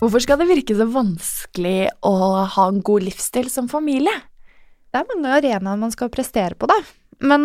Hvorfor 0.00 0.22
skal 0.24 0.40
det 0.40 0.48
virke 0.48 0.74
så 0.76 0.86
vanskelig 0.88 1.90
å 2.08 2.12
ha 2.48 2.66
en 2.70 2.80
god 2.84 3.04
livsstil 3.04 3.50
som 3.52 3.68
familie? 3.68 4.14
Det 4.90 5.02
er 5.02 5.10
mange 5.10 5.32
arenaer 5.36 5.80
man 5.80 5.92
skal 5.92 6.08
prestere 6.12 6.56
på, 6.56 6.68
da. 6.70 6.78
Men 7.20 7.42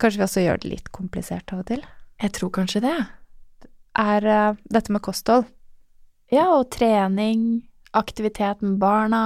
kanskje 0.00 0.20
vi 0.20 0.26
også 0.26 0.42
gjør 0.44 0.60
det 0.60 0.72
litt 0.74 0.90
komplisert 0.92 1.54
av 1.54 1.62
og 1.62 1.70
til? 1.70 1.80
Jeg 2.20 2.34
tror 2.36 2.52
kanskje 2.52 2.82
det. 2.84 2.98
Er 3.98 4.26
uh, 4.28 4.58
dette 4.68 4.92
med 4.92 5.02
kosthold? 5.02 5.46
Ja, 6.30 6.50
og 6.52 6.68
trening, 6.74 7.62
aktivitet 7.96 8.60
med 8.60 8.76
barna. 8.82 9.22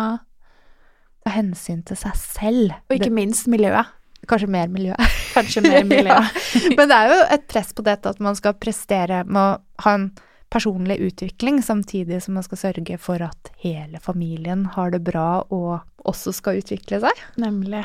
Ta 1.27 1.35
hensyn 1.35 1.83
til 1.89 1.99
seg 1.99 2.15
selv. 2.21 2.77
Og 2.87 2.97
ikke 2.97 3.11
minst 3.13 3.51
miljøet. 3.51 3.91
Kanskje 4.31 4.49
mer 4.55 4.71
miljøet. 4.73 5.19
Kanskje 5.35 5.65
mer 5.67 5.83
miljøet. 5.91 6.39
ja. 6.55 6.71
Men 6.79 6.89
det 6.89 7.01
er 7.01 7.11
jo 7.11 7.19
et 7.35 7.51
press 7.51 7.75
på 7.75 7.85
dette 7.85 8.15
at 8.15 8.23
man 8.23 8.39
skal 8.39 8.55
prestere 8.57 9.25
med 9.27 9.43
å 9.43 9.83
ha 9.85 9.97
en 9.99 10.07
personlig 10.55 11.01
utvikling, 11.03 11.63
samtidig 11.63 12.23
som 12.23 12.39
man 12.39 12.47
skal 12.47 12.61
sørge 12.61 12.99
for 13.03 13.23
at 13.27 13.51
hele 13.65 13.99
familien 14.03 14.69
har 14.77 14.95
det 14.95 15.03
bra 15.03 15.43
og 15.51 15.83
også 16.07 16.35
skal 16.37 16.61
utvikle 16.63 17.01
seg. 17.03 17.23
Nemlig. 17.43 17.83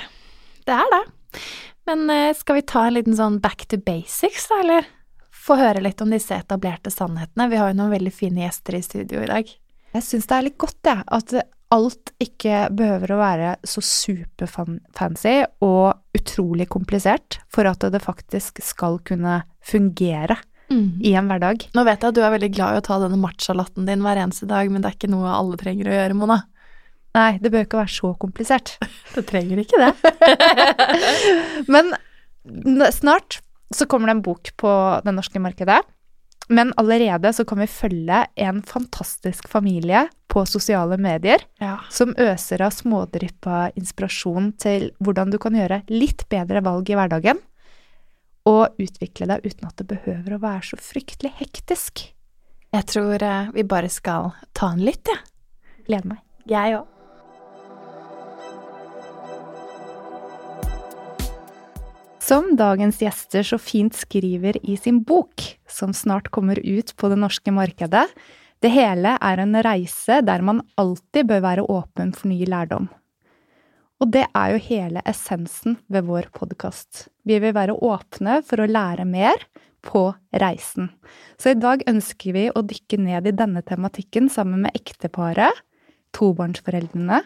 Det 0.67 0.75
er 0.75 0.93
det. 0.93 1.03
Men 1.89 2.05
eh, 2.13 2.35
skal 2.37 2.59
vi 2.59 2.67
ta 2.69 2.85
en 2.85 2.97
liten 2.99 3.17
sånn 3.17 3.39
back 3.41 3.65
to 3.71 3.79
basics, 3.81 4.45
da, 4.51 4.59
eller? 4.61 4.89
Få 5.33 5.57
høre 5.57 5.81
litt 5.81 6.01
om 6.05 6.13
disse 6.13 6.35
etablerte 6.37 6.93
sannhetene. 6.93 7.49
Vi 7.49 7.57
har 7.57 7.71
jo 7.71 7.79
noen 7.79 7.95
veldig 7.95 8.13
fine 8.13 8.43
gjester 8.43 8.77
i 8.77 8.83
studio 8.85 9.23
i 9.23 9.31
dag. 9.31 9.55
Jeg 9.95 10.05
syns 10.05 10.29
det 10.29 10.37
er 10.37 10.45
litt 10.45 10.59
godt, 10.61 10.77
jeg, 10.85 11.01
ja, 11.01 11.17
at 11.17 11.55
alt 11.73 12.13
ikke 12.21 12.67
behøver 12.73 13.13
å 13.13 13.19
være 13.19 13.49
så 13.65 13.81
superfancy 13.85 15.35
og 15.65 16.17
utrolig 16.17 16.65
komplisert 16.69 17.39
for 17.49 17.69
at 17.69 17.85
det 17.93 18.01
faktisk 18.01 18.61
skal 18.65 18.97
kunne 19.05 19.41
fungere 19.65 20.37
mm. 20.69 21.01
i 21.05 21.13
en 21.17 21.29
hverdag. 21.29 21.67
Nå 21.75 21.83
vet 21.87 21.99
jeg 22.01 22.13
at 22.13 22.17
du 22.17 22.21
er 22.23 22.33
veldig 22.35 22.51
glad 22.55 22.77
i 22.77 22.81
å 22.81 22.85
ta 22.85 22.99
denne 23.01 23.19
matchalatten 23.21 23.89
din 23.89 24.05
hver 24.05 24.21
eneste 24.21 24.49
dag, 24.49 24.71
men 24.71 24.83
det 24.83 24.91
er 24.91 24.97
ikke 24.97 25.11
noe 25.11 25.33
alle 25.33 25.59
trenger 25.59 25.89
å 25.89 25.99
gjøre, 25.99 26.17
Mona. 26.19 26.39
Nei, 27.17 27.31
det 27.41 27.51
bør 27.51 27.65
ikke 27.65 27.81
være 27.81 27.95
så 27.95 28.13
komplisert. 28.21 28.75
Det 29.15 29.25
trenger 29.27 29.63
ikke 29.63 29.79
det. 29.81 29.93
men 31.73 31.95
snart 32.93 33.39
så 33.73 33.87
kommer 33.89 34.09
det 34.09 34.19
en 34.19 34.25
bok 34.25 34.51
på 34.57 34.73
det 35.05 35.13
norske 35.15 35.41
markedet. 35.41 35.81
Men 36.49 36.71
allerede 36.81 37.29
så 37.33 37.45
kan 37.45 37.59
vi 37.61 37.67
følge 37.69 38.23
en 38.41 38.61
fantastisk 38.65 39.49
familie 39.49 40.07
på 40.29 40.45
sosiale 40.49 40.97
medier 40.97 41.43
ja. 41.61 41.75
som 41.93 42.15
øser 42.17 42.63
av 42.65 42.73
smådrypp 42.73 43.49
av 43.49 43.77
inspirasjon 43.77 44.53
til 44.61 44.87
hvordan 44.97 45.33
du 45.33 45.37
kan 45.41 45.57
gjøre 45.57 45.83
litt 45.93 46.25
bedre 46.29 46.63
valg 46.65 46.89
i 46.89 46.97
hverdagen 46.97 47.41
og 48.49 48.81
utvikle 48.81 49.29
deg 49.29 49.45
uten 49.45 49.69
at 49.69 49.77
det 49.79 49.89
behøver 49.91 50.35
å 50.35 50.43
være 50.43 50.71
så 50.71 50.79
fryktelig 50.81 51.35
hektisk. 51.39 52.07
Jeg 52.73 52.85
tror 52.89 53.25
eh, 53.25 53.51
vi 53.55 53.65
bare 53.65 53.89
skal 53.89 54.31
ta 54.57 54.73
en 54.73 54.85
litt, 54.85 55.05
jeg. 55.09 55.17
Ja. 55.17 55.83
Gleder 55.89 56.15
meg. 56.15 56.23
Jeg 56.49 56.79
òg. 56.79 56.95
Som 62.29 62.51
dagens 62.59 62.99
gjester 63.01 63.41
så 63.41 63.57
fint 63.57 63.95
skriver 63.97 64.59
i 64.61 64.75
sin 64.77 64.99
bok, 65.01 65.41
som 65.65 65.95
snart 65.97 66.29
kommer 66.29 66.59
ut 66.61 66.93
på 66.93 67.09
det 67.09 67.17
norske 67.17 67.49
markedet, 67.49 68.05
det 68.61 68.69
hele 68.69 69.15
er 69.17 69.41
en 69.41 69.57
reise 69.65 70.19
der 70.27 70.43
man 70.45 70.61
alltid 70.77 71.25
bør 71.31 71.41
være 71.47 71.65
åpen 71.65 72.13
for 72.13 72.29
ny 72.29 72.43
lærdom. 72.45 72.85
Og 73.99 74.11
det 74.13 74.25
er 74.31 74.53
jo 74.53 74.59
hele 74.63 75.01
essensen 75.09 75.75
ved 75.91 76.05
vår 76.07 76.29
podkast. 76.35 77.09
Vi 77.27 77.35
vil 77.43 77.51
være 77.55 77.75
åpne 77.75 78.37
for 78.47 78.63
å 78.63 78.69
lære 78.69 79.03
mer 79.03 79.43
på 79.83 80.05
reisen. 80.39 80.87
Så 81.39 81.51
i 81.51 81.59
dag 81.59 81.83
ønsker 81.87 82.35
vi 82.35 82.45
å 82.47 82.63
dykke 82.63 82.99
ned 83.03 83.27
i 83.27 83.35
denne 83.35 83.63
tematikken 83.67 84.29
sammen 84.31 84.63
med 84.63 84.77
ekteparet, 84.79 85.51
tobarnsforeldrene 86.15 87.19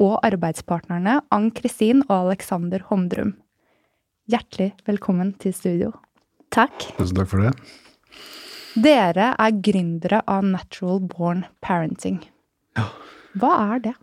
og 0.00 0.18
arbeidspartnerne 0.28 1.22
Ann-Kristin 1.32 2.04
og 2.10 2.14
Alexander 2.18 2.84
Homdrum. 2.90 3.32
Hjertelig 4.30 4.74
velkommen 4.86 5.32
til 5.40 5.56
studio. 5.56 5.94
Takk. 6.52 6.76
Tusen 7.00 7.16
takk 7.16 7.32
for 7.32 7.48
det. 7.48 7.54
Dere 8.76 9.32
er 9.40 9.56
gründere 9.64 10.20
av 10.28 10.44
Natural 10.46 11.00
Born 11.00 11.46
Parenting. 11.64 12.20
Ja. 12.76 12.90
Hva 13.40 13.56
er 13.72 13.84
det? 13.88 13.96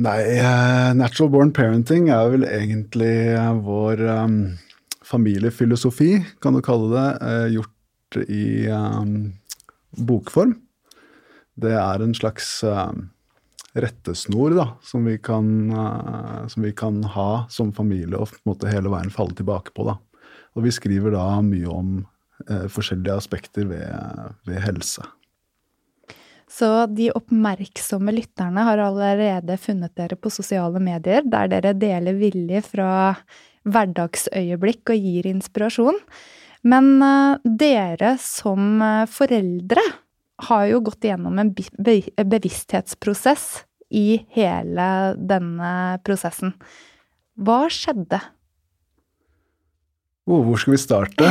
Nei, 0.00 0.40
uh, 0.40 0.94
Natural 0.96 1.28
Born 1.28 1.50
Parenting 1.52 2.08
er 2.08 2.30
vel 2.32 2.46
egentlig 2.48 3.34
uh, 3.36 3.52
vår 3.60 4.00
um, 4.08 4.36
familiefilosofi, 5.04 6.14
kan 6.40 6.56
du 6.56 6.62
kalle 6.64 6.88
det, 6.94 7.08
uh, 7.20 7.48
gjort 7.58 8.20
i 8.24 8.70
um, 8.72 9.34
bokform. 10.08 10.54
Det 11.60 11.74
er 11.76 12.00
en 12.00 12.14
slags 12.16 12.62
rettesnor 13.76 14.54
da, 14.56 14.66
som 14.86 15.04
vi, 15.04 15.18
kan, 15.20 15.44
som 16.48 16.64
vi 16.64 16.70
kan 16.72 17.02
ha 17.12 17.28
som 17.52 17.74
familie 17.76 18.16
og 18.16 18.30
på 18.30 18.38
en 18.38 18.50
måte 18.54 18.72
hele 18.72 18.88
veien 18.94 19.12
falle 19.12 19.36
tilbake 19.36 19.74
på. 19.76 19.84
Da. 19.90 19.98
Og 20.56 20.64
vi 20.64 20.72
skriver 20.72 21.12
da 21.12 21.26
mye 21.44 21.68
om 21.68 21.90
forskjellige 22.48 23.18
aspekter 23.20 23.68
ved, 23.68 24.32
ved 24.48 24.64
helse. 24.64 25.04
Så 26.50 26.86
de 26.90 27.10
oppmerksomme 27.14 28.12
lytterne 28.12 28.64
har 28.66 28.80
allerede 28.82 29.54
funnet 29.60 29.94
dere 29.98 30.16
på 30.18 30.32
sosiale 30.34 30.80
medier, 30.82 31.22
der 31.22 31.50
dere 31.52 31.76
deler 31.78 32.16
vilje 32.18 32.62
fra 32.66 32.90
hverdagsøyeblikk 33.70 34.90
og 34.90 35.04
gir 35.06 35.28
inspirasjon. 35.30 36.00
Men 36.66 36.96
uh, 37.04 37.38
dere 37.44 38.16
som 38.20 38.82
uh, 38.82 39.06
foreldre 39.08 39.84
har 40.48 40.64
jo 40.72 40.80
gått 40.88 41.06
gjennom 41.06 41.38
en 41.38 41.52
bevissthetsprosess 41.54 43.46
i 43.94 44.22
hele 44.34 44.88
denne 45.16 45.72
prosessen. 46.06 46.54
Hva 47.40 47.68
skjedde? 47.72 48.18
Oh, 50.26 50.42
hvor 50.46 50.58
skal 50.60 50.74
vi 50.74 50.80
starte? 50.82 51.30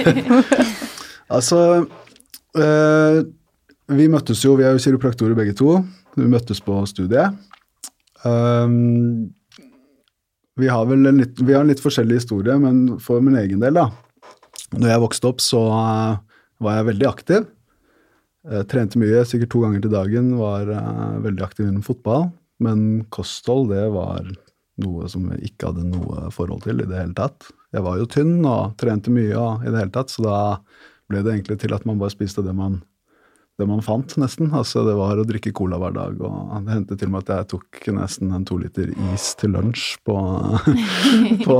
altså 1.36 1.60
uh, 2.56 3.20
vi 3.96 4.06
møttes 4.10 4.42
jo, 4.44 4.54
vi 4.58 4.66
er 4.66 4.74
jo 4.76 4.82
kiropraktorer 4.82 5.36
begge 5.38 5.54
to. 5.58 5.80
Vi 6.18 6.26
møttes 6.30 6.62
på 6.62 6.78
studiet. 6.90 7.36
Um, 8.24 9.30
vi 10.60 10.68
har 10.68 10.84
vel 10.90 11.08
en 11.08 11.22
litt, 11.22 11.38
vi 11.40 11.54
har 11.54 11.64
en 11.64 11.70
litt 11.70 11.82
forskjellig 11.82 12.20
historie, 12.20 12.56
men 12.60 12.98
for 13.02 13.22
min 13.24 13.38
egen 13.40 13.62
del, 13.62 13.78
da. 13.78 13.88
Når 14.76 14.92
jeg 14.92 15.02
vokste 15.04 15.30
opp, 15.30 15.42
så 15.42 15.62
uh, 15.72 16.18
var 16.62 16.78
jeg 16.78 16.90
veldig 16.90 17.08
aktiv. 17.08 17.48
Jeg 18.50 18.68
trente 18.72 19.00
mye, 19.00 19.24
sikkert 19.28 19.52
to 19.52 19.64
ganger 19.64 19.82
til 19.84 19.94
dagen. 19.94 20.34
Var 20.40 20.70
uh, 20.74 21.18
veldig 21.24 21.46
aktiv 21.46 21.66
innen 21.66 21.86
fotball. 21.86 22.28
Men 22.60 23.06
kosthold, 23.14 23.70
det 23.72 23.86
var 23.94 24.28
noe 24.80 25.08
som 25.12 25.26
jeg 25.32 25.50
ikke 25.50 25.70
hadde 25.70 25.88
noe 25.88 26.28
forhold 26.34 26.64
til 26.64 26.80
i 26.82 26.88
det 26.88 26.98
hele 26.98 27.16
tatt. 27.16 27.48
Jeg 27.74 27.84
var 27.86 27.98
jo 28.00 28.08
tynn 28.10 28.38
og 28.48 28.76
trente 28.80 29.12
mye 29.12 29.34
og, 29.36 29.64
i 29.64 29.70
det 29.70 29.82
hele 29.82 29.94
tatt, 29.94 30.12
så 30.12 30.24
da 30.24 30.38
ble 31.10 31.22
det 31.24 31.34
egentlig 31.34 31.58
til 31.62 31.74
at 31.74 31.84
man 31.88 32.00
bare 32.00 32.14
spiste 32.14 32.44
det 32.46 32.54
man 32.56 32.80
det 33.60 33.68
man 33.68 33.82
fant, 33.84 34.14
nesten. 34.20 34.48
Altså, 34.56 34.82
det 34.86 34.96
var 34.98 35.20
å 35.20 35.26
drikke 35.28 35.52
cola 35.56 35.78
hver 35.80 35.94
dag. 35.96 36.18
Og 36.24 36.64
det 36.66 36.74
hendte 36.74 36.96
til 36.98 37.10
og 37.10 37.14
med 37.14 37.26
at 37.26 37.32
jeg 37.34 37.48
tok 37.52 37.80
nesten 37.96 38.32
en 38.34 38.46
to 38.48 38.56
liter 38.60 38.90
is 39.12 39.28
til 39.40 39.54
lunsj 39.56 39.84
på, 40.08 40.16
på 41.46 41.58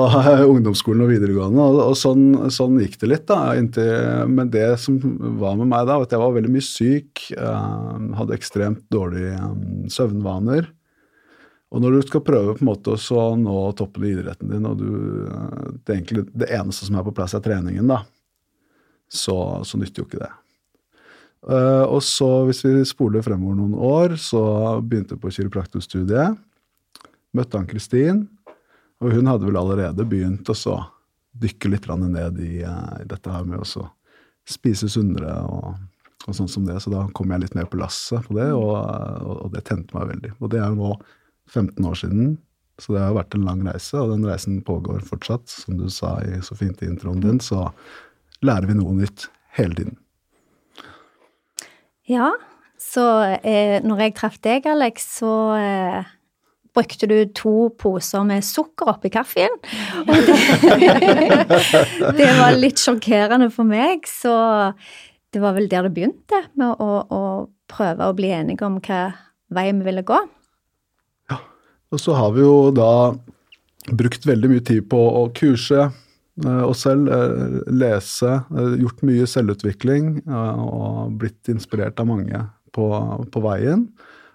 ungdomsskolen 0.48 1.04
og 1.06 1.12
videregående. 1.12 1.68
Og, 1.68 1.80
og 1.90 1.96
sånn, 2.00 2.26
sånn, 2.52 2.80
gikk 2.82 2.98
det 3.02 3.12
litt, 3.12 3.28
da. 3.30 3.54
Inntil, 3.60 3.92
men 4.32 4.50
det 4.52 4.66
som 4.82 4.98
var 5.40 5.60
med 5.60 5.70
meg 5.70 5.86
da, 5.86 6.00
var 6.00 6.08
at 6.08 6.16
jeg 6.16 6.24
var 6.24 6.36
veldig 6.36 6.52
mye 6.56 6.66
syk. 6.66 7.24
Uh, 7.36 8.10
hadde 8.18 8.36
ekstremt 8.36 8.84
dårlige 8.92 9.36
um, 9.38 9.88
søvnvaner. 9.92 10.72
Og 11.70 11.82
når 11.82 11.96
du 11.96 12.06
skal 12.08 12.24
prøve 12.26 12.56
på 12.56 12.64
en 12.64 12.70
måte 12.72 12.96
å 12.96 13.26
nå 13.38 13.58
toppen 13.78 14.06
i 14.06 14.14
idretten 14.16 14.50
din, 14.50 14.66
og 14.66 14.80
du, 14.80 14.88
eh, 15.30 15.68
det, 15.78 15.94
egentlig, 15.94 16.24
det 16.34 16.50
eneste 16.56 16.88
som 16.88 16.98
er 16.98 17.06
på 17.06 17.14
plass, 17.14 17.36
er 17.38 17.44
treningen, 17.44 17.86
da, 17.90 18.00
så, 19.10 19.36
så 19.66 19.78
nytter 19.78 20.02
jo 20.02 20.08
ikke 20.08 20.22
det. 20.24 20.32
Uh, 21.40 21.86
og 21.88 22.02
så, 22.04 22.28
hvis 22.48 22.60
vi 22.66 22.82
spoler 22.84 23.24
fremover 23.24 23.56
noen 23.56 23.76
år, 23.76 24.16
så 24.20 24.42
begynte 24.84 25.16
jeg 25.16 25.22
på 25.22 25.32
kiropraktorstudiet. 25.32 26.36
Møtte 27.36 27.60
Ann-Kristin, 27.60 28.26
og 29.00 29.14
hun 29.14 29.30
hadde 29.30 29.46
vel 29.48 29.56
allerede 29.56 30.04
begynt 30.08 30.50
å 30.52 30.76
dykke 31.40 31.70
litt 31.72 31.86
ned 31.88 32.40
i, 32.44 32.64
uh, 32.66 33.00
dette 33.08 33.32
her 33.32 33.46
med 33.48 33.62
å 33.62 33.86
spise 34.50 34.88
sunnere 34.90 35.32
og, 35.46 35.78
og, 36.26 36.34
sånn 36.36 36.50
som 36.50 36.66
det. 36.68 36.76
Så 36.82 36.92
da 36.92 37.06
kom 37.16 37.32
jeg 37.32 37.46
litt 37.46 37.56
mer 37.56 37.70
på 37.70 37.80
lasset 37.80 38.26
på 38.26 38.36
det, 38.36 38.50
og, 38.52 38.76
og, 38.76 39.34
og, 39.46 39.48
det 39.54 39.64
tente 39.64 39.96
meg 39.96 40.12
veldig. 40.12 40.34
Og 40.40 40.52
det 40.52 40.60
er 40.60 40.68
jo 40.68 40.82
nå 40.82 40.92
15 41.48 41.88
år 41.88 41.98
siden, 42.02 42.36
så 42.80 42.96
det 42.96 43.06
har 43.06 43.16
vært 43.16 43.36
en 43.36 43.48
lang 43.48 43.64
reise, 43.64 43.96
og 43.96 44.12
den 44.12 44.28
reisen 44.28 44.60
pågår 44.66 45.00
fortsatt. 45.08 45.48
Som 45.48 45.80
du 45.80 45.88
sa 45.92 46.18
i, 46.26 46.36
så 46.44 46.56
fint 46.58 46.84
i 46.84 46.90
introen 46.90 47.24
din, 47.24 47.40
så 47.40 47.70
lærer 48.44 48.68
vi 48.68 48.76
noe 48.76 48.92
nytt 49.00 49.30
hele 49.56 49.76
tiden. 49.80 49.96
Ja, 52.08 52.30
så 52.80 53.04
eh, 53.44 53.76
når 53.84 54.06
jeg 54.06 54.16
traff 54.16 54.40
deg, 54.44 54.66
Alex, 54.70 55.04
så 55.18 55.34
eh, 55.58 56.08
brukte 56.74 57.08
du 57.10 57.18
to 57.36 57.54
poser 57.78 58.24
med 58.26 58.46
sukker 58.46 58.94
oppi 58.94 59.10
kaffen. 59.12 59.52
Og 60.06 60.12
det, 60.14 60.38
det, 62.18 62.30
var 62.38 62.56
litt 62.56 62.80
sjokkerende 62.80 63.50
for 63.52 63.68
meg, 63.68 64.08
så 64.08 64.34
det 65.30 65.42
var 65.42 65.56
vel 65.58 65.68
der 65.70 65.86
det 65.86 65.94
begynte, 65.98 66.44
med 66.58 66.80
å, 66.82 66.90
å 67.04 67.22
prøve 67.70 68.08
å 68.08 68.16
bli 68.16 68.32
enige 68.34 68.66
om 68.66 68.80
hva 68.82 69.10
vei 69.54 69.68
vi 69.70 69.86
ville 69.86 70.06
gå. 70.06 70.18
Ja, 71.30 71.40
og 71.90 72.02
så 72.02 72.16
har 72.18 72.32
vi 72.34 72.46
jo 72.46 72.70
da 72.74 73.12
brukt 73.90 74.26
veldig 74.26 74.50
mye 74.50 74.64
tid 74.66 74.88
på 74.90 74.98
å 74.98 75.26
kurse 75.36 75.90
Eh, 76.44 76.62
oss 76.62 76.80
selv, 76.80 77.08
eh, 77.12 77.72
lese, 77.72 78.30
eh, 78.50 78.74
gjort 78.80 79.02
mye 79.04 79.26
selvutvikling 79.28 80.22
og 80.28 81.12
blitt 81.20 81.50
inspirert 81.52 82.00
av 82.00 82.08
mange 82.08 82.40
på, 82.72 82.86
på, 83.32 83.42
veien. 83.44 83.88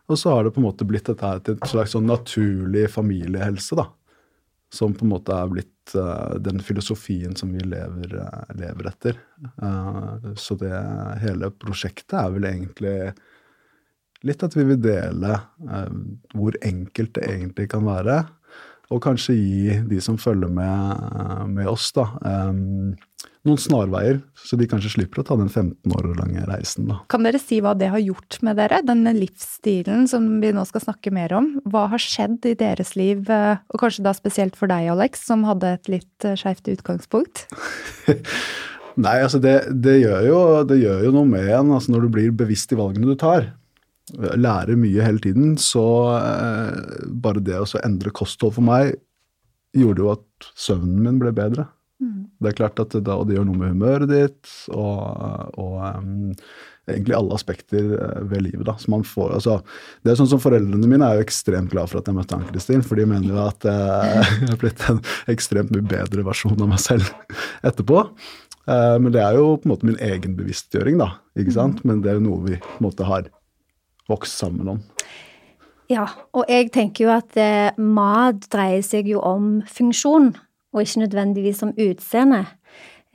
Og 0.09 0.19
så 0.21 0.35
har 0.35 0.43
det 0.43 0.53
på 0.53 0.61
en 0.61 0.67
måte 0.67 0.85
blitt 0.85 1.07
dette 1.09 1.25
her 1.25 1.41
til 1.41 1.57
en 1.57 1.69
slags 1.69 1.95
sånn 1.95 2.09
naturlig 2.09 2.89
familiehelse, 2.93 3.77
da. 3.79 3.87
Som 4.73 4.93
på 4.93 5.05
en 5.05 5.13
måte 5.15 5.33
er 5.33 5.49
blitt 5.49 5.71
den 6.41 6.59
filosofien 6.65 7.35
som 7.37 7.51
vi 7.53 7.61
lever, 7.61 8.15
lever 8.57 8.87
etter. 8.89 9.19
Så 10.41 10.57
det 10.57 10.73
hele 11.21 11.51
prosjektet 11.53 12.17
er 12.17 12.33
vel 12.33 12.47
egentlig 12.49 12.95
litt 14.25 14.43
at 14.43 14.57
vi 14.57 14.65
vil 14.65 14.81
dele 14.81 15.37
hvor 16.33 16.57
enkelt 16.65 17.13
det 17.15 17.29
egentlig 17.29 17.69
kan 17.71 17.85
være 17.85 18.17
og 18.93 19.01
kanskje 19.03 19.35
gi 19.37 19.79
de 19.89 19.99
som 20.03 20.17
følger 20.21 20.51
med, 20.51 21.05
med 21.51 21.69
oss, 21.69 21.91
da, 21.95 22.05
um, 22.21 22.93
noen 23.45 23.61
snarveier, 23.61 24.19
så 24.37 24.57
de 24.57 24.65
kanskje 24.69 24.95
slipper 24.95 25.21
å 25.21 25.25
ta 25.25 25.37
den 25.37 25.51
15 25.51 25.93
år 25.93 26.07
lange 26.17 26.45
reisen. 26.49 26.89
Da. 26.89 26.99
Kan 27.13 27.25
dere 27.25 27.41
si 27.41 27.59
hva 27.61 27.75
det 27.77 27.91
har 27.93 28.01
gjort 28.01 28.39
med 28.45 28.57
dere, 28.57 28.81
denne 28.85 29.13
livsstilen 29.17 30.07
som 30.09 30.27
vi 30.41 30.49
nå 30.55 30.65
skal 30.69 30.87
snakke 30.87 31.13
mer 31.13 31.33
om? 31.37 31.51
Hva 31.69 31.85
har 31.93 32.01
skjedd 32.01 32.45
i 32.49 32.55
deres 32.57 32.95
liv, 32.97 33.29
eh, 33.29 33.61
og 33.69 33.81
kanskje 33.81 34.05
da 34.07 34.15
spesielt 34.17 34.57
for 34.57 34.71
deg, 34.71 34.89
Alex, 34.95 35.27
som 35.29 35.45
hadde 35.45 35.75
et 35.77 35.91
litt 35.93 36.25
eh, 36.25 36.37
skeivt 36.39 36.69
utgangspunkt? 36.73 37.45
Nei, 38.95 39.17
altså 39.19 39.41
det, 39.43 39.57
det, 39.83 39.99
gjør 40.05 40.25
jo, 40.29 40.41
det, 40.65 40.79
gjør 40.81 41.05
jo, 41.05 41.13
noe 41.17 41.29
med 41.29 41.49
en 41.51 41.73
altså 41.75 41.91
når 41.91 42.05
du 42.05 42.13
blir 42.15 42.35
bevisst 42.37 42.71
i 42.71 42.79
valgene 42.79 43.11
du 43.11 43.17
tar 43.19 43.51
lærer 44.13 44.77
mye 44.77 45.05
hele 45.05 45.21
tiden, 45.23 45.55
så 45.57 45.85
eh, 46.19 47.07
bare 47.09 47.43
det 47.43 47.57
å 47.57 47.67
endre 47.81 48.13
kosthold 48.15 48.57
for 48.59 48.65
meg 48.65 48.93
gjorde 49.75 50.03
jo 50.03 50.11
at 50.13 50.51
søvnen 50.55 51.01
min 51.03 51.17
ble 51.19 51.33
bedre. 51.35 51.67
Mm. 52.03 52.27
Det 52.43 52.51
er 52.51 52.59
klart 52.59 52.79
at 52.83 52.93
det, 52.93 53.11
og 53.11 53.25
det 53.27 53.37
gjør 53.37 53.49
noe 53.49 53.59
med 53.59 53.73
humøret 53.73 54.11
ditt 54.11 54.53
og, 54.75 55.55
og 55.55 55.77
um, 55.79 56.33
egentlig 56.91 57.15
alle 57.17 57.37
aspekter 57.37 57.93
eh, 57.97 58.23
ved 58.29 58.45
livet. 58.45 58.65
da, 58.67 58.75
som 58.79 58.97
man 58.97 59.05
får, 59.07 59.33
altså, 59.39 59.57
det 60.03 60.13
er 60.13 60.19
sånn 60.19 60.29
som 60.29 60.41
Foreldrene 60.43 60.89
mine 60.91 61.07
er 61.07 61.19
jo 61.19 61.25
ekstremt 61.25 61.71
glad 61.73 61.89
for 61.91 62.01
at 62.01 62.11
jeg 62.11 62.17
møtte 62.17 62.37
Ann-Kristin, 62.37 62.85
for 62.85 62.99
de 62.99 63.07
mener 63.09 63.31
jo 63.31 63.41
at 63.41 63.67
jeg 63.71 64.49
har 64.51 64.59
blitt 64.61 64.85
en 64.91 65.01
ekstremt 65.31 65.73
mye 65.73 65.87
bedre 65.95 66.27
versjon 66.27 66.59
av 66.59 66.71
meg 66.75 66.83
selv 66.83 67.09
etterpå. 67.67 68.05
Uh, 68.65 68.97
men 69.01 69.11
det 69.13 69.21
er 69.21 69.39
jo 69.39 69.55
på 69.57 69.67
en 69.67 69.75
måte 69.75 69.87
min 69.87 69.99
egen 70.03 70.37
bevisstgjøring, 70.37 71.01
da. 71.01 71.15
ikke 71.37 71.53
mm. 71.53 71.57
sant? 71.57 71.83
Men 71.87 72.05
det 72.05 72.13
er 72.13 72.19
jo 72.19 72.27
noe 72.27 72.45
vi 72.47 72.61
på 72.61 72.79
en 72.79 72.87
måte 72.87 73.07
har 73.07 73.31
vokst 74.09 74.37
sammen 74.39 74.75
om. 74.75 74.83
Ja, 75.91 76.07
og 76.33 76.49
jeg 76.49 76.71
tenker 76.73 77.05
jo 77.05 77.13
at 77.13 77.37
eh, 77.37 77.75
mat 77.77 78.47
dreier 78.53 78.81
seg 78.85 79.09
jo 79.11 79.21
om 79.21 79.59
funksjon, 79.69 80.31
og 80.73 80.81
ikke 80.81 81.03
nødvendigvis 81.03 81.61
om 81.65 81.75
utseende. 81.77 82.45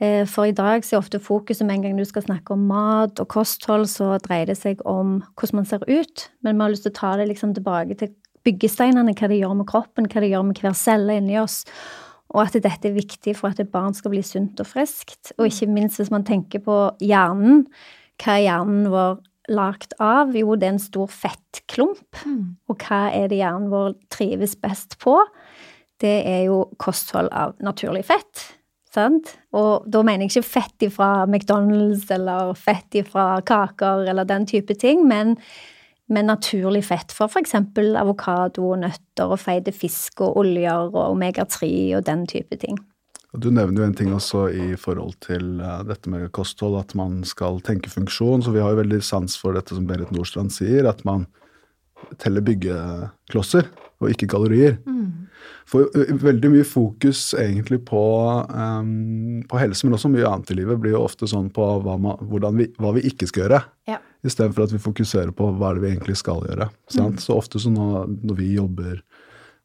Eh, 0.01 0.23
for 0.25 0.47
i 0.49 0.55
dag 0.55 0.85
så 0.85 0.95
er 0.95 1.03
ofte 1.03 1.19
fokuset 1.21 1.67
med 1.67 1.77
en 1.77 1.83
gang 1.85 1.99
du 1.99 2.05
skal 2.07 2.23
snakke 2.25 2.55
om 2.55 2.63
mat 2.71 3.19
og 3.21 3.27
kosthold, 3.29 3.85
så 3.91 4.15
dreier 4.23 4.49
det 4.49 4.57
seg 4.57 4.81
om 4.87 5.19
hvordan 5.35 5.61
man 5.61 5.67
ser 5.69 5.83
ut. 5.85 6.29
Men 6.41 6.55
vi 6.55 6.65
har 6.65 6.73
lyst 6.73 6.87
til 6.87 6.93
å 6.95 6.99
ta 7.01 7.15
det 7.19 7.27
liksom 7.29 7.53
tilbake 7.57 7.99
til 7.99 8.13
byggesteinene, 8.47 9.13
hva 9.13 9.29
det 9.29 9.41
gjør 9.41 9.57
med 9.59 9.69
kroppen, 9.69 10.07
hva 10.09 10.23
det 10.23 10.31
gjør 10.31 10.47
med 10.47 10.61
hver 10.63 10.77
celle 10.77 11.19
inni 11.19 11.37
oss. 11.41 11.61
Og 12.31 12.45
at 12.45 12.55
dette 12.55 12.87
er 12.87 12.95
viktig 12.95 13.35
for 13.37 13.51
at 13.51 13.59
et 13.59 13.69
barn 13.69 13.93
skal 13.93 14.13
bli 14.13 14.23
sunt 14.25 14.59
og 14.63 14.69
friskt. 14.69 15.33
Og 15.37 15.49
ikke 15.49 15.67
minst 15.69 15.99
hvis 15.99 16.13
man 16.13 16.25
tenker 16.25 16.63
på 16.63 16.77
hjernen, 17.03 17.65
hva 18.23 18.39
hjernen 18.39 18.87
vår 18.93 19.19
lagd 19.51 19.95
av? 20.01 20.35
Jo, 20.37 20.55
det 20.55 20.67
er 20.67 20.75
en 20.75 20.81
stor 20.81 21.11
fettklump. 21.11 22.23
Mm. 22.25 22.55
Og 22.71 22.87
hva 22.87 23.03
er 23.15 23.29
det 23.31 23.41
hjernen 23.41 23.71
vår 23.71 23.95
trives 24.13 24.55
best 24.59 24.97
på? 25.01 25.17
Det 26.01 26.17
er 26.27 26.45
jo 26.47 26.63
kosthold 26.81 27.29
av 27.35 27.55
naturlig 27.63 28.05
fett. 28.09 28.47
Sant? 28.91 29.29
Og 29.55 29.85
da 29.87 30.01
mener 30.03 30.27
jeg 30.27 30.33
ikke 30.33 30.49
fett 30.49 30.87
ifra 30.89 31.11
McDonald's 31.23 32.09
eller 32.11 32.51
fett 32.59 32.97
ifra 32.99 33.37
kaker 33.47 34.03
eller 34.11 34.27
den 34.27 34.47
type 34.49 34.75
ting, 34.75 35.05
men, 35.07 35.37
med 36.11 36.27
naturlig 36.27 36.83
fett 36.83 37.13
fra 37.15 37.29
f.eks. 37.31 37.55
avokado, 37.95 38.73
nøtter 38.75 39.31
og 39.31 39.39
feite 39.39 39.71
fisk 39.71 40.25
og 40.25 40.41
oljer 40.41 40.89
og 40.89 41.13
omega-3 41.13 41.69
og 41.95 42.03
den 42.09 42.25
type 42.27 42.57
ting. 42.59 42.81
Du 43.31 43.47
nevner 43.47 43.79
jo 43.79 43.87
en 43.87 43.95
ting 43.95 44.09
også 44.11 44.47
i 44.51 44.73
forhold 44.79 45.13
til 45.23 45.61
uh, 45.63 45.81
dette 45.87 46.11
med 46.11 46.27
kosthold, 46.35 46.75
at 46.81 46.95
man 46.99 47.21
skal 47.27 47.61
tenke 47.63 47.91
funksjon. 47.91 48.43
Så 48.43 48.51
vi 48.51 48.59
har 48.59 48.73
jo 48.73 48.81
veldig 48.81 48.99
sans 49.07 49.37
for 49.39 49.55
dette 49.55 49.77
som 49.77 49.87
Berit 49.87 50.11
Nordstrand 50.11 50.51
sier, 50.51 50.89
at 50.89 51.05
man 51.07 51.29
teller 52.19 52.43
byggeklosser 52.43 53.69
og 54.01 54.11
ikke 54.11 54.27
kalorier. 54.33 54.79
Mm. 54.83 55.29
For 55.69 55.87
veldig 56.21 56.49
mye 56.51 56.65
fokus 56.67 57.31
egentlig 57.39 57.79
på, 57.87 58.01
um, 58.51 59.41
på, 59.47 59.59
helse, 59.61 59.85
men 59.85 59.95
også 59.95 60.11
mye 60.11 60.27
annet 60.27 60.51
i 60.51 60.57
livet, 60.57 60.81
blir 60.81 60.97
jo 60.97 61.05
ofte 61.05 61.29
sånn 61.29 61.47
på 61.53 61.67
hva, 61.85 61.95
man, 62.01 62.19
vi, 62.57 62.67
hva 62.81 62.91
vi, 62.97 63.05
ikke 63.07 63.29
skal 63.29 63.45
gjøre. 63.45 63.61
Ja. 63.89 64.01
Istedenfor 64.27 64.67
at 64.67 64.75
vi 64.75 64.81
fokuserer 64.81 65.31
på 65.35 65.47
hva 65.55 65.71
det 65.75 65.85
vi 65.85 65.93
egentlig 65.93 66.17
skal 66.19 66.43
gjøre. 66.49 66.67
Mm. 66.97 67.15
Så 67.21 67.37
ofte 67.37 67.61
så 67.61 67.71
når, 67.71 68.09
når 68.25 68.41
vi 68.41 68.49
jobber 68.57 68.99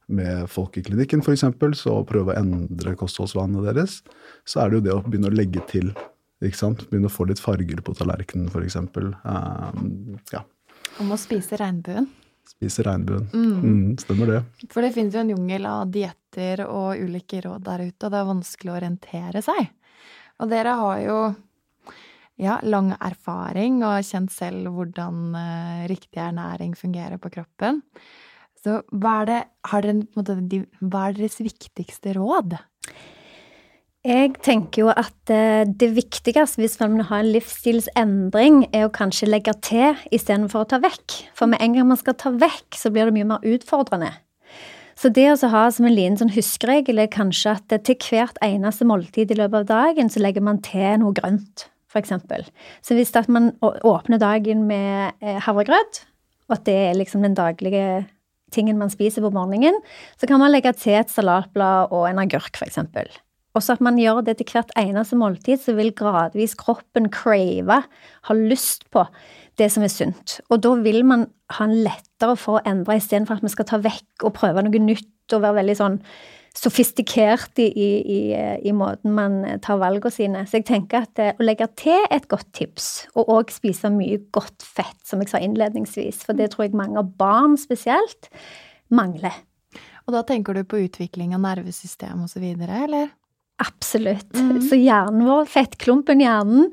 med 0.07 0.51
folk 0.51 0.77
i 0.79 0.83
klinikken 0.87 1.23
f.eks., 1.23 1.45
så 1.81 1.97
prøve 2.07 2.35
å 2.35 2.39
endre 2.39 2.95
kostholdsvanene 2.99 3.65
deres, 3.67 4.01
så 4.47 4.63
er 4.63 4.71
det 4.71 4.79
jo 4.79 4.85
det 4.87 4.95
å 4.95 5.01
begynne 5.07 5.31
å 5.31 5.35
legge 5.35 5.65
til. 5.71 5.91
ikke 6.45 6.61
sant? 6.61 6.85
Begynne 6.91 7.11
å 7.11 7.15
få 7.15 7.27
litt 7.31 7.43
farger 7.43 7.83
på 7.83 7.95
tallerkenen, 7.99 8.51
f.eks. 8.53 8.79
Um, 8.79 10.21
ja. 10.33 10.45
Om 11.03 11.13
å 11.13 11.19
spise 11.21 11.59
regnbuen. 11.61 12.09
Spise 12.47 12.85
regnbuen. 12.87 13.27
Mm. 13.35 13.57
Mm, 13.63 13.97
stemmer 14.01 14.31
det. 14.31 14.43
For 14.71 14.85
det 14.85 14.93
finnes 14.95 15.17
jo 15.17 15.25
en 15.25 15.33
jungel 15.35 15.67
av 15.69 15.91
dietter 15.93 16.63
og 16.69 17.03
ulike 17.03 17.43
råd 17.45 17.67
der 17.67 17.89
ute, 17.89 18.07
og 18.07 18.13
det 18.13 18.21
er 18.21 18.31
vanskelig 18.31 18.73
å 18.73 18.79
orientere 18.79 19.43
seg. 19.45 19.75
Og 20.37 20.53
dere 20.53 20.77
har 20.79 21.03
jo 21.03 21.19
ja, 22.37 22.59
lang 22.69 22.93
erfaring 23.01 23.81
og 23.81 24.05
kjent 24.05 24.33
selv 24.35 24.71
hvordan 24.77 25.35
uh, 25.35 25.85
riktig 25.91 26.21
ernæring 26.21 26.77
fungerer 26.79 27.19
på 27.21 27.33
kroppen. 27.33 27.81
Så 28.63 28.81
hva 28.91 29.21
er, 29.23 29.29
det, 29.29 29.43
dere, 30.17 30.41
de, 30.51 30.63
hva 30.81 31.09
er 31.09 31.19
deres 31.19 31.39
viktigste 31.43 32.17
råd? 32.17 32.57
Jeg 34.07 34.37
tenker 34.45 34.85
jo 34.85 34.91
at 34.93 35.33
eh, 35.35 35.65
det 35.67 35.89
viktigste 35.97 36.61
hvis 36.61 36.77
man 36.79 36.95
vil 36.95 37.09
ha 37.09 37.19
en 37.23 37.33
livsstilsendring, 37.35 38.61
er 38.71 38.87
å 38.87 38.93
kanskje 38.95 39.27
legge 39.27 39.55
til 39.67 39.99
istedenfor 40.15 40.63
å 40.63 40.69
ta 40.71 40.79
vekk. 40.83 41.17
For 41.35 41.51
med 41.51 41.63
en 41.65 41.75
gang 41.75 41.89
man 41.91 41.99
skal 41.99 42.15
ta 42.19 42.31
vekk, 42.31 42.79
så 42.79 42.93
blir 42.95 43.11
det 43.11 43.17
mye 43.17 43.29
mer 43.33 43.49
utfordrende. 43.57 44.13
Så 44.97 45.11
det 45.13 45.27
å 45.29 45.51
ha 45.53 45.67
som 45.75 45.89
en 45.89 45.93
liten 45.93 46.17
sånn 46.21 46.33
huskeregel 46.33 47.03
er 47.03 47.13
kanskje 47.13 47.57
at 47.59 47.75
til 47.85 47.99
hvert 48.07 48.39
eneste 48.45 48.87
måltid 48.89 49.35
i 49.35 49.41
løpet 49.43 49.67
av 49.67 49.71
dagen, 49.73 50.09
så 50.09 50.23
legger 50.23 50.45
man 50.47 50.63
til 50.65 51.03
noe 51.03 51.13
grønt, 51.17 51.67
f.eks. 51.91 52.15
Så 52.87 52.97
hvis 52.97 53.13
man 53.29 53.53
åpner 53.61 54.23
dagen 54.23 54.65
med 54.71 55.19
eh, 55.21 55.43
havregrøt, 55.45 56.07
og 56.47 56.61
at 56.61 56.69
det 56.69 56.79
er 56.87 56.97
liksom 56.97 57.27
den 57.27 57.35
daglige 57.37 58.07
tingen 58.55 58.79
man 58.79 58.93
spiser 58.93 59.25
på 59.25 59.33
morgenen, 59.35 59.79
så 60.21 60.29
kan 60.29 60.43
man 60.43 60.53
legge 60.55 60.73
til 60.79 60.99
et 61.01 61.13
salatblad 61.13 61.95
og 61.95 62.09
en 62.11 62.23
agurk, 62.23 62.59
f.eks. 62.59 62.79
Også 63.57 63.77
at 63.77 63.83
man 63.85 63.97
gjør 63.97 64.21
det 64.27 64.37
til 64.39 64.53
hvert 64.53 64.73
eneste 64.77 65.17
måltid, 65.17 65.63
så 65.63 65.73
vil 65.79 65.95
gradvis 65.97 66.57
kroppen 66.61 67.09
crave, 67.13 67.81
ha 68.29 68.37
lyst 68.37 68.85
på 68.93 69.07
det 69.57 69.71
som 69.73 69.87
er 69.87 69.93
sunt. 69.93 70.39
Og 70.53 70.61
da 70.65 70.75
vil 70.85 71.01
man 71.09 71.27
ha 71.57 71.67
en 71.67 71.79
lettere 71.87 72.37
for 72.37 72.59
å 72.59 72.65
endre, 72.69 72.99
istedenfor 73.01 73.39
at 73.39 73.47
vi 73.47 73.55
skal 73.55 73.69
ta 73.71 73.81
vekk 73.81 74.27
og 74.29 74.35
prøve 74.37 74.65
noe 74.67 74.83
nytt 74.83 75.37
og 75.37 75.43
være 75.43 75.63
veldig 75.63 75.79
sånn 75.79 76.01
sofistikert 76.57 77.59
i, 77.61 77.67
i, 77.69 78.21
i, 78.65 78.73
måten 78.77 79.13
man 79.17 79.43
tar 79.65 79.81
valgene 79.83 80.13
sine. 80.13 80.45
Så 80.49 80.61
jeg 80.61 80.69
tenker 80.71 81.05
at 81.05 81.21
eh, 81.23 81.35
å 81.37 81.45
legge 81.45 81.69
til 81.79 82.07
et 82.13 82.29
godt 82.31 82.49
tips, 82.57 83.07
og 83.15 83.33
òg 83.35 83.53
spise 83.55 83.91
mye 83.93 84.23
godt 84.35 84.65
fett, 84.65 84.99
som 85.05 85.21
jeg 85.23 85.33
sa 85.33 85.43
innledningsvis, 85.43 86.23
for 86.27 86.39
det 86.39 86.53
tror 86.55 86.67
jeg 86.67 86.79
mange 86.79 87.01
av 87.03 87.13
barn 87.21 87.59
spesielt 87.61 88.31
mangler. 88.89 89.37
Og 90.07 90.15
da 90.15 90.23
tenker 90.27 90.57
du 90.57 90.63
på 90.65 90.85
utvikling 90.85 91.35
av 91.37 91.43
nervesystem 91.45 92.25
videre, 92.39 92.85
eller? 92.87 93.13
Absolutt. 93.63 94.33
Mm. 94.37 94.61
Så 94.65 94.79
hjernen 94.79 95.27
vår, 95.27 95.49
fettklumpen 95.51 96.23
i 96.23 96.27
hjernen, 96.29 96.73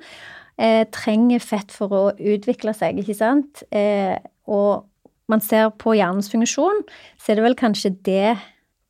eh, 0.57 0.83
trenger 0.93 1.43
fett 1.43 1.71
for 1.73 1.89
å 1.91 2.03
utvikle 2.13 2.75
seg, 2.77 2.99
ikke 3.01 3.17
sant? 3.17 3.63
Eh, 3.71 4.15
og 4.47 4.85
man 5.31 5.41
ser 5.41 5.71
på 5.79 5.95
hjernens 5.97 6.29
funksjon, 6.31 6.83
så 7.17 7.31
er 7.31 7.39
det 7.39 7.47
vel 7.47 7.57
kanskje 7.59 7.95
det 8.05 8.35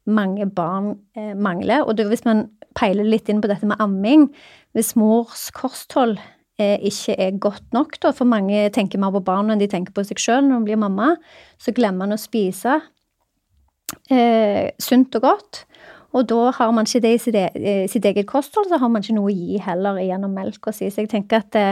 mange 0.05 0.48
barn 0.51 0.93
eh, 1.17 1.33
mangler. 1.36 1.86
Og 1.88 1.98
det, 1.98 2.07
hvis 2.12 2.25
man 2.27 2.48
peiler 2.77 3.07
litt 3.07 3.29
inn 3.29 3.41
på 3.43 3.50
dette 3.51 3.67
med 3.69 3.81
amming 3.83 4.29
Hvis 4.74 4.95
mors 4.98 5.50
kosthold 5.53 6.17
eh, 6.57 6.79
ikke 6.81 7.15
er 7.22 7.38
godt 7.38 7.67
nok, 7.75 8.00
da, 8.01 8.10
for 8.15 8.25
mange 8.25 8.65
tenker 8.74 9.01
mer 9.01 9.13
på 9.13 9.24
barna 9.25 9.53
enn 9.53 9.62
de 9.62 9.69
tenker 9.69 9.93
på 9.93 10.05
seg 10.07 10.22
sjøl 10.22 10.48
når 10.48 10.63
de 10.63 10.69
blir 10.72 10.81
mamma, 10.81 11.13
så 11.62 11.74
glemmer 11.75 12.07
man 12.07 12.17
å 12.17 12.22
spise 12.22 12.79
eh, 14.10 14.74
sunt 14.81 15.13
og 15.19 15.27
godt. 15.27 15.62
Og 16.13 16.27
da 16.29 16.51
har 16.53 16.74
man 16.74 16.86
ikke 16.86 17.01
det 17.01 17.12
i 17.13 17.22
sitt, 17.22 17.38
e 17.38 17.75
sitt, 17.89 18.05
eget 18.05 18.27
kosthold, 18.29 18.67
så 18.69 18.77
har 18.81 18.89
man 18.89 19.01
ikke 19.01 19.15
noe 19.17 19.31
å 19.31 19.33
gi 19.33 19.62
heller 19.62 19.98
gjennom 20.01 20.33
melka 20.33 20.74
si. 20.74 20.89
Så 20.93 21.05
jeg 21.05 21.10
tenker 21.13 21.41
at 21.41 21.50
det, 21.53 21.67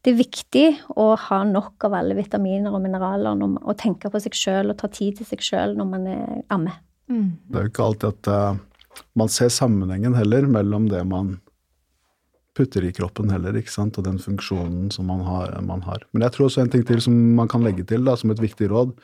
det, 0.00 0.12
er 0.12 0.18
viktig 0.18 0.66
å 1.00 1.14
ha 1.28 1.42
nok 1.48 1.88
av 1.88 1.96
alle 2.00 2.16
vitaminer 2.18 2.76
og 2.76 2.84
mineraler 2.84 3.40
og 3.40 3.72
tenke 3.80 4.12
på 4.12 4.20
seg 4.20 4.36
sjøl 4.36 4.72
og 4.72 4.80
ta 4.80 4.92
tid 4.92 5.20
til 5.20 5.28
seg 5.28 5.44
sjøl 5.44 5.76
når 5.76 5.92
man 5.92 6.10
ammer. 6.52 6.76
Mm. 7.10 7.36
Det 7.48 7.58
er 7.58 7.66
jo 7.66 7.72
ikke 7.72 7.88
alltid 7.88 8.08
at 8.14 8.30
uh, 8.32 9.02
man 9.18 9.32
ser 9.32 9.52
sammenhengen 9.52 10.16
heller 10.18 10.48
mellom 10.50 10.88
det 10.90 11.02
man 11.06 11.36
putter 12.56 12.86
i 12.88 12.92
kroppen 12.96 13.28
heller, 13.28 13.56
ikke 13.58 13.72
sant, 13.72 13.98
og 14.00 14.06
den 14.06 14.16
funksjonen 14.22 14.88
som 14.94 15.10
man 15.10 15.20
har, 15.26 15.52
man 15.66 15.82
har. 15.84 16.06
Men 16.12 16.24
jeg 16.24 16.34
tror 16.34 16.46
også 16.46 16.62
en 16.62 16.72
ting 16.72 16.86
til 16.88 17.02
som 17.04 17.16
man 17.36 17.50
kan 17.52 17.64
legge 17.66 17.84
til 17.88 18.06
da, 18.06 18.16
som 18.16 18.32
et 18.32 18.40
viktig 18.40 18.70
råd, 18.72 18.94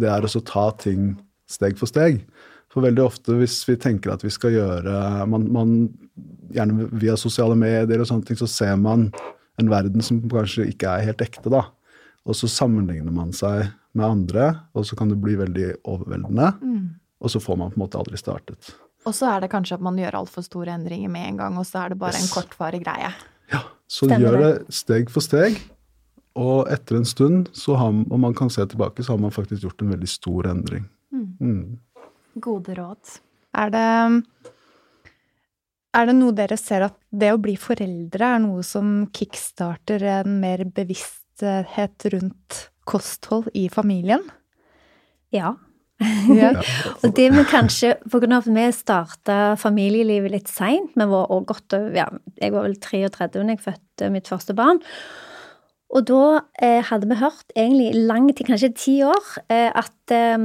det 0.00 0.10
er 0.12 0.26
å 0.28 0.44
ta 0.44 0.68
ting 0.82 1.14
steg 1.48 1.78
for 1.80 1.88
steg. 1.88 2.20
For 2.68 2.84
veldig 2.84 3.00
ofte 3.06 3.38
hvis 3.38 3.62
vi 3.64 3.78
tenker 3.80 4.12
at 4.12 4.24
vi 4.26 4.32
skal 4.32 4.52
gjøre 4.52 5.24
man, 5.30 5.48
man, 5.54 5.74
Gjerne 6.48 6.86
via 6.96 7.12
sosiale 7.20 7.52
medier 7.60 8.00
og 8.00 8.06
sånne 8.08 8.24
ting, 8.24 8.36
så 8.40 8.46
ser 8.48 8.76
man 8.80 9.10
en 9.60 9.68
verden 9.68 10.00
som 10.04 10.22
kanskje 10.32 10.64
ikke 10.70 10.88
er 10.88 11.04
helt 11.10 11.20
ekte, 11.20 11.50
da. 11.52 11.66
Og 12.24 12.36
så 12.38 12.48
sammenligner 12.48 13.12
man 13.12 13.34
seg 13.36 13.66
med 13.92 14.06
andre, 14.06 14.46
og 14.72 14.86
så 14.88 14.96
kan 14.96 15.12
det 15.12 15.18
bli 15.20 15.34
veldig 15.36 15.66
overveldende. 15.82 16.48
Mm. 16.62 16.86
Og 17.18 17.32
så 17.32 17.40
får 17.42 17.56
man 17.58 17.72
på 17.72 17.80
en 17.80 17.84
måte 17.86 17.98
aldri 17.98 18.18
startet. 18.20 18.70
Og 19.06 19.14
så 19.14 19.30
er 19.32 19.42
det 19.42 19.50
kanskje 19.52 19.78
at 19.78 19.84
man 19.84 19.98
gjør 19.98 20.20
altfor 20.20 20.44
store 20.46 20.74
endringer 20.76 21.10
med 21.12 21.32
en 21.32 21.40
gang, 21.40 21.58
og 21.58 21.66
så 21.66 21.84
er 21.84 21.94
det 21.94 22.00
bare 22.00 22.18
yes. 22.18 22.26
en 22.26 22.32
kortvarig 22.34 22.82
greie. 22.84 23.10
Ja, 23.52 23.62
så 23.88 24.08
Stemmer 24.08 24.24
gjør 24.26 24.38
det 24.42 24.78
steg 24.78 25.12
for 25.12 25.24
steg. 25.24 25.58
Og 26.38 26.68
etter 26.70 27.00
en 27.00 27.08
stund, 27.08 27.48
har, 27.66 27.88
og 27.88 28.20
man 28.20 28.36
kan 28.36 28.50
se 28.52 28.66
tilbake, 28.68 29.02
så 29.02 29.14
har 29.14 29.22
man 29.22 29.34
faktisk 29.34 29.64
gjort 29.64 29.82
en 29.82 29.94
veldig 29.94 30.10
stor 30.10 30.50
endring. 30.50 30.84
Mm. 31.10 31.28
Mm. 31.40 32.02
Gode 32.44 32.76
råd. 32.78 33.18
Er 33.58 33.72
det, 33.74 33.86
er 35.98 36.10
det 36.10 36.16
noe 36.18 36.36
dere 36.36 36.58
ser 36.60 36.86
at 36.86 36.98
det 37.10 37.32
å 37.34 37.40
bli 37.42 37.56
foreldre 37.58 38.34
er 38.36 38.42
noe 38.44 38.62
som 38.66 39.08
kickstarter 39.14 40.04
en 40.20 40.36
mer 40.42 40.62
bevissthet 40.76 42.10
rundt 42.14 42.60
kosthold 42.88 43.50
i 43.58 43.66
familien? 43.72 44.22
Ja, 45.34 45.56
ja. 46.30 46.52
og 47.02 47.14
det 47.16 47.24
med 47.34 47.48
kanskje 47.50 47.96
På 48.06 48.20
grunn 48.22 48.36
av 48.36 48.44
at 48.44 48.52
vi 48.54 48.66
starta 48.76 49.38
familielivet 49.58 50.30
litt 50.30 50.50
seint, 50.52 50.92
vi 50.94 51.06
var 51.10 51.32
også 51.34 51.48
godt 51.48 51.78
ja, 51.96 52.06
Jeg 52.38 52.54
var 52.54 52.68
vel 52.68 52.76
33 52.78 53.30
da 53.34 53.46
jeg 53.48 53.64
fødte 53.64 54.12
mitt 54.14 54.30
første 54.30 54.54
barn. 54.54 54.78
Og 55.88 56.04
da 56.06 56.22
eh, 56.62 56.82
hadde 56.84 57.08
vi 57.08 57.16
hørt 57.18 57.54
egentlig 57.56 57.94
lang 57.96 58.28
tid, 58.30 58.44
kanskje 58.46 58.74
ti 58.76 58.98
år, 59.02 59.30
eh, 59.48 59.72
at 59.72 60.12
eh, 60.14 60.36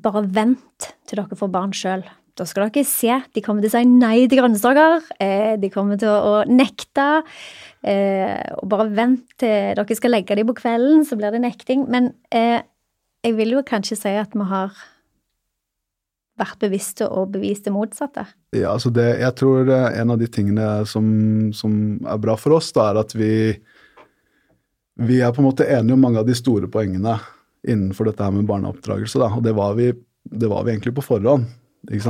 bare 0.00 0.24
vent 0.32 0.88
til 1.06 1.20
dere 1.20 1.38
får 1.38 1.52
barn 1.52 1.76
sjøl. 1.76 2.06
Da 2.38 2.46
skal 2.48 2.70
dere 2.70 2.86
se. 2.88 3.12
De 3.34 3.42
kommer 3.44 3.64
til 3.64 3.72
å 3.72 3.74
si 3.74 3.86
nei 3.90 4.24
til 4.30 4.40
grønnsaker. 4.40 5.04
Eh, 5.20 5.54
de 5.60 5.70
kommer 5.72 6.00
til 6.00 6.08
å, 6.08 6.18
å 6.18 6.34
nekte. 6.48 7.08
Eh, 7.84 8.54
og 8.56 8.68
bare 8.72 8.88
vent 8.96 9.26
til 9.40 9.74
dere 9.76 9.98
skal 9.98 10.14
legge 10.14 10.38
dem 10.38 10.48
på 10.48 10.56
kvelden, 10.62 11.04
så 11.04 11.18
blir 11.20 11.34
det 11.34 11.42
nekting. 11.44 11.84
Men 11.92 12.12
eh, 12.32 12.62
jeg 13.24 13.36
vil 13.36 13.56
jo 13.56 13.66
kanskje 13.66 13.98
si 13.98 14.14
at 14.16 14.34
vi 14.36 14.46
har 14.48 14.72
vært 16.40 16.60
bevisste 16.62 17.08
og 17.12 17.34
bevist 17.34 17.66
det 17.66 17.74
motsatte. 17.74 18.24
Ja, 18.56 18.72
altså 18.72 18.92
det, 18.94 19.06
jeg 19.20 19.36
tror 19.36 19.68
en 19.70 20.14
av 20.14 20.20
de 20.20 20.28
tingene 20.32 20.68
som, 20.88 21.06
som, 21.56 21.74
er 22.08 22.22
bra 22.22 22.36
for 22.40 22.56
oss, 22.56 22.70
da, 22.76 22.90
er 22.90 23.02
at 23.02 23.12
vi, 23.16 23.32
vi 25.04 25.20
er 25.20 25.34
på 25.36 25.42
en 25.42 25.50
måte 25.50 25.68
enige 25.68 25.96
om 25.96 26.06
mange 26.06 26.22
av 26.22 26.28
de 26.28 26.36
store 26.38 26.70
poengene 26.72 27.18
innenfor 27.68 28.08
dette 28.08 28.24
her 28.24 28.32
med 28.32 28.48
barneoppdragelse. 28.48 29.20
Da. 29.20 29.28
Og 29.36 29.44
det 29.44 29.52
var, 29.58 29.76
vi, 29.76 29.90
det 30.24 30.48
var 30.48 30.64
vi 30.64 30.74
egentlig 30.74 30.96
på 30.96 31.04
forhånd. 31.04 31.50
Vi, 31.90 32.00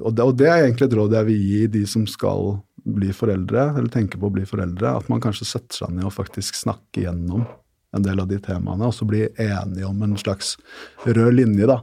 og, 0.00 0.12
det, 0.16 0.24
og, 0.24 0.36
det, 0.36 0.48
er 0.48 0.66
egentlig 0.66 0.88
et 0.88 0.94
råd 0.96 1.16
jeg 1.16 1.28
vil 1.28 1.48
gi 1.48 1.64
de 1.74 1.82
som 1.88 2.06
skal 2.08 2.54
bli 2.82 3.12
foreldre, 3.14 3.66
eller 3.76 3.90
tenke 3.92 4.20
på 4.20 4.28
å 4.28 4.34
bli 4.34 4.44
foreldre. 4.48 4.96
At 5.00 5.10
man 5.12 5.20
kanskje 5.24 5.48
setter 5.48 5.84
seg 5.84 5.96
ned 5.96 6.08
og 6.08 6.16
faktisk 6.16 6.56
snakker 6.58 7.06
gjennom 7.06 7.44
en 7.92 8.04
del 8.04 8.20
av 8.22 8.28
de 8.30 8.38
temaene, 8.40 8.88
og 8.88 8.94
så 8.96 9.06
bli 9.08 9.26
enige 9.40 9.88
om 9.88 10.00
en 10.04 10.16
slags 10.20 10.56
rød 11.04 11.34
linje, 11.36 11.68
da. 11.68 11.82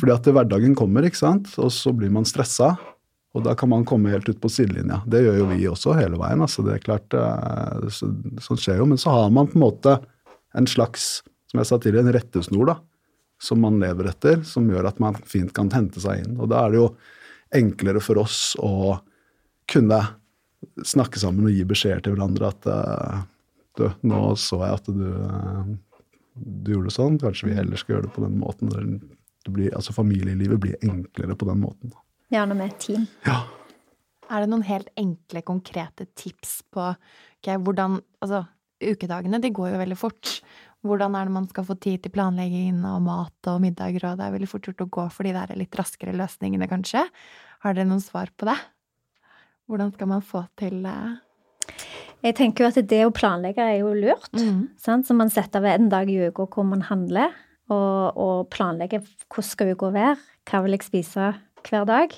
Fordi 0.00 0.12
at 0.14 0.28
hverdagen 0.32 0.76
kommer, 0.76 1.04
ikke 1.04 1.20
sant, 1.20 1.50
og 1.60 1.72
så 1.74 1.92
blir 1.96 2.12
man 2.12 2.28
stressa. 2.28 2.74
Og 3.36 3.44
da 3.44 3.52
kan 3.58 3.68
man 3.68 3.84
komme 3.84 4.12
helt 4.12 4.28
ut 4.30 4.40
på 4.40 4.48
sidelinja. 4.48 5.02
Det 5.04 5.20
gjør 5.20 5.40
jo 5.42 5.48
vi 5.50 5.66
også 5.68 5.96
hele 5.98 6.16
veien. 6.16 6.40
altså 6.40 6.64
det 6.64 6.76
er 6.76 6.84
klart, 6.84 7.12
sånn 7.12 7.90
så, 7.92 8.12
Sånt 8.46 8.62
skjer 8.64 8.80
jo. 8.80 8.86
Men 8.88 9.00
så 9.00 9.12
har 9.12 9.32
man 9.34 9.50
på 9.50 9.58
en 9.58 9.64
måte 9.66 9.98
en 10.56 10.68
slags, 10.70 11.20
som 11.50 11.60
jeg 11.60 11.68
sa 11.68 11.76
tidligere, 11.76 12.08
en 12.08 12.16
rettesnor 12.16 12.70
da, 12.72 12.78
som 13.42 13.60
man 13.60 13.76
lever 13.82 14.08
etter, 14.08 14.40
som 14.48 14.68
gjør 14.72 14.88
at 14.88 15.02
man 15.04 15.18
fint 15.28 15.52
kan 15.56 15.68
hente 15.74 16.00
seg 16.00 16.24
inn. 16.24 16.38
Og 16.40 16.48
da 16.52 16.64
er 16.64 16.72
det 16.72 16.80
jo 16.80 16.88
enklere 17.56 18.00
for 18.00 18.22
oss 18.24 18.54
å 18.56 18.96
kunne 19.68 20.00
snakke 20.86 21.20
sammen 21.20 21.50
og 21.50 21.52
gi 21.52 21.66
beskjeder 21.68 22.06
til 22.06 22.16
hverandre 22.16 22.48
at 22.48 22.68
eh, 22.72 23.20
du, 23.78 23.86
nå 24.08 24.22
så 24.40 24.60
jeg 24.64 24.80
at 24.80 24.90
du, 24.96 25.04
eh, 25.12 25.70
du 26.36 26.72
gjorde 26.74 26.90
det 26.90 26.96
sånn, 26.96 27.20
kanskje 27.22 27.50
vi 27.50 27.58
heller 27.58 27.80
skal 27.80 27.96
gjøre 27.96 28.08
det 28.08 28.14
på 28.16 28.24
den 28.24 28.40
måten. 28.40 28.72
Det 29.46 29.54
blir, 29.54 29.70
altså 29.76 29.94
Familielivet 29.96 30.60
blir 30.62 30.82
enklere 30.84 31.38
på 31.38 31.48
den 31.48 31.62
måten. 31.62 31.94
Gjerne 32.32 32.58
med 32.58 32.72
et 32.72 32.80
team. 32.82 33.06
Ja. 33.26 33.44
Er 34.26 34.42
det 34.42 34.50
noen 34.50 34.66
helt 34.66 34.88
enkle, 34.98 35.42
konkrete 35.46 36.08
tips 36.18 36.58
på 36.74 36.88
okay, 36.90 37.58
hvordan 37.62 38.00
Altså, 38.24 38.42
ukedagene, 38.82 39.38
de 39.40 39.52
går 39.54 39.70
jo 39.70 39.80
veldig 39.80 39.98
fort. 40.00 40.30
Hvordan 40.86 41.14
er 41.16 41.28
det 41.28 41.34
man 41.34 41.46
skal 41.50 41.66
få 41.68 41.76
tid 41.80 42.02
til 42.02 42.12
planlegging 42.14 42.82
og 42.88 43.04
mat 43.06 43.50
og 43.50 43.60
middager, 43.62 44.08
og 44.10 44.18
det 44.18 44.26
er 44.26 44.34
veldig 44.34 44.48
fort 44.50 44.66
gjort 44.68 44.82
å 44.84 44.88
gå 44.98 45.04
for 45.14 45.26
de 45.26 45.34
der 45.36 45.54
litt 45.58 45.78
raskere 45.78 46.14
løsningene, 46.16 46.68
kanskje? 46.70 47.04
Har 47.64 47.76
dere 47.76 47.88
noen 47.88 48.02
svar 48.04 48.32
på 48.36 48.48
det? 48.48 48.56
Hvordan 49.70 49.94
skal 49.94 50.10
man 50.10 50.22
få 50.22 50.44
til 50.58 50.84
eh, 50.86 51.16
Jeg 52.24 52.36
tenker 52.38 52.64
jo 52.64 52.70
at 52.70 52.88
det 52.90 53.02
å 53.06 53.14
planlegge 53.14 53.64
er 53.64 53.80
jo 53.82 53.92
lurt. 53.96 54.32
Mm. 54.36 54.68
Sant? 54.80 55.08
Så 55.08 55.16
man 55.16 55.30
setter 55.32 55.60
av 55.60 55.68
en 55.74 55.90
dag 55.92 56.08
i 56.10 56.18
uka 56.28 56.48
hvor 56.50 56.66
man 56.68 56.84
handler, 56.88 57.34
og, 57.72 58.16
og 58.16 58.46
planlegger 58.54 59.02
hvordan 59.02 59.48
skal 59.48 59.74
uka 59.74 59.90
være, 59.94 60.16
hva 60.46 60.62
vil 60.64 60.76
jeg 60.76 60.86
spise 60.86 61.32
hver 61.66 61.86
dag. 61.88 62.14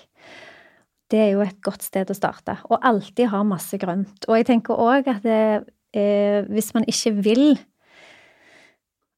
Det 1.09 1.21
er 1.23 1.33
jo 1.33 1.43
et 1.45 1.57
godt 1.65 1.87
sted 1.87 2.11
å 2.13 2.17
starte. 2.17 2.59
Og 2.69 2.85
alltid 2.85 3.31
ha 3.33 3.41
masse 3.47 3.79
grønt. 3.81 4.29
Og 4.29 4.37
jeg 4.37 4.49
tenker 4.51 4.77
òg 4.77 5.09
at 5.09 5.25
det, 5.25 5.43
eh, 5.97 6.45
hvis 6.53 6.75
man 6.77 6.85
ikke 6.89 7.15
vil 7.25 7.47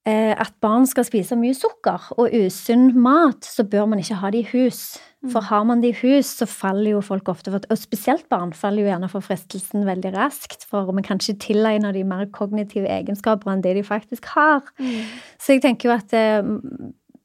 eh, 0.06 0.34
at 0.38 0.54
barn 0.62 0.86
skal 0.86 1.06
spise 1.08 1.38
mye 1.38 1.56
sukker 1.58 2.12
og 2.16 2.30
usunn 2.30 2.92
mat, 2.94 3.42
så 3.42 3.66
bør 3.66 3.90
man 3.90 4.02
ikke 4.02 4.20
ha 4.22 4.30
det 4.30 4.44
i 4.44 4.50
hus. 4.52 5.00
For 5.28 5.44
har 5.44 5.66
man 5.68 5.82
det 5.82 5.90
i 5.90 5.98
hus, 5.98 6.30
så 6.40 6.46
faller 6.48 6.94
jo 6.94 7.00
folk 7.04 7.28
ofte 7.28 7.52
for 7.52 7.60
Og 7.68 7.76
spesielt 7.76 8.24
barn 8.32 8.54
faller 8.56 8.86
jo 8.86 8.88
gjerne 8.88 9.10
for 9.12 9.24
fristelsen 9.24 9.84
veldig 9.84 10.14
raskt. 10.14 10.64
For 10.68 10.88
vi 10.96 11.04
kan 11.04 11.20
ikke 11.20 11.42
tilegne 11.44 11.92
de 11.92 12.04
mer 12.08 12.24
kognitive 12.32 12.88
egenskaper 12.88 13.52
enn 13.52 13.64
det 13.64 13.74
de 13.76 13.84
faktisk 13.84 14.30
har. 14.32 14.64
Så 15.36 15.58
jeg 15.58 15.64
tenker 15.66 15.90
jo 15.90 15.96
at 15.98 16.16
eh, 16.16 16.40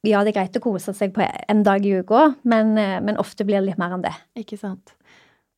ja, 0.06 0.22
det 0.26 0.34
er 0.34 0.40
greit 0.42 0.60
å 0.60 0.64
kose 0.64 0.94
seg 0.96 1.16
på 1.16 1.24
en 1.24 1.64
dag 1.66 1.86
i 1.88 1.96
uka, 2.02 2.34
men, 2.44 2.76
eh, 2.78 3.00
men 3.02 3.22
ofte 3.22 3.48
blir 3.48 3.62
det 3.62 3.70
litt 3.72 3.82
mer 3.82 3.96
enn 3.96 4.04
det. 4.04 4.14
Ikke 4.44 4.60
sant? 4.60 4.94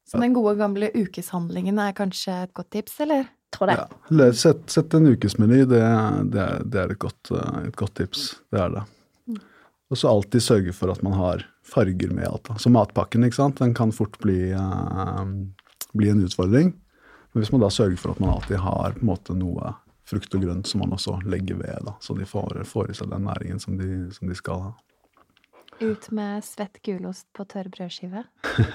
Så 0.08 0.22
den 0.22 0.36
gode, 0.38 0.56
gamle 0.60 0.88
ukeshandlingen 0.96 1.82
er 1.84 1.96
kanskje 1.98 2.44
et 2.46 2.54
godt 2.56 2.70
tips, 2.78 3.02
eller? 3.04 3.26
Tror 3.52 3.72
det. 3.72 3.80
Ja. 3.80 4.30
Sett, 4.36 4.70
sett 4.72 4.94
en 4.96 5.08
ukesmeny, 5.08 5.66
det, 5.68 5.82
det, 6.32 6.44
er, 6.44 6.64
det 6.64 6.80
er 6.84 6.94
et 6.94 7.02
godt, 7.02 7.34
eh, 7.34 7.66
et 7.68 7.76
godt 7.80 7.98
tips. 8.00 8.30
Det 8.54 8.62
er 8.62 8.78
det. 8.78 8.86
Og 9.90 9.98
så 9.98 10.10
alltid 10.12 10.44
sørge 10.44 10.74
for 10.76 10.92
at 10.92 11.04
man 11.06 11.16
har 11.16 11.46
farger 11.64 12.12
med 12.12 12.28
alt. 12.28 12.44
da. 12.50 12.58
Så 12.60 12.72
matpakken, 12.74 13.24
ikke 13.24 13.40
sant, 13.40 13.62
den 13.64 13.74
kan 13.78 13.94
fort 13.96 14.18
bli, 14.20 14.52
uh, 14.52 15.24
bli 15.96 16.12
en 16.12 16.24
utfordring. 16.28 16.74
Men 17.32 17.44
hvis 17.44 17.54
man 17.54 17.64
da 17.64 17.70
sørger 17.72 18.00
for 18.02 18.16
at 18.16 18.20
man 18.24 18.34
alltid 18.36 18.60
har 18.64 18.98
på 18.98 19.06
en 19.06 19.12
måte 19.12 19.36
noe 19.38 19.76
frukt 20.08 20.36
og 20.36 20.44
grønt 20.44 20.68
som 20.68 20.84
man 20.84 20.96
også 20.96 21.20
legger 21.28 21.60
ved, 21.60 21.88
da, 21.88 21.96
så 22.04 22.16
de 22.18 22.28
får, 22.28 22.62
får 22.68 22.92
i 22.92 22.98
seg 23.00 23.12
den 23.12 23.28
næringen 23.28 23.60
som 23.64 23.80
de, 23.80 24.08
som 24.16 24.28
de 24.32 24.38
skal 24.38 24.68
ha. 24.70 24.76
Ut 25.78 26.08
med 26.16 26.42
svett 26.42 26.80
gulost 26.82 27.28
på 27.38 27.44
tørr 27.46 27.68
brødskive. 27.70 28.24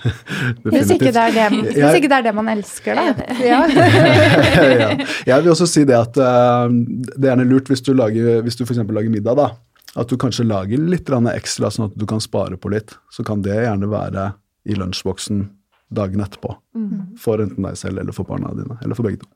Hvis 0.70 0.92
ikke, 0.94 1.10
det 1.10 1.18
er 1.18 1.32
det, 1.34 1.46
hvis 1.74 1.96
ikke 1.98 2.10
det 2.12 2.18
er 2.20 2.26
det 2.28 2.34
man 2.36 2.50
elsker, 2.52 2.94
da. 2.94 3.26
Ja. 3.50 3.64
ja. 3.66 4.90
Jeg 5.26 5.42
vil 5.42 5.50
også 5.50 5.66
si 5.66 5.82
det 5.88 5.96
at 5.98 6.20
uh, 6.20 6.70
det 6.70 7.24
er 7.24 7.32
gjerne 7.32 7.48
lurt 7.50 7.72
hvis 7.72 7.82
du, 7.82 7.90
lager, 7.98 8.38
hvis 8.46 8.60
du 8.60 8.62
f.eks. 8.62 8.84
lager 8.86 9.10
middag, 9.10 9.40
da, 9.40 9.48
at 9.96 10.08
du 10.08 10.16
kanskje 10.16 10.46
lager 10.48 10.80
litt 10.80 11.10
ekstra, 11.10 11.70
sånn 11.70 11.90
at 11.90 11.98
du 11.98 12.06
kan 12.06 12.20
spare 12.20 12.56
på 12.56 12.72
litt. 12.72 12.96
Så 13.10 13.24
kan 13.24 13.42
det 13.42 13.58
gjerne 13.64 13.90
være 13.92 14.32
i 14.64 14.74
lunsjboksen 14.78 15.50
dagen 15.92 16.24
etterpå. 16.24 16.56
For 17.20 17.42
enten 17.42 17.62
deg 17.66 17.76
selv 17.76 18.00
eller 18.00 18.12
for 18.16 18.24
barna 18.24 18.54
dine. 18.56 18.78
Eller 18.82 18.96
for 18.96 19.04
begge 19.04 19.20
to. 19.20 19.28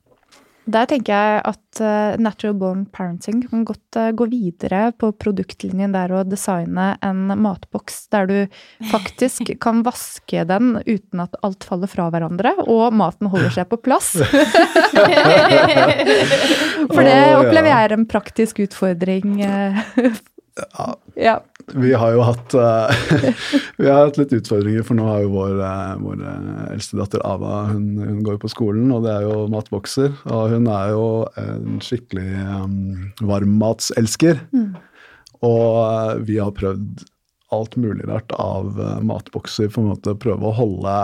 Der 0.67 0.83
tenker 0.91 1.15
jeg 1.15 1.43
at 1.47 1.79
eh, 1.79 2.17
Natural 2.19 2.57
Born 2.59 2.81
Parenting 2.91 3.45
kan 3.47 3.63
godt 3.69 3.97
eh, 4.01 4.11
gå 4.19 4.27
videre 4.33 4.89
på 4.99 5.13
produktlinjen 5.15 5.95
der 5.95 6.11
og 6.11 6.27
designe 6.27 6.99
en 7.07 7.31
matboks 7.39 8.09
der 8.11 8.27
du 8.27 8.49
faktisk 8.93 9.53
kan 9.63 9.85
vaske 9.87 10.43
den 10.51 10.75
uten 10.83 11.23
at 11.23 11.39
alt 11.47 11.63
faller 11.69 11.87
fra 11.87 12.11
hverandre, 12.11 12.51
og 12.67 12.91
maten 12.99 13.31
holder 13.31 13.55
seg 13.61 13.71
på 13.71 13.79
plass. 13.79 14.17
For 16.91 17.03
det 17.07 17.21
opplever 17.37 17.71
jeg 17.71 17.79
er 17.85 17.95
en 18.01 18.09
praktisk 18.11 18.59
utfordring. 18.67 19.39
eh. 19.47 19.79
Ja. 21.17 21.39
Vi 21.75 21.91
har 21.93 22.13
jo 22.15 22.23
hatt, 22.23 22.55
eh, 22.55 22.97
vi 23.81 23.89
har 23.89 24.07
hatt 24.07 24.19
litt 24.21 24.33
utfordringer, 24.37 24.85
for 24.87 24.99
nå 24.99 25.07
har 25.09 25.25
jo 25.25 25.33
vår, 25.35 25.57
eh, 25.67 25.95
vår 26.01 26.23
eh, 26.23 26.61
eldste 26.77 27.01
datter 27.01 27.25
Ava 27.27 27.65
hun, 27.73 27.89
hun 27.99 28.21
går 28.25 28.37
jo 28.37 28.43
på 28.45 28.53
skolen, 28.53 28.93
og 28.95 29.05
det 29.07 29.15
er 29.17 29.27
jo 29.27 29.47
matbokser. 29.53 30.15
Og 30.31 30.55
hun 30.55 30.71
er 30.71 30.93
jo 30.95 31.09
en 31.43 31.81
skikkelig 31.85 32.29
um, 32.47 32.79
varmmatselsker. 33.27 34.41
Og 35.45 35.69
eh, 35.83 36.25
vi 36.29 36.41
har 36.41 36.55
prøvd 36.57 37.05
alt 37.57 37.77
mulig 37.81 38.07
rart 38.09 38.33
av 38.37 38.79
eh, 38.81 39.01
matbokser. 39.07 39.73
på 39.73 39.83
en 39.83 39.91
måte 39.95 40.17
Prøve 40.21 40.51
å 40.51 40.55
holde 40.57 40.95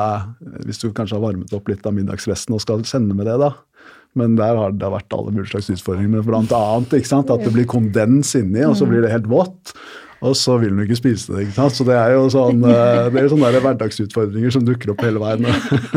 Hvis 0.67 0.83
du 0.83 0.91
kanskje 0.93 1.19
har 1.19 1.27
varmet 1.27 1.53
opp 1.57 1.69
litt 1.73 1.87
av 1.88 1.97
middagsresten 1.97 2.57
og 2.57 2.65
skal 2.65 2.87
sende 2.88 3.17
med 3.19 3.29
det, 3.31 3.38
da. 3.43 3.55
Men 4.19 4.37
der 4.37 4.59
har 4.61 4.75
det 4.77 4.93
vært 4.93 5.15
alle 5.17 5.33
mulige 5.33 5.55
slags 5.55 5.73
utfordringer. 5.73 6.19
Men 6.19 6.27
blant 6.27 6.53
annet 6.53 6.99
ikke 6.99 7.09
sant, 7.09 7.33
at 7.33 7.45
det 7.45 7.53
blir 7.55 7.69
kondens 7.69 8.35
inni, 8.37 8.61
og 8.67 8.77
så 8.77 8.88
blir 8.88 9.05
det 9.05 9.12
helt 9.15 9.31
vått. 9.31 9.73
Og 10.23 10.37
så 10.38 10.55
vil 10.62 10.71
hun 10.71 10.85
ikke 10.85 11.01
spise 11.01 11.33
det. 11.33 11.47
ikke 11.47 11.57
sant? 11.57 11.75
Så 11.75 11.87
det 11.87 11.97
er 11.99 12.12
jo 12.15 12.29
sånn, 12.31 12.61
eh, 12.62 13.09
det 13.11 13.25
er 13.25 13.31
sånne 13.33 13.51
der 13.51 13.65
hverdagsutfordringer 13.65 14.55
som 14.55 14.67
dukker 14.67 14.93
opp 14.93 15.03
hele 15.03 15.23
veien. 15.23 15.49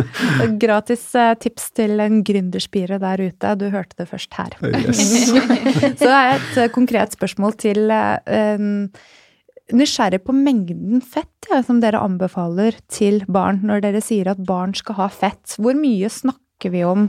Gratis 0.63 1.04
eh, 1.13 1.36
tips 1.41 1.70
til 1.78 2.02
en 2.02 2.24
gründerspire 2.26 2.98
der 3.04 3.22
ute. 3.28 3.54
Du 3.62 3.68
hørte 3.70 4.00
det 4.02 4.10
først 4.10 4.34
her. 4.39 4.56
Yes. 4.65 5.04
Så 6.00 6.02
det 6.02 6.15
er 6.15 6.32
et 6.39 6.58
eh, 6.63 6.72
konkret 6.74 7.13
spørsmål 7.13 7.54
til 7.62 7.94
eh, 7.94 8.65
Nysgjerrig 9.73 10.21
på 10.28 10.34
mengden 10.38 11.01
fett 11.01 11.47
ja, 11.49 11.63
som 11.65 11.80
dere 11.82 12.04
anbefaler 12.06 12.75
til 12.91 13.23
barn 13.25 13.63
når 13.65 13.82
dere 13.88 14.01
sier 14.04 14.30
at 14.30 14.43
barn 14.45 14.75
skal 14.78 14.99
ha 14.99 15.08
fett. 15.10 15.56
Hvor 15.58 15.73
mye 15.80 16.10
snakker 16.13 16.69
vi 16.73 16.84
om? 16.86 17.08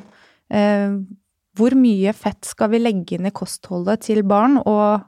Eh, 0.48 0.96
hvor 1.56 1.76
mye 1.76 2.12
fett 2.16 2.48
skal 2.48 2.72
vi 2.72 2.80
legge 2.80 3.16
inn 3.16 3.28
i 3.28 3.34
kostholdet 3.34 4.06
til 4.08 4.22
barn, 4.28 4.58
og 4.64 5.04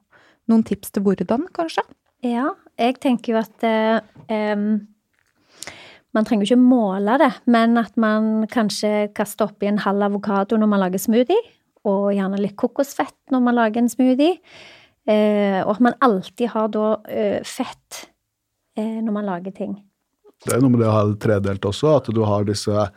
noen 0.49 0.65
tips 0.67 0.93
til 0.93 1.05
hvordan, 1.05 1.49
kanskje? 1.57 1.85
Ja, 2.25 2.51
jeg 2.81 2.99
tenker 3.03 3.35
jo 3.35 3.43
at 3.43 3.65
eh, 3.65 4.57
Man 6.17 6.25
trenger 6.25 6.49
jo 6.49 6.57
ikke 6.57 6.65
måle 6.65 7.19
det, 7.21 7.31
men 7.47 7.77
at 7.79 7.97
man 8.01 8.47
kanskje 8.51 9.11
kaster 9.15 9.51
oppi 9.51 9.69
en 9.69 9.81
halv 9.85 10.09
avokado 10.09 10.57
når 10.57 10.71
man 10.73 10.81
lager 10.83 11.03
smoothie, 11.03 11.37
og 11.87 12.11
gjerne 12.17 12.41
litt 12.41 12.57
kokosfett 12.59 13.17
når 13.33 13.45
man 13.45 13.57
lager 13.57 13.85
en 13.85 13.93
smoothie. 13.93 14.41
Eh, 15.09 15.61
og 15.65 15.77
at 15.77 15.85
man 15.89 15.97
alltid 16.05 16.53
har 16.53 16.69
da 16.73 16.89
eh, 17.09 17.39
fett 17.47 18.09
eh, 18.77 18.99
når 19.01 19.15
man 19.15 19.29
lager 19.29 19.55
ting. 19.57 19.79
Det 20.45 20.53
er 20.55 20.61
noe 20.63 20.75
med 20.75 20.83
det 20.83 20.91
å 20.91 20.95
ha 20.95 21.07
det 21.09 21.17
tredelt 21.23 21.65
også, 21.67 21.97
at 21.99 22.11
du 22.15 22.21
har 22.29 22.45
disse 22.47 22.89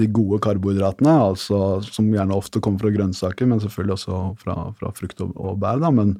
de 0.00 0.08
gode 0.08 0.40
karbohydratene, 0.44 1.12
altså, 1.28 1.56
som 1.84 2.08
gjerne 2.12 2.36
ofte 2.36 2.62
kommer 2.64 2.80
fra 2.80 2.92
grønnsaker, 2.94 3.48
men 3.48 3.60
selvfølgelig 3.60 3.96
også 3.98 4.20
fra, 4.40 4.56
fra 4.78 4.92
frukt 4.96 5.20
og, 5.24 5.34
og 5.36 5.58
bær. 5.60 5.82
Da, 5.82 5.90
men 5.92 6.14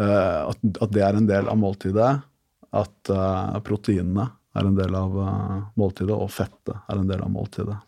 eh, 0.00 0.40
at, 0.44 0.60
at 0.84 0.92
det 0.94 1.04
er 1.04 1.16
en 1.16 1.28
del 1.28 1.48
av 1.48 1.60
måltidet. 1.60 2.10
At 2.76 3.12
eh, 3.12 3.58
proteinene 3.64 4.28
er 4.58 4.68
en 4.68 4.76
del 4.76 4.96
av 4.98 5.16
eh, 5.24 5.56
måltidet, 5.80 6.12
og 6.12 6.28
fettet 6.32 6.76
er 6.76 7.00
en 7.00 7.08
del 7.08 7.24
av 7.24 7.32
måltidet. 7.32 7.78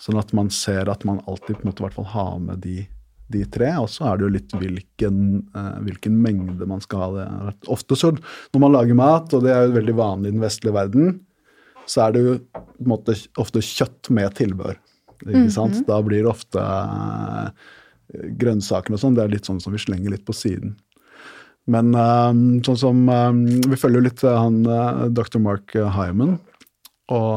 Sånn 0.00 0.16
at 0.16 0.30
man 0.36 0.48
ser 0.54 0.88
at 0.88 1.02
man 1.04 1.20
alltid 1.28 1.58
på 1.58 1.64
en 1.64 1.72
måte 1.72 1.84
hvert 1.84 1.98
fall 1.98 2.08
har 2.14 2.38
med 2.40 2.62
de, 2.64 2.86
de 3.32 3.44
tre. 3.52 3.70
Og 3.80 3.88
så 3.92 4.10
er 4.10 4.18
det 4.18 4.26
jo 4.26 4.34
litt 4.36 4.54
hvilken, 4.58 5.18
eh, 5.56 5.72
hvilken 5.86 6.20
mengde 6.22 6.68
man 6.68 6.82
skal 6.84 7.02
ha. 7.04 7.10
det. 7.16 7.56
Ofte 7.72 7.98
så 7.98 8.12
når 8.14 8.62
man 8.62 8.74
lager 8.76 8.98
mat, 8.98 9.34
og 9.34 9.44
det 9.44 9.54
er 9.54 9.66
jo 9.66 9.76
veldig 9.78 9.96
vanlig 9.98 10.30
i 10.30 10.36
den 10.36 10.44
vestlige 10.44 10.76
verden, 10.76 11.18
så 11.90 12.06
er 12.06 12.14
det 12.14 12.24
jo 12.24 12.36
måte 12.86 13.16
ofte 13.40 13.62
kjøtt 13.64 14.12
med 14.14 14.36
tilbør. 14.38 14.76
Ikke 15.20 15.50
sant? 15.52 15.82
Da 15.88 15.98
blir 16.04 16.24
det 16.24 16.30
ofte 16.30 16.60
eh, 16.60 17.50
grønnsakene 18.40 18.96
og 18.96 19.02
sånn, 19.02 19.16
det 19.18 19.24
er 19.24 19.34
litt 19.34 19.48
sånn 19.48 19.60
som 19.62 19.74
vi 19.74 19.82
slenger 19.82 20.14
litt 20.14 20.26
på 20.26 20.36
siden. 20.36 20.76
Men 21.70 21.92
eh, 21.94 22.30
sånn 22.66 22.78
som 22.80 23.02
Vi 23.06 23.76
følger 23.78 24.00
jo 24.00 24.06
litt 24.06 24.22
han 24.24 24.62
dr. 25.14 25.42
Mark 25.42 25.74
Hyman. 25.74 26.38
Og 27.10 27.30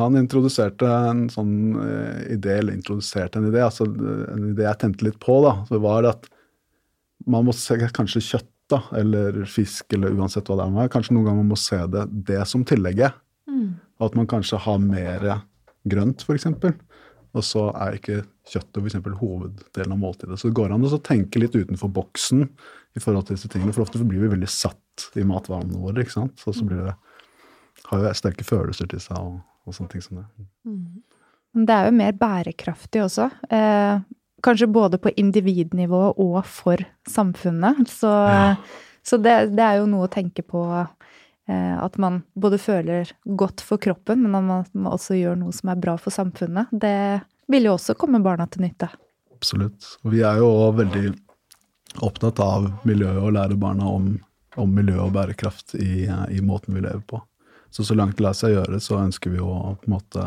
han 0.00 0.18
introduserte 0.20 0.86
en 0.86 1.24
sånn 1.32 1.54
eh, 1.82 2.34
idé, 2.36 2.60
eller 2.60 2.76
introduserte 2.76 3.40
en 3.40 3.48
idé, 3.48 3.62
altså 3.64 3.88
en 3.88 4.52
idé 4.52 4.66
jeg 4.68 4.80
tente 4.82 5.06
litt 5.06 5.18
på, 5.22 5.40
da. 5.42 5.56
Så 5.66 5.76
det 5.76 5.82
var 5.82 6.06
at 6.12 6.28
man 7.26 7.48
må 7.48 7.54
se 7.56 7.78
kanskje 7.96 8.22
kjøtt 8.22 8.52
da, 8.70 8.80
eller 8.98 9.44
fisk 9.50 9.94
eller 9.94 10.14
uansett 10.14 10.48
hva 10.50 10.58
det 10.60 10.68
er. 10.68 10.92
Kanskje 10.92 11.16
noen 11.16 11.28
ganger 11.28 11.42
man 11.42 11.52
må 11.54 11.58
se 11.58 11.78
det, 11.90 12.06
det 12.28 12.40
som 12.50 12.64
tillegget. 12.66 13.18
Mm. 13.50 13.76
At 14.02 14.16
man 14.18 14.28
kanskje 14.30 14.60
har 14.62 14.78
mer 14.82 15.26
grønt, 15.86 16.22
f.eks. 16.26 16.48
Og 17.36 17.44
så 17.44 17.66
er 17.76 17.98
ikke 17.98 18.22
kjøttet 18.48 18.78
for 18.78 18.88
eksempel, 18.88 19.16
hoveddelen 19.20 19.94
av 19.94 20.00
måltidet. 20.00 20.38
Så 20.40 20.50
det 20.50 20.56
går 20.58 20.74
an 20.74 20.86
å 20.86 21.02
tenke 21.04 21.42
litt 21.42 21.56
utenfor 21.56 21.90
boksen 21.92 22.46
i 22.46 23.02
forhold 23.02 23.28
til 23.28 23.36
disse 23.36 23.50
tingene. 23.52 23.74
For 23.76 23.84
ofte 23.84 24.00
blir 24.02 24.24
vi 24.24 24.32
veldig 24.32 24.50
satt 24.50 25.10
i 25.18 25.26
matvanene 25.26 25.82
våre. 25.82 26.02
ikke 26.02 26.16
sant? 26.16 26.38
Så, 26.40 26.54
så 26.56 26.64
blir 26.66 26.86
det, 26.86 26.96
har 27.84 28.02
jo 28.02 28.12
sterke 28.18 28.44
følelser 28.44 28.88
til 28.90 29.00
seg 29.00 29.18
og, 29.20 29.40
og 29.66 29.74
sånne 29.76 29.92
ting 29.92 30.02
som 30.04 30.20
det. 30.20 30.26
Det 31.66 31.72
er 31.72 31.86
jo 31.88 31.94
mer 31.96 32.12
bærekraftig 32.12 33.02
også. 33.04 33.30
Eh, 33.50 34.00
kanskje 34.44 34.68
både 34.68 34.98
på 35.00 35.12
individnivå 35.16 36.02
og 36.20 36.40
for 36.44 36.82
samfunnet. 37.08 37.86
Så, 37.88 38.10
Ja. 38.10 38.56
så 39.02 39.16
det, 39.22 39.36
det 39.56 39.64
er 39.64 39.78
jo 39.80 39.86
noe 39.86 40.06
å 40.08 40.12
tenke 40.12 40.42
på. 40.44 40.64
Eh, 41.48 41.76
at 41.78 41.96
man 42.02 42.22
både 42.34 42.58
føler 42.58 43.12
godt 43.38 43.60
for 43.62 43.78
kroppen, 43.78 44.26
men 44.26 44.50
at 44.50 44.72
man 44.74 44.92
også 44.92 45.14
gjør 45.14 45.36
noe 45.38 45.52
som 45.54 45.70
er 45.70 45.76
bra 45.80 45.96
for 45.96 46.10
samfunnet. 46.10 46.66
Det 46.74 47.22
vil 47.48 47.68
jo 47.68 47.76
også 47.76 47.94
komme 47.94 48.18
barna 48.24 48.48
til 48.50 48.66
nytte. 48.66 48.88
Absolutt. 49.36 49.92
Vi 50.02 50.24
er 50.26 50.40
jo 50.42 50.48
også 50.50 50.78
veldig 50.82 51.06
opptatt 52.02 52.40
av 52.42 52.66
miljøet 52.84 53.22
og 53.22 53.32
lære 53.36 53.56
barna 53.60 53.86
om, 53.88 54.10
om 54.58 54.74
miljø 54.74 54.98
og 55.06 55.12
bærekraft 55.14 55.76
i, 55.78 56.04
i 56.34 56.40
måten 56.44 56.74
vi 56.74 56.82
lever 56.82 57.04
på. 57.08 57.22
Så 57.76 57.84
så 57.84 57.96
langt 57.98 58.16
det 58.16 58.24
lar 58.24 58.36
seg 58.36 58.54
gjøre, 58.54 58.80
så 58.80 58.96
ønsker 59.02 59.34
vi 59.34 59.42
å 59.44 59.76
på 59.76 59.88
en 59.90 59.96
måte 59.98 60.26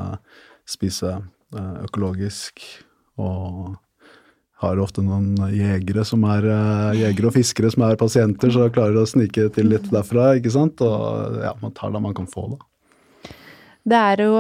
spise 0.70 1.16
eh, 1.18 1.76
økologisk 1.88 2.62
og 3.18 3.80
har 4.60 4.80
ofte 4.84 5.02
noen 5.02 5.38
jegere 5.56 6.04
som 6.06 6.26
er 6.30 6.46
eh, 6.52 7.00
jegere 7.00 7.32
og 7.32 7.36
fiskere 7.38 7.72
som 7.74 7.86
er 7.88 7.98
pasienter, 8.00 8.52
så 8.54 8.68
klarer 8.76 9.02
å 9.02 9.08
snike 9.08 9.48
til 9.56 9.72
litt 9.72 9.88
derfra, 9.90 10.34
ikke 10.38 10.52
sant. 10.54 10.84
Og 10.86 11.40
ja, 11.42 11.56
man 11.64 11.74
tar 11.78 11.96
det 11.96 12.02
man 12.04 12.16
kan 12.18 12.28
få, 12.30 12.52
da. 12.54 12.60
Det 13.90 14.02
er 14.12 14.26
jo 14.28 14.34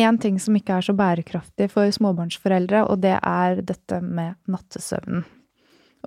én 0.00 0.20
ting 0.22 0.38
som 0.40 0.56
ikke 0.56 0.78
er 0.78 0.86
så 0.86 0.94
bærekraftig 0.96 1.66
for 1.72 1.90
småbarnsforeldre, 1.92 2.84
og 2.86 3.02
det 3.02 3.16
er 3.18 3.60
dette 3.66 3.98
med 4.00 4.38
nattesøvnen. 4.48 5.26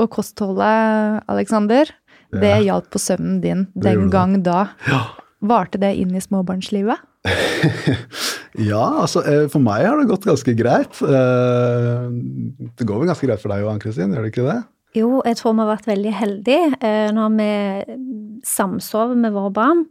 Og 0.02 0.10
kostholdet, 0.15 1.22
Aleksander, 1.30 1.91
det 2.34 2.56
Ja. 2.56 2.62
hjalp 2.72 2.89
på 2.89 2.98
søvnen 2.98 3.41
din 3.43 3.67
Det 3.76 3.84
den 3.84 4.10
gang 4.10 4.41
da. 4.41 4.69
Ja. 4.88 5.04
Varte 5.43 5.79
det 5.82 5.93
inn 5.99 6.13
i 6.15 6.21
småbarnslivet? 6.23 7.01
Ja, 8.53 8.84
altså 9.01 9.23
eh, 9.25 9.47
for 9.49 9.63
meg 9.65 9.82
har 9.88 9.97
det 9.97 10.06
gått 10.12 10.27
ganske 10.29 10.53
greit. 10.53 10.99
Eh, 11.01 12.03
Det 12.77 12.86
går 12.86 12.99
vel 13.01 13.10
ganske 13.10 13.25
greit 13.25 13.41
for 13.41 13.49
deg 13.49 13.63
òg, 13.65 13.71
Ann-Kristin, 13.71 14.13
gjør 14.13 14.27
det 14.27 14.29
ikke 14.34 14.45
det? 14.45 14.60
Jo, 14.93 15.08
jeg 15.25 15.39
tror 15.39 15.56
vi 15.56 15.63
har 15.63 15.71
vært 15.71 15.88
veldig 15.89 16.12
heldige 16.19 16.67
eh, 16.86 17.08
når 17.17 17.34
vi 17.39 17.47
samsover 18.45 19.17
med 19.17 19.34
våre 19.34 19.49
barn. 19.56 19.82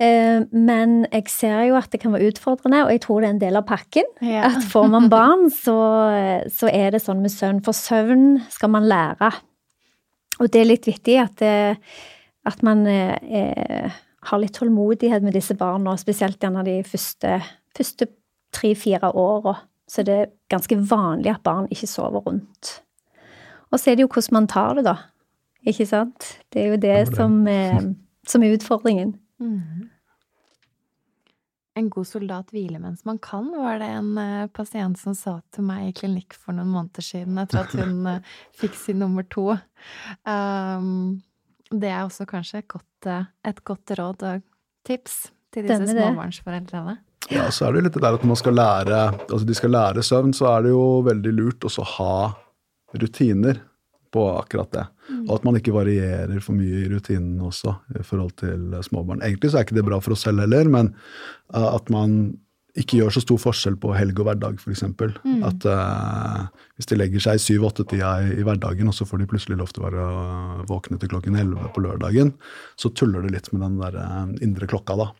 Eh, 0.00 0.40
Men 0.56 1.02
jeg 1.12 1.28
ser 1.28 1.66
jo 1.68 1.76
at 1.76 1.92
det 1.92 2.00
kan 2.00 2.16
være 2.16 2.30
utfordrende, 2.32 2.80
og 2.86 2.94
jeg 2.96 3.02
tror 3.04 3.20
det 3.20 3.28
er 3.28 3.34
en 3.36 3.44
del 3.44 3.60
av 3.60 3.68
pakken. 3.68 4.08
At 4.40 4.64
får 4.72 4.88
man 4.96 5.10
barn, 5.12 5.50
så, 5.52 5.76
så 6.48 6.72
er 6.72 6.96
det 6.96 7.04
sånn 7.04 7.20
med 7.20 7.34
søvn. 7.36 7.60
For 7.66 7.76
søvn 7.76 8.38
skal 8.48 8.72
man 8.72 8.88
lære. 8.88 9.34
Og 10.40 10.48
det 10.48 10.62
er 10.62 10.70
litt 10.72 10.88
viktig 10.88 11.20
at, 11.20 11.36
det, 11.44 11.76
at 12.48 12.64
man 12.64 12.86
eh, 12.88 14.00
har 14.28 14.40
litt 14.40 14.54
tålmodighet 14.58 15.24
med 15.24 15.36
disse 15.36 15.56
barna, 15.56 15.96
spesielt 16.00 16.42
gjerne 16.42 16.64
de 16.66 16.80
første, 16.84 17.38
første 17.76 18.10
tre-fire 18.52 19.12
åra. 19.16 19.56
Så 19.90 20.04
det 20.06 20.16
er 20.16 20.32
ganske 20.52 20.76
vanlig 20.90 21.32
at 21.32 21.44
barn 21.46 21.70
ikke 21.72 21.88
sover 21.90 22.22
rundt. 22.26 22.74
Og 23.70 23.80
så 23.80 23.90
er 23.90 23.98
det 23.98 24.04
jo 24.04 24.10
hvordan 24.12 24.36
man 24.36 24.50
tar 24.50 24.76
det, 24.78 24.84
da. 24.86 24.96
Ikke 25.66 25.86
sant? 25.88 26.26
Det 26.52 26.62
er 26.62 26.74
jo 26.74 26.80
det, 26.80 26.98
som, 27.14 27.40
er, 27.48 27.92
som 28.28 28.44
er 28.44 28.54
utfordringen. 28.56 29.14
Mm. 29.40 29.88
En 31.80 31.90
god 31.92 32.08
soldat 32.08 32.50
hviler 32.52 32.80
mens 32.82 33.04
man 33.06 33.20
kan, 33.22 33.46
var 33.54 33.78
det 33.80 33.88
en 33.94 34.12
eh, 34.18 34.48
pasient 34.52 34.98
som 34.98 35.14
sa 35.16 35.36
til 35.54 35.64
meg 35.68 35.88
i 35.88 35.96
klinikk 35.96 36.34
for 36.34 36.56
noen 36.56 36.72
måneder 36.72 37.04
siden, 37.04 37.38
etter 37.40 37.62
at 37.62 37.74
hun 37.78 38.08
eh, 38.10 38.32
fikk 38.58 38.74
sin 38.76 38.98
nummer 39.00 39.26
to. 39.30 39.52
Um, 40.26 41.20
det 41.70 41.90
er 41.90 42.02
også 42.02 42.26
kanskje 42.28 42.64
et 42.64 42.68
godt, 42.70 43.06
eh, 43.06 43.30
et 43.46 43.62
godt 43.64 43.94
råd 43.98 44.26
og 44.26 44.42
tips 44.86 45.30
til 45.54 45.66
disse 45.66 45.86
Stemmer 45.86 46.10
småbarnsforeldrene. 46.10 46.98
Ja, 47.30 47.46
så 47.54 47.66
er 47.66 47.72
det 47.72 47.80
jo 47.80 47.86
litt 47.86 47.96
det 47.96 48.02
der 48.02 48.16
at 48.16 48.22
når 48.24 48.32
man 48.32 48.40
skal 48.40 48.56
lære, 48.58 49.00
altså 49.28 49.46
de 49.46 49.54
skal 49.54 49.74
lære 49.74 50.02
søvn, 50.02 50.32
så 50.34 50.48
er 50.50 50.64
det 50.66 50.72
jo 50.72 50.84
veldig 51.06 51.32
lurt 51.36 51.66
også 51.68 51.84
å 51.84 51.90
ha 51.96 52.14
rutiner 52.98 53.60
på 54.10 54.24
akkurat 54.34 54.72
det. 54.74 54.84
Og 55.28 55.34
at 55.36 55.44
man 55.46 55.58
ikke 55.58 55.74
varierer 55.74 56.42
for 56.42 56.58
mye 56.58 56.84
i 56.84 56.88
rutinene 56.90 57.46
også 57.46 57.76
i 58.00 58.04
forhold 58.06 58.32
til 58.42 58.74
småbarn. 58.82 59.22
Egentlig 59.22 59.52
så 59.52 59.60
er 59.60 59.66
ikke 59.66 59.78
det 59.78 59.86
bra 59.86 60.00
for 60.02 60.16
oss 60.16 60.24
selv 60.26 60.42
heller, 60.42 60.70
men 60.70 60.90
uh, 61.54 61.76
at 61.76 61.90
man 61.94 62.16
ikke 62.78 63.00
gjør 63.00 63.14
så 63.16 63.22
stor 63.24 63.40
forskjell 63.42 63.78
på 63.82 63.94
helg 63.96 64.20
og 64.20 64.28
hverdag, 64.28 64.60
f.eks. 64.62 64.84
Mm. 64.86 65.40
At 65.48 65.66
uh, 65.66 66.44
hvis 66.78 66.90
de 66.90 66.98
legger 67.00 67.24
seg 67.24 67.40
i 67.40 67.42
syv-åtte-tida 67.42 68.12
i, 68.26 68.36
i 68.38 68.46
hverdagen, 68.46 68.90
og 68.90 68.96
så 68.96 69.06
får 69.08 69.22
de 69.22 69.30
plutselig 69.30 69.58
lov 69.58 69.72
til 69.72 69.82
å 69.82 69.88
være 69.88 70.04
uh, 70.10 70.60
våkne 70.70 71.00
til 71.00 71.10
klokken 71.14 71.38
elleve 71.40 71.72
på 71.74 71.82
lørdagen, 71.86 72.34
så 72.78 72.92
tuller 72.94 73.26
det 73.26 73.34
litt 73.34 73.50
med 73.54 73.66
den 73.66 73.80
der 73.82 73.98
uh, 73.98 74.30
indre 74.44 74.70
klokka, 74.70 74.98
da. 75.00 75.10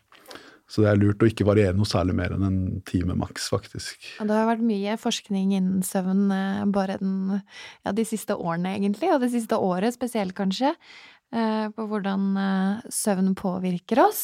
Så 0.71 0.85
det 0.85 0.91
er 0.91 0.99
lurt 1.01 1.23
å 1.23 1.27
ikke 1.27 1.45
variere 1.47 1.75
noe 1.75 1.89
særlig 1.89 2.13
mer 2.15 2.31
enn 2.31 2.45
en 2.47 2.59
time 2.87 3.15
maks, 3.19 3.49
faktisk. 3.51 4.05
Og 4.23 4.29
det 4.29 4.37
har 4.37 4.47
vært 4.47 4.63
mye 4.63 4.95
forskning 4.99 5.51
innen 5.57 5.81
søvn 5.83 6.29
eh, 6.31 6.61
bare 6.71 6.95
den, 7.01 7.41
ja, 7.83 7.91
de 7.95 8.05
siste 8.07 8.37
årene, 8.37 8.77
egentlig, 8.77 9.09
og 9.11 9.19
det 9.23 9.33
siste 9.33 9.59
året 9.59 9.97
spesielt, 9.97 10.35
kanskje, 10.37 10.71
eh, 11.35 11.65
på 11.75 11.87
hvordan 11.91 12.29
eh, 12.39 12.87
søvn 12.87 13.33
påvirker 13.35 13.99
oss. 14.05 14.23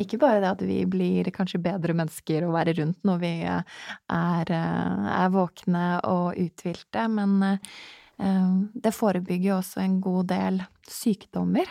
Ikke 0.00 0.18
bare 0.18 0.40
det 0.42 0.50
at 0.50 0.62
vi 0.66 0.80
blir 0.90 1.28
kanskje 1.34 1.62
bedre 1.62 1.94
mennesker 1.94 2.46
å 2.46 2.54
være 2.54 2.74
rundt 2.80 3.04
når 3.06 3.20
vi 3.20 3.34
eh, 3.46 3.76
er, 4.10 4.50
eh, 4.50 5.10
er 5.20 5.34
våkne 5.34 5.84
og 6.10 6.40
uthvilte, 6.40 7.04
men 7.12 7.36
eh, 7.46 8.48
det 8.74 8.94
forebygger 8.94 9.52
jo 9.52 9.60
også 9.60 9.84
en 9.84 10.00
god 10.02 10.32
del 10.32 10.58
sykdommer. 10.90 11.70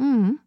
Mm. 0.00 0.38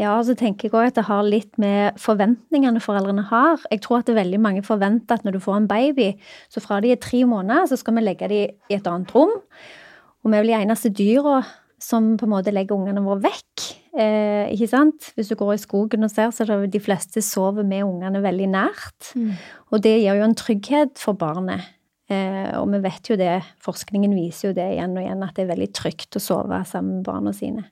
Ja, 0.00 0.16
så 0.24 0.34
tenker 0.34 0.66
jeg 0.66 0.72
også 0.72 0.90
at 0.90 0.98
det 0.98 1.04
har 1.06 1.26
litt 1.26 1.58
med 1.60 2.00
forventningene 2.00 2.80
foreldrene 2.82 3.22
har. 3.28 3.60
Jeg 3.70 3.84
tror 3.84 4.00
at 4.00 4.08
det 4.08 4.16
er 4.16 4.22
veldig 4.24 4.40
mange 4.42 4.64
forventer 4.66 5.20
at 5.20 5.26
når 5.26 5.36
du 5.36 5.42
får 5.44 5.60
en 5.60 5.68
baby, 5.70 6.08
så 6.50 6.62
fra 6.64 6.80
de 6.82 6.90
er 6.94 7.02
tre 7.02 7.22
måneder, 7.28 7.68
så 7.70 7.78
skal 7.78 7.98
vi 7.98 8.06
legge 8.08 8.30
dem 8.32 8.56
i 8.72 8.78
et 8.78 8.88
annet 8.90 9.12
rom. 9.14 9.36
Og 10.22 10.32
vi 10.32 10.38
er 10.38 10.42
vel 10.42 10.54
de 10.54 10.58
eneste 10.58 10.90
dyra 10.90 11.42
som 11.82 12.16
på 12.18 12.26
en 12.26 12.34
måte 12.34 12.54
legger 12.54 12.78
ungene 12.78 13.04
våre 13.04 13.22
vekk. 13.28 13.81
Eh, 13.92 14.48
ikke 14.54 14.70
sant? 14.70 15.10
Hvis 15.16 15.28
du 15.28 15.36
går 15.36 15.54
i 15.54 15.60
skogen 15.60 16.06
og 16.06 16.12
ser, 16.12 16.30
så 16.32 16.46
er 16.46 16.64
det 16.64 16.72
de 16.72 16.80
fleste 16.80 17.20
sover 17.24 17.66
med 17.66 17.84
ungene 17.84 18.22
veldig 18.24 18.48
nært. 18.54 19.12
Mm. 19.18 19.34
Og 19.72 19.84
det 19.84 19.98
gir 20.00 20.16
jo 20.16 20.26
en 20.26 20.38
trygghet 20.38 20.96
for 21.00 21.18
barnet. 21.18 21.66
Eh, 22.12 22.50
og 22.58 22.70
vi 22.72 22.80
vet 22.84 23.12
jo 23.12 23.18
det, 23.20 23.36
forskningen 23.64 24.16
viser 24.16 24.50
jo 24.50 24.56
det 24.56 24.72
igjen 24.74 24.96
og 24.96 25.04
igjen, 25.04 25.22
at 25.24 25.36
det 25.36 25.44
er 25.44 25.52
veldig 25.52 25.70
trygt 25.76 26.18
å 26.18 26.22
sove 26.22 26.64
sammen 26.68 27.00
med 27.00 27.06
barna 27.08 27.32
sine. 27.36 27.68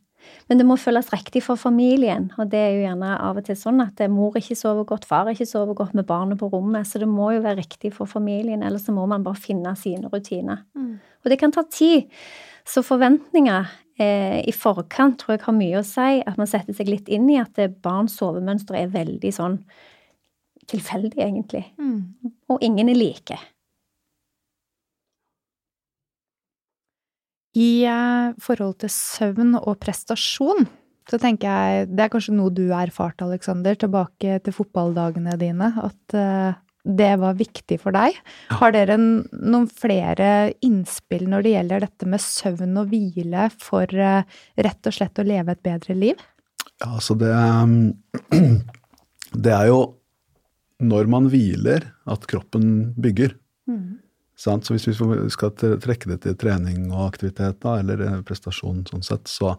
Men 0.50 0.61
det 0.61 0.66
må 0.68 0.76
føles 0.76 1.09
riktig 1.14 1.42
for 1.46 1.59
familien, 1.61 2.28
og 2.37 2.50
det 2.52 2.61
er 2.61 2.74
jo 2.74 2.83
gjerne 2.85 3.14
av 3.24 3.38
og 3.40 3.46
til 3.46 3.56
sånn 3.56 3.80
at 3.80 4.02
mor 4.12 4.37
ikke 4.37 4.56
sover 4.59 4.85
godt, 4.88 5.06
far 5.09 5.30
ikke 5.33 5.48
sover 5.48 5.76
godt 5.78 5.96
med 5.96 6.06
barnet 6.09 6.40
på 6.40 6.50
rommet, 6.52 6.88
så 6.88 7.00
det 7.00 7.09
må 7.09 7.30
jo 7.35 7.44
være 7.44 7.62
riktig 7.62 7.94
for 7.96 8.11
familien, 8.11 8.64
ellers 8.66 8.85
så 8.87 8.94
må 8.94 9.06
man 9.11 9.24
bare 9.26 9.40
finne 9.40 9.72
sine 9.80 10.12
rutiner. 10.12 10.61
Mm. 10.76 10.98
Og 11.24 11.33
det 11.33 11.40
kan 11.40 11.54
ta 11.54 11.64
tid. 11.72 12.11
Så 12.68 12.85
forventninger 12.85 13.70
eh, 14.02 14.40
i 14.48 14.52
forkant 14.54 15.18
tror 15.20 15.36
jeg 15.36 15.44
har 15.44 15.56
mye 15.56 15.80
å 15.80 15.86
si, 15.86 16.20
at 16.26 16.40
man 16.40 16.48
setter 16.50 16.76
seg 16.76 16.90
litt 16.90 17.08
inn 17.12 17.28
i 17.32 17.38
at 17.40 17.58
eh, 17.60 17.70
barns 17.70 18.16
sovemønster 18.20 18.78
er 18.78 18.92
veldig 18.92 19.32
sånn 19.36 19.60
tilfeldig, 20.70 21.18
egentlig. 21.18 21.64
Mm. 21.80 22.32
Og 22.52 22.62
ingen 22.64 22.92
er 22.92 22.98
like. 22.98 23.38
I 27.58 27.70
eh, 27.90 28.36
forhold 28.42 28.78
til 28.84 28.92
søvn 28.94 29.56
og 29.58 29.80
prestasjon, 29.82 30.68
så 31.10 31.18
tenker 31.18 31.50
jeg 31.50 31.88
Det 31.90 32.04
er 32.04 32.10
kanskje 32.12 32.36
noe 32.36 32.52
du 32.54 32.68
har 32.70 32.86
erfart, 32.86 33.22
Aleksander, 33.24 33.74
tilbake 33.74 34.38
til 34.44 34.54
fotballdagene 34.54 35.34
dine. 35.40 35.72
At 35.82 36.14
eh, 36.14 36.60
det 36.84 37.12
var 37.20 37.36
viktig 37.38 37.76
for 37.82 37.94
deg. 37.96 38.16
Har 38.56 38.72
dere 38.72 38.96
noen 38.96 39.68
flere 39.68 40.52
innspill 40.64 41.26
når 41.28 41.44
det 41.44 41.54
gjelder 41.54 41.86
dette 41.86 42.08
med 42.08 42.24
søvn 42.24 42.80
og 42.80 42.92
hvile 42.92 43.48
for 43.60 43.92
eh, 43.92 44.24
rett 44.56 44.88
og 44.88 44.96
slett 44.96 45.20
å 45.20 45.26
leve 45.26 45.56
et 45.56 45.64
bedre 45.66 45.96
liv? 45.98 46.22
Ja, 46.80 46.94
altså 46.96 47.16
det 47.20 47.32
Det 49.30 49.52
er 49.54 49.68
jo 49.68 49.80
når 50.80 51.10
man 51.12 51.28
hviler 51.30 51.84
at 52.08 52.24
kroppen 52.26 52.94
bygger. 52.98 53.36
Sant? 54.40 54.64
Så 54.64 54.74
hvis 54.74 54.88
vi 54.88 54.94
skal 55.32 55.52
trekke 55.54 56.08
det 56.08 56.22
til 56.24 56.36
trening 56.40 56.88
og 56.88 57.10
aktivitet, 57.10 57.60
da, 57.60 57.76
eller 57.82 58.00
eh, 58.06 58.20
prestasjon 58.26 58.86
sånn 58.88 59.04
sett, 59.04 59.28
så 59.28 59.58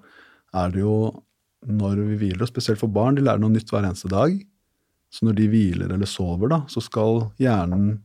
er 0.58 0.74
det 0.74 0.82
jo 0.82 0.96
når 1.70 2.00
vi 2.08 2.18
hviler, 2.24 2.42
og 2.42 2.50
spesielt 2.50 2.82
for 2.82 2.90
barn, 2.90 3.18
de 3.18 3.26
lærer 3.26 3.42
noe 3.44 3.54
nytt 3.54 3.70
hver 3.70 3.86
eneste 3.86 4.10
dag. 4.10 4.34
Så 5.12 5.28
når 5.28 5.36
de 5.38 5.50
hviler 5.52 5.92
eller 5.92 6.08
sover, 6.08 6.48
da, 6.52 6.62
så 6.72 6.82
skal 6.84 7.26
hjernen 7.42 8.00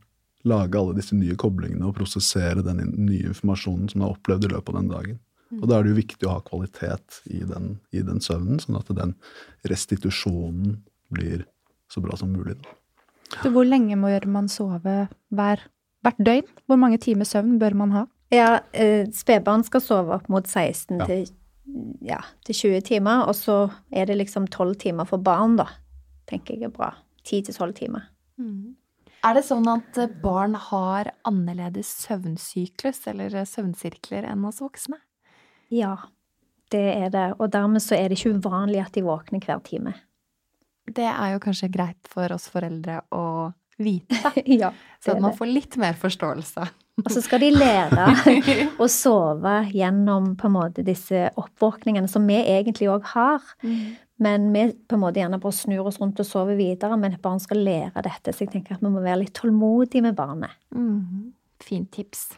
lage 0.47 0.79
alle 0.79 0.95
disse 0.97 1.15
nye 1.15 1.35
koblingene 1.39 1.87
og 1.87 1.95
prosessere 1.97 2.63
den 2.63 2.81
nye 2.95 3.29
informasjonen 3.31 3.87
som 3.91 4.01
du 4.01 4.05
har 4.05 4.15
opplevd 4.15 4.47
i 4.47 4.51
løpet 4.53 4.73
av 4.73 4.81
den 4.81 4.91
dagen. 4.91 5.19
Og 5.61 5.67
da 5.69 5.77
er 5.77 5.85
det 5.85 5.93
jo 5.93 6.01
viktig 6.01 6.27
å 6.27 6.33
ha 6.35 6.43
kvalitet 6.43 7.21
i 7.31 7.39
den, 7.47 7.77
i 7.95 8.03
den 8.03 8.19
søvnen, 8.23 8.59
sånn 8.59 8.79
at 8.79 8.91
den 8.95 9.13
restitusjonen 9.67 10.81
blir 11.15 11.45
så 11.91 12.03
bra 12.03 12.17
som 12.19 12.33
mulig. 12.35 12.57
Så 13.41 13.51
hvor 13.55 13.67
lenge 13.67 13.95
må 13.99 14.11
man 14.27 14.49
sove 14.51 15.07
hver, 15.31 15.63
hvert 16.03 16.19
døgn? 16.19 16.47
Hvor 16.67 16.79
mange 16.79 16.99
timer 17.03 17.27
søvn 17.27 17.57
bør 17.59 17.75
man 17.79 17.95
ha? 17.95 18.05
Ja, 18.33 18.59
eh, 18.75 19.07
spedbarn 19.15 19.63
skal 19.63 19.83
sove 19.83 20.15
opp 20.15 20.27
mot 20.31 20.47
16 20.47 20.99
Ja. 20.99 21.05
til, 21.05 21.27
ja, 22.01 22.19
til 22.43 22.55
20 22.55 22.81
timer, 22.81 23.27
og 23.27 23.35
så 23.35 23.71
er 23.91 24.05
det 24.05 24.17
liksom 24.17 24.47
12 24.47 24.75
timer 24.75 25.05
for 25.05 25.17
barn, 25.17 25.55
da. 25.55 25.67
Tenker 26.27 26.57
jeg 26.57 26.69
er 26.69 26.73
bra. 26.73 26.91
10 27.27 27.47
til 27.47 27.55
12 27.55 27.73
timer. 27.81 28.09
Er 29.25 29.35
det 29.35 29.43
sånn 29.47 29.65
at 29.71 29.97
eh, 29.99 30.11
barn 30.23 30.55
har 30.69 31.09
annerledes 31.27 31.89
søvnsyklus 32.05 33.01
eller 33.11 33.33
eh, 33.35 33.47
søvnsirkler 33.49 34.27
enn 34.29 34.45
oss 34.47 34.61
voksne? 34.63 34.99
Ja, 35.73 35.95
det 36.71 36.85
er 36.93 37.09
det. 37.13 37.27
Og 37.41 37.51
dermed 37.51 37.83
så 37.83 37.97
er 37.97 38.09
det 38.09 38.19
ikke 38.19 38.37
uvanlig 38.37 38.83
at 38.83 38.93
de 38.95 39.03
våkner 39.07 39.43
hver 39.43 39.63
time. 39.65 39.95
Det 40.87 41.07
er 41.09 41.33
jo 41.33 41.43
kanskje 41.43 41.71
greit 41.73 42.07
for 42.07 42.31
oss 42.31 42.47
foreldre 42.51 43.01
å 43.11 43.51
vite, 43.77 44.31
ja, 44.61 44.71
så 45.03 45.13
at 45.13 45.21
man 45.21 45.35
får 45.37 45.49
litt 45.51 45.75
mer 45.81 45.97
forståelse. 45.99 46.63
Og 47.03 47.11
så 47.13 47.21
skal 47.21 47.43
de 47.43 47.51
lære 47.53 48.07
å 48.83 48.87
sove 48.89 49.53
gjennom 49.69 50.31
på 50.39 50.49
en 50.49 50.55
måte 50.55 50.85
disse 50.85 51.27
oppvåkningene 51.37 52.09
som 52.09 52.25
vi 52.25 52.39
egentlig 52.41 52.89
òg 52.89 53.05
har. 53.13 53.43
Men 54.17 54.47
vi 54.53 54.63
på 54.89 54.97
en 54.97 55.03
måte 55.03 55.21
gjerne 55.21 55.37
bare 55.41 55.53
snur 55.53 55.91
oss 55.91 55.99
rundt 56.01 56.19
og 56.23 56.25
sover 56.25 56.57
videre, 56.57 56.97
men 56.97 57.13
et 57.13 57.21
barn 57.21 57.41
skal 57.41 57.61
lære 57.61 58.01
dette. 58.07 58.33
Så 58.33 58.47
jeg 58.47 58.55
tenker 58.55 58.75
at 58.75 58.81
vi 58.81 58.89
må 58.89 59.03
være 59.05 59.21
litt 59.21 59.35
tålmodige 59.37 60.07
med 60.07 60.17
barnet. 60.17 60.57
Mm. 60.73 61.35
Fint 61.61 61.91
tips. 61.93 62.31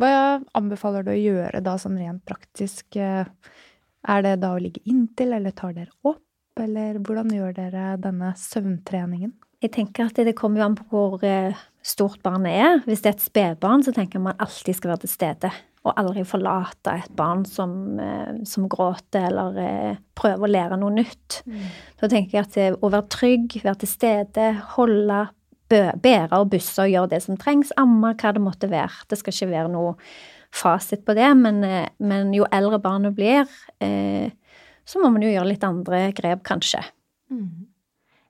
Hva 0.00 0.40
anbefaler 0.56 1.04
du 1.04 1.14
å 1.14 1.20
gjøre 1.20 1.64
da 1.64 1.76
sånn 1.80 1.98
rent 2.00 2.24
praktisk? 2.28 3.00
Er 3.00 4.24
det 4.24 4.38
da 4.44 4.54
å 4.54 4.60
ligge 4.60 4.84
inntil, 4.88 5.34
eller 5.36 5.56
tar 5.56 5.72
dere 5.76 5.92
opp? 6.04 6.24
Eller 6.60 7.00
hvordan 7.00 7.32
gjør 7.32 7.56
dere 7.56 7.94
denne 8.00 8.34
søvntreningen? 8.36 9.32
Jeg 9.60 9.72
tenker 9.74 10.08
at 10.08 10.20
det 10.24 10.36
kommer 10.36 10.62
jo 10.62 10.68
an 10.68 10.76
på 10.78 10.86
hvor 10.88 11.24
eh, 11.24 11.56
stort 11.82 12.22
barnet 12.22 12.52
er. 12.52 12.78
Hvis 12.86 13.02
det 13.02 13.10
er 13.10 13.16
et 13.16 13.24
spedbarn, 13.24 13.84
så 13.84 13.94
tenker 13.96 14.22
man 14.22 14.38
alltid 14.40 14.76
skal 14.76 14.94
være 14.94 15.04
til 15.06 15.12
stede. 15.14 15.50
Og 15.88 15.96
aldri 15.96 16.26
forlate 16.28 16.98
et 17.00 17.12
barn 17.16 17.46
som, 17.48 17.98
eh, 17.98 18.42
som 18.44 18.68
gråter 18.68 19.30
eller 19.30 19.60
eh, 19.64 20.00
prøver 20.14 20.44
å 20.44 20.50
lære 20.50 20.80
noe 20.80 20.92
nytt. 20.98 21.40
så 22.00 22.08
tenker 22.08 22.38
jeg 22.38 22.46
at 22.46 22.58
det, 22.58 22.66
å 22.80 22.90
være 22.92 23.08
trygg, 23.08 23.60
være 23.64 23.80
til 23.80 23.94
stede, 23.94 24.50
holde, 24.76 25.22
bære 25.70 26.34
og 26.34 26.50
busse 26.50 26.82
og 26.82 26.90
gjøre 26.90 27.12
det 27.14 27.22
som 27.22 27.38
trengs, 27.38 27.72
amme, 27.78 28.12
hva 28.18 28.34
det 28.34 28.42
måtte 28.42 28.70
være. 28.70 29.06
Det 29.08 29.20
skal 29.20 29.36
ikke 29.36 29.52
være 29.54 29.72
noe 29.72 29.94
fasit 30.50 31.04
på 31.06 31.14
det, 31.14 31.30
men, 31.38 31.62
eh, 31.64 31.88
men 31.98 32.34
jo 32.34 32.46
eldre 32.52 32.80
barnet 32.82 33.14
blir, 33.14 33.46
eh, 33.80 34.30
så 34.84 35.00
må 35.00 35.12
man 35.12 35.22
jo 35.22 35.30
gjøre 35.30 35.48
litt 35.48 35.64
andre 35.64 36.12
grep, 36.12 36.42
kanskje. 36.42 36.82
Mhm. 37.30 37.69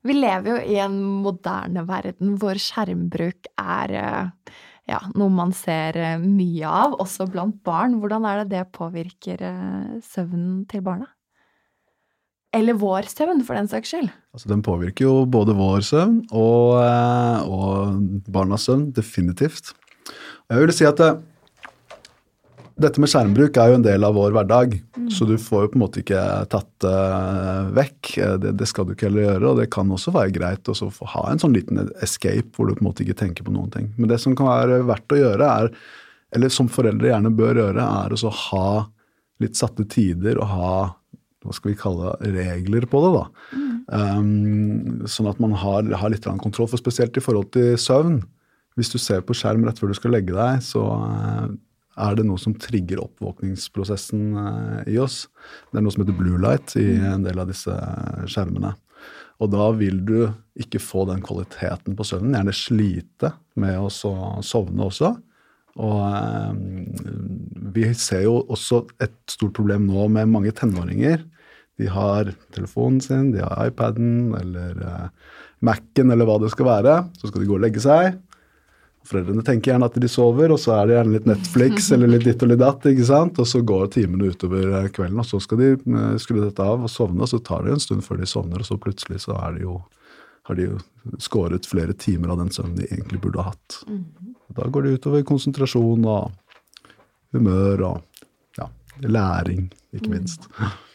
Vi 0.07 0.17
lever 0.17 0.49
jo 0.55 0.59
i 0.65 0.79
en 0.81 0.97
moderne 1.25 1.85
verden 1.89 2.37
hvor 2.41 2.57
skjermbruk 2.61 3.51
er 3.61 3.95
eh, 4.01 4.53
ja, 4.89 5.01
noe 5.13 5.33
man 5.35 5.53
ser 5.57 5.99
eh, 6.01 6.21
mye 6.23 6.69
av, 6.69 6.97
også 7.03 7.29
blant 7.31 7.59
barn. 7.67 7.99
Hvordan 8.01 8.25
er 8.29 8.43
det 8.43 8.55
det 8.55 8.67
påvirker 8.77 9.45
eh, 9.45 9.99
søvnen 10.07 10.63
til 10.71 10.85
barna? 10.87 11.11
Eller 12.57 12.75
vår 12.75 13.07
søvn, 13.07 13.45
for 13.47 13.55
den 13.55 13.69
saks 13.71 13.93
skyld. 13.93 14.09
Altså, 14.35 14.49
den 14.51 14.65
påvirker 14.67 15.05
jo 15.05 15.13
både 15.31 15.55
vår 15.55 15.85
søvn 15.87 16.17
og, 16.35 16.81
og 17.47 18.25
barnas 18.33 18.65
søvn, 18.67 18.89
definitivt. 18.97 19.71
Jeg 20.51 20.65
vil 20.65 20.75
si 20.75 20.89
at 20.89 20.99
dette 22.81 23.03
med 23.03 23.11
skjermbruk 23.13 23.59
er 23.61 23.71
jo 23.71 23.79
en 23.79 23.85
del 23.85 24.05
av 24.07 24.17
vår 24.17 24.35
hverdag, 24.35 24.77
så 25.13 25.27
du 25.29 25.35
får 25.41 25.65
jo 25.65 25.71
på 25.73 25.79
en 25.79 25.83
måte 25.83 26.03
ikke 26.03 26.23
tatt 26.53 26.71
det 26.85 27.01
vekk. 27.77 28.13
Eh, 28.19 28.37
Det, 28.43 28.55
det 28.61 28.69
skal 28.71 28.87
du 28.87 28.95
ikke 28.95 29.09
heller 29.09 29.27
gjøre, 29.27 29.51
og 29.51 29.61
det 29.61 29.71
kan 29.75 29.91
også 29.91 30.15
være 30.17 30.35
greit 30.37 30.71
å 30.71 30.77
ha 31.15 31.25
en 31.31 31.43
sånn 31.43 31.57
liten 31.57 31.83
escape 32.05 32.55
hvor 32.57 32.69
du 32.69 32.77
på 32.77 32.85
en 32.85 32.91
måte 32.91 33.05
ikke 33.05 33.19
tenker 33.23 33.47
på 33.47 33.55
noen 33.55 33.73
ting. 33.75 33.91
Men 33.97 34.13
det 34.13 34.21
som 34.23 34.37
kan 34.39 34.51
være 34.51 34.81
verdt 34.89 35.17
å 35.17 35.21
gjøre, 35.21 35.51
er, 35.51 35.75
eller 36.37 36.55
som 36.55 36.71
foreldre 36.73 37.13
gjerne 37.13 37.35
bør 37.37 37.65
gjøre, 37.65 37.91
er 38.05 38.17
å 38.17 38.35
ha 38.47 38.71
litt 39.41 39.57
satte 39.57 39.87
tider 39.89 40.41
og 40.41 40.51
ha 40.53 40.75
hva 41.41 41.55
skal 41.57 41.73
vi 41.73 41.79
kalle 41.81 42.13
det, 42.21 42.35
regler 42.37 42.85
på 42.91 43.01
det. 43.05 43.13
da. 43.17 43.25
Um, 43.91 45.07
sånn 45.09 45.31
at 45.31 45.41
man 45.41 45.57
har, 45.57 45.89
har 46.03 46.13
litt 46.13 46.29
kontroll. 46.43 46.69
For 46.69 46.81
spesielt 46.81 47.17
i 47.17 47.25
forhold 47.25 47.49
til 47.57 47.79
søvn. 47.81 48.21
Hvis 48.79 48.93
du 48.93 49.01
ser 49.03 49.25
på 49.27 49.35
skjerm 49.35 49.65
rett 49.67 49.81
før 49.81 49.91
du 49.91 49.97
skal 49.99 50.13
legge 50.15 50.37
deg, 50.37 50.61
så 50.63 50.85
eh, 50.95 51.49
er 52.01 52.19
det 52.19 52.27
noe 52.29 52.41
som 52.41 52.57
trigger 52.59 53.03
oppvåkningsprosessen 53.05 54.37
eh, 54.41 54.93
i 54.95 54.99
oss. 55.03 55.25
Det 55.71 55.81
er 55.81 55.87
noe 55.87 55.95
som 55.95 56.05
heter 56.05 56.19
blue 56.19 56.41
light 56.43 56.75
i 56.81 56.93
en 56.97 57.27
del 57.27 57.41
av 57.43 57.51
disse 57.51 57.75
eh, 57.75 58.23
skjermene. 58.31 58.75
Og 59.41 59.53
da 59.55 59.71
vil 59.73 60.03
du 60.05 60.19
ikke 60.61 60.83
få 60.83 61.07
den 61.09 61.23
kvaliteten 61.25 61.97
på 61.97 62.07
søvnen. 62.07 62.37
Gjerne 62.37 62.57
slite 62.57 63.35
med 63.61 63.79
å 63.81 63.89
så 63.93 64.13
sovne 64.45 64.89
også. 64.91 65.15
Og 65.81 66.01
eh, 66.07 66.63
vi 67.77 67.91
ser 67.97 68.27
jo 68.27 68.41
også 68.51 68.85
et 69.03 69.17
stort 69.31 69.57
problem 69.57 69.89
nå 69.89 70.09
med 70.13 70.33
mange 70.33 70.55
tenåringer. 70.57 71.23
De 71.81 71.89
har 71.89 72.35
telefonen 72.53 73.01
sin, 73.01 73.31
de 73.33 73.41
har 73.41 73.71
iPaden 73.71 74.35
eller 74.37 74.83
Mac-en 75.65 76.13
eller 76.13 76.29
hva 76.29 76.37
det 76.43 76.51
skal 76.53 76.69
være. 76.69 76.99
Så 77.17 77.31
skal 77.31 77.45
de 77.45 77.49
gå 77.49 77.57
og 77.57 77.65
legge 77.65 77.81
seg. 77.81 78.19
Foreldrene 79.09 79.43
tenker 79.43 79.73
gjerne 79.73 79.89
at 79.89 79.97
de 80.03 80.09
sover, 80.13 80.53
og 80.53 80.61
så 80.61 80.75
er 80.77 80.89
det 80.89 80.97
gjerne 80.99 81.15
litt 81.15 81.29
Netflix 81.29 81.89
eller 81.95 82.11
litt 82.13 82.27
ditt 82.29 82.43
og 82.45 82.53
litt 82.53 82.61
datt. 82.61 82.89
ikke 82.91 83.07
sant? 83.09 83.41
Og 83.41 83.49
så 83.49 83.63
går 83.67 83.89
timene 83.95 84.29
utover 84.35 84.75
eh, 84.83 84.91
kvelden, 84.93 85.23
og 85.23 85.29
så 85.29 85.41
skal 85.43 85.63
de 85.63 85.71
eh, 85.79 86.19
skru 86.21 86.43
dette 86.43 86.67
av 86.67 86.85
og 86.85 86.93
sovne. 86.93 87.25
Og 87.25 87.33
så 87.33 87.41
tar 87.45 87.65
det 87.65 87.77
en 87.77 87.83
stund 87.83 88.05
før 88.07 88.21
de 88.21 88.29
sovner, 88.29 88.61
og 88.61 88.69
så 88.69 88.77
plutselig 88.81 89.23
så 89.25 89.39
er 89.41 89.57
de 89.57 89.65
jo, 89.65 89.79
har 90.51 90.59
de 90.59 90.69
jo 90.69 90.83
skåret 91.23 91.69
flere 91.69 91.97
timer 91.97 92.35
av 92.35 92.43
den 92.43 92.53
søvnen 92.53 92.77
de 92.83 92.91
egentlig 92.91 93.23
burde 93.25 93.41
ha 93.41 93.55
hatt. 93.55 93.81
Da 94.59 94.69
går 94.69 94.87
det 94.87 94.99
utover 95.01 95.25
konsentrasjon 95.27 96.05
og 96.11 96.31
humør 97.33 97.87
og 97.89 98.29
ja, 98.61 98.69
læring, 99.07 99.69
ikke 99.97 100.13
minst. 100.13 100.51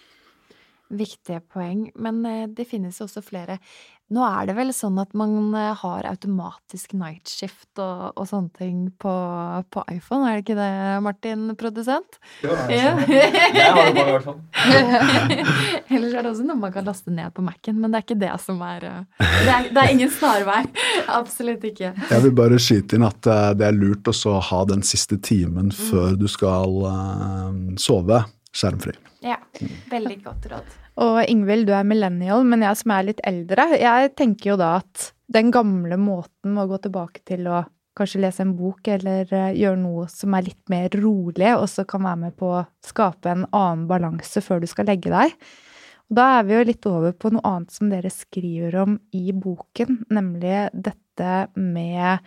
Viktige 0.90 1.42
poeng. 1.42 1.88
Men 1.96 2.26
eh, 2.30 2.48
det 2.48 2.68
finnes 2.70 3.02
også 3.02 3.24
flere. 3.26 3.58
Nå 4.14 4.22
er 4.22 4.46
det 4.46 4.54
vel 4.54 4.70
sånn 4.76 5.00
at 5.02 5.16
man 5.18 5.50
eh, 5.58 5.72
har 5.80 6.06
automatisk 6.06 6.92
nightshift 6.94 7.80
og, 7.82 8.12
og 8.14 8.28
sånne 8.30 8.52
ting 8.54 8.84
på, 9.02 9.14
på 9.74 9.84
iPhone, 9.90 10.28
er 10.30 10.38
det 10.38 10.44
ikke 10.44 10.58
det, 10.60 10.68
Martin, 11.02 11.48
produsent? 11.58 12.20
Ja. 12.46 12.54
Jeg 12.70 13.72
har 13.74 13.90
det 13.90 13.96
bare 13.98 14.14
hvert 14.14 14.28
fall. 14.28 14.38
Ellers 15.96 16.14
er 16.14 16.22
det 16.22 16.30
også 16.36 16.46
noe 16.46 16.60
man 16.62 16.76
kan 16.76 16.86
laste 16.86 17.14
ned 17.18 17.34
på 17.34 17.48
Mac-en, 17.48 17.82
men 17.82 17.90
det 17.90 18.04
er 18.04 18.06
ikke 18.06 18.20
det 18.28 18.32
som 18.46 18.62
er 18.68 18.88
eh, 18.92 19.26
Det 19.26 19.56
er, 19.56 19.72
det 19.74 19.84
er 19.88 19.96
ingen 19.98 20.14
snarvei. 20.14 20.62
Absolutt 21.18 21.66
ikke. 21.72 21.96
Jeg 21.98 22.28
vil 22.28 22.38
bare 22.38 22.62
skyte 22.62 23.00
inn 23.00 23.10
at 23.10 23.26
eh, 23.26 23.52
det 23.58 23.72
er 23.72 23.82
lurt 23.82 24.14
å 24.14 24.38
ha 24.52 24.64
den 24.70 24.86
siste 24.86 25.18
timen 25.18 25.74
før 25.74 26.14
du 26.20 26.30
skal 26.30 26.78
sove 27.82 28.22
skjermfri. 28.56 28.94
Ja. 29.26 29.42
Veldig 29.90 30.22
godt 30.24 30.52
råd. 30.54 30.82
Og 31.04 31.18
Ingvild, 31.28 31.68
du 31.68 31.74
er 31.76 31.84
millennial, 31.88 32.46
men 32.48 32.64
jeg 32.64 32.80
som 32.80 32.94
er 32.96 33.08
litt 33.10 33.22
eldre, 33.28 33.68
jeg 33.82 34.14
tenker 34.16 34.54
jo 34.54 34.58
da 34.62 34.78
at 34.80 35.10
den 35.32 35.50
gamle 35.52 35.98
måten 36.00 36.56
å 36.62 36.68
gå 36.70 36.78
tilbake 36.86 37.24
til 37.28 37.48
å 37.52 37.64
kanskje 37.96 38.22
lese 38.26 38.44
en 38.44 38.54
bok 38.58 38.88
eller 38.92 39.30
eh, 39.34 39.54
gjøre 39.56 39.80
noe 39.80 40.06
som 40.12 40.34
er 40.36 40.46
litt 40.50 40.62
mer 40.72 40.90
rolig, 41.00 41.54
og 41.56 41.68
så 41.72 41.86
kan 41.88 42.04
være 42.04 42.22
med 42.26 42.36
på 42.40 42.50
å 42.58 42.66
skape 42.84 43.32
en 43.32 43.46
annen 43.56 43.86
balanse 43.88 44.44
før 44.44 44.64
du 44.64 44.68
skal 44.72 44.88
legge 44.92 45.12
deg. 45.14 45.32
Og 46.12 46.20
da 46.20 46.26
er 46.38 46.44
vi 46.46 46.58
jo 46.58 46.66
litt 46.70 46.88
over 46.92 47.16
på 47.18 47.32
noe 47.34 47.48
annet 47.50 47.72
som 47.74 47.90
dere 47.90 48.12
skriver 48.14 48.76
om 48.84 48.98
i 49.16 49.32
boken, 49.34 50.04
nemlig 50.14 50.68
dette 50.76 51.32
med 51.56 52.20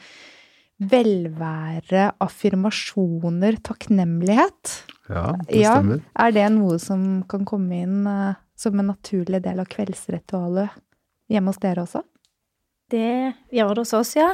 velvære, 0.78 2.08
affirmasjoner, 2.22 3.58
takknemlighet. 3.66 4.74
Ja, 5.08 5.32
det 5.46 5.62
Ja. 5.62 5.76
stemmer. 5.78 6.02
Er 6.16 6.30
det 6.32 6.48
noe 6.52 6.78
som 6.78 7.24
kan 7.28 7.44
komme 7.44 7.82
inn 7.82 8.06
eh, 8.06 8.34
som 8.58 8.78
en 8.78 8.90
naturlig 8.90 9.40
del 9.44 9.62
av 9.62 9.70
kveldsritualet 9.70 10.76
hjemme 11.30 11.52
hos 11.52 11.60
dere 11.62 11.84
også? 11.84 12.02
Det 12.88 13.34
gjør 13.52 13.74
det 13.76 13.84
hos 13.84 13.96
oss, 13.96 14.14
ja. 14.16 14.32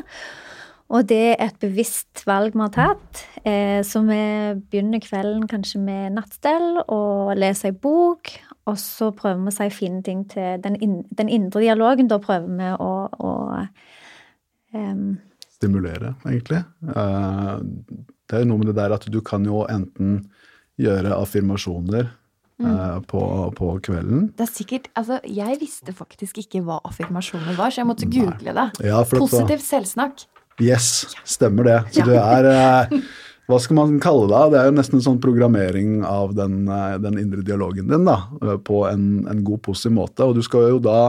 Og 0.94 1.06
det 1.08 1.20
er 1.32 1.40
et 1.48 1.56
bevisst 1.62 2.22
valg 2.28 2.54
vi 2.54 2.60
har 2.60 2.72
tatt. 2.74 3.22
Eh, 3.42 3.80
så 3.86 4.02
vi 4.04 4.20
begynner 4.70 5.02
kvelden 5.02 5.46
kanskje 5.50 5.80
med 5.82 6.14
nattstell 6.18 6.82
og 6.84 7.34
leser 7.40 7.72
ei 7.72 7.76
bok. 7.86 8.30
Og 8.70 8.78
så 8.80 9.10
prøver 9.16 9.42
vi 9.42 9.52
å 9.52 9.56
si 9.56 9.68
fine 9.74 10.02
ting 10.04 10.24
til 10.30 10.60
den, 10.64 10.76
in 10.84 11.00
den 11.16 11.32
indre 11.32 11.64
dialogen. 11.64 12.08
Da 12.08 12.20
prøver 12.22 12.52
vi 12.60 12.70
å, 12.76 12.92
å 13.10 13.32
um... 14.76 15.08
Stimulere, 15.56 16.14
egentlig. 16.28 16.62
Uh, 16.84 17.58
det 18.28 18.36
er 18.36 18.44
jo 18.44 18.52
noe 18.52 18.60
med 18.60 18.70
det 18.70 18.78
der 18.78 18.94
at 18.94 19.08
du 19.10 19.20
kan 19.24 19.44
jo 19.48 19.64
enten 19.70 20.20
gjøre 20.80 21.16
affirmasjoner 21.16 22.12
eh, 22.62 23.00
på, 23.10 23.22
på 23.56 23.72
kvelden. 23.84 24.28
Det 24.36 24.46
er 24.46 24.52
sikkert, 24.52 24.88
altså 24.98 25.20
Jeg 25.26 25.58
visste 25.60 25.94
faktisk 25.96 26.38
ikke 26.44 26.62
hva 26.66 26.80
affirmasjoner 26.86 27.58
var, 27.58 27.74
så 27.74 27.82
jeg 27.82 27.90
måtte 27.90 28.08
google 28.10 28.56
det. 28.56 28.86
Ja, 28.86 29.02
Positivt 29.08 29.66
selvsnakk. 29.66 30.26
Yes, 30.62 31.16
stemmer 31.26 31.66
det. 31.66 31.78
Så 31.96 32.06
det 32.06 32.18
er 32.20 32.50
eh, 32.54 32.98
Hva 33.50 33.58
skal 33.60 33.76
man 33.76 33.98
kalle 34.02 34.28
det? 34.30 34.42
Det 34.54 34.60
er 34.60 34.70
jo 34.70 34.76
nesten 34.78 35.00
en 35.00 35.06
sånn 35.08 35.22
programmering 35.22 36.02
av 36.08 36.34
den, 36.38 36.62
eh, 36.70 36.96
den 37.02 37.20
indre 37.20 37.44
dialogen 37.46 37.90
din 37.90 38.06
da, 38.08 38.20
på 38.64 38.84
en, 38.88 39.24
en 39.30 39.44
god, 39.46 39.64
positiv 39.66 39.96
måte. 39.98 40.26
Og 40.26 40.38
du 40.38 40.44
skal 40.46 40.70
jo 40.76 40.82
da 40.82 41.00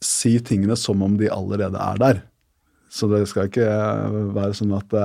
si 0.00 0.38
tingene 0.40 0.76
som 0.80 1.02
om 1.04 1.16
de 1.20 1.28
allerede 1.32 1.76
er 1.76 2.00
der. 2.00 2.22
Så 2.90 3.06
det 3.10 3.22
skal 3.30 3.48
ikke 3.50 3.68
eh, 3.70 4.18
være 4.34 4.56
sånn 4.58 4.74
at 4.76 4.98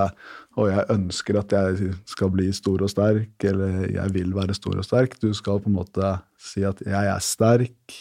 og 0.56 0.70
jeg 0.72 0.88
ønsker 0.94 1.38
at 1.40 1.52
jeg 1.52 1.94
skal 2.08 2.32
bli 2.32 2.48
stor 2.56 2.86
og 2.86 2.92
sterk, 2.92 3.36
eller 3.44 3.90
jeg 3.92 4.14
vil 4.16 4.32
være 4.36 4.56
stor 4.56 4.78
og 4.80 4.88
sterk. 4.88 5.18
Du 5.20 5.34
skal 5.36 5.60
på 5.60 5.68
en 5.68 5.78
måte 5.82 6.14
si 6.40 6.64
at 6.68 6.80
jeg 6.86 7.12
er 7.12 7.24
sterk. 7.24 7.98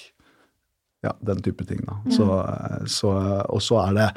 Ja, 1.05 1.13
den 1.21 1.43
type 1.45 1.67
ting, 1.69 1.83
da. 1.85 1.99
Så, 2.15 2.29
eh, 2.41 2.85
så, 2.89 3.11
og 3.51 3.61
så 3.63 3.81
er 3.83 3.97
det 3.99 4.09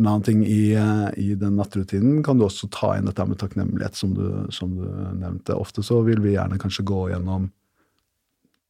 en 0.00 0.08
annen 0.08 0.24
ting 0.26 0.42
i, 0.42 0.74
eh, 0.74 1.10
i 1.22 1.34
den 1.38 1.54
nattrutinen. 1.56 2.22
Kan 2.26 2.40
du 2.40 2.48
også 2.48 2.68
ta 2.74 2.96
inn 2.98 3.06
dette 3.06 3.24
med 3.30 3.38
takknemlighet, 3.40 3.94
som 3.96 4.14
du, 4.16 4.26
som 4.52 4.74
du 4.74 4.88
nevnte. 5.20 5.54
Ofte 5.54 5.86
så 5.86 6.02
vil 6.04 6.20
vi 6.24 6.34
gjerne 6.34 6.58
kanskje 6.60 6.84
gå 6.90 7.06
gjennom 7.12 7.46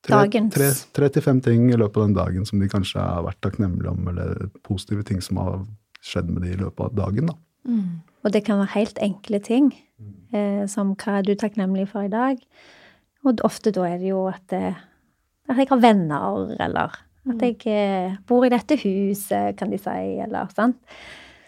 tre, 0.05 0.21
Dagens. 0.21 0.55
tre, 0.55 0.69
tre 0.95 1.09
til 1.17 1.25
fem 1.25 1.41
ting 1.41 1.71
i 1.73 1.81
løpet 1.81 1.97
av 1.97 2.11
den 2.11 2.19
dagen 2.19 2.45
som 2.47 2.61
de 2.61 2.69
kanskje 2.69 3.01
har 3.01 3.25
vært 3.25 3.41
takknemlige 3.43 3.97
om, 3.97 4.05
eller 4.13 4.51
positive 4.69 5.07
ting 5.09 5.25
som 5.25 5.41
har 5.41 5.65
skjedd 6.05 6.31
med 6.31 6.45
de 6.45 6.53
i 6.55 6.61
løpet 6.61 6.85
av 6.91 6.99
dagen. 6.99 7.33
da. 7.33 7.39
Og 8.25 8.33
det 8.33 8.45
kan 8.47 8.61
være 8.61 8.77
helt 8.79 8.99
enkle 9.05 9.41
ting, 9.45 9.73
eh, 10.33 10.65
som 10.69 10.95
hva 10.97 11.19
er 11.19 11.27
du 11.27 11.35
takknemlig 11.35 11.89
for 11.93 12.07
i 12.07 12.13
dag? 12.13 12.41
Og 13.25 13.41
ofte 13.45 13.73
da 13.73 13.87
er 13.89 13.99
det 13.99 14.11
jo 14.11 14.27
at, 14.29 14.53
eh, 14.53 14.77
at 15.49 15.61
jeg 15.61 15.69
har 15.69 15.81
venner, 15.81 16.57
eller 16.61 16.97
at 17.29 17.43
jeg 17.43 17.61
eh, 17.67 18.17
bor 18.27 18.45
i 18.45 18.53
dette 18.53 18.77
huset, 18.81 19.57
kan 19.57 19.71
de 19.71 19.79
si, 19.81 20.01
eller 20.25 20.49
sant. 20.55 20.77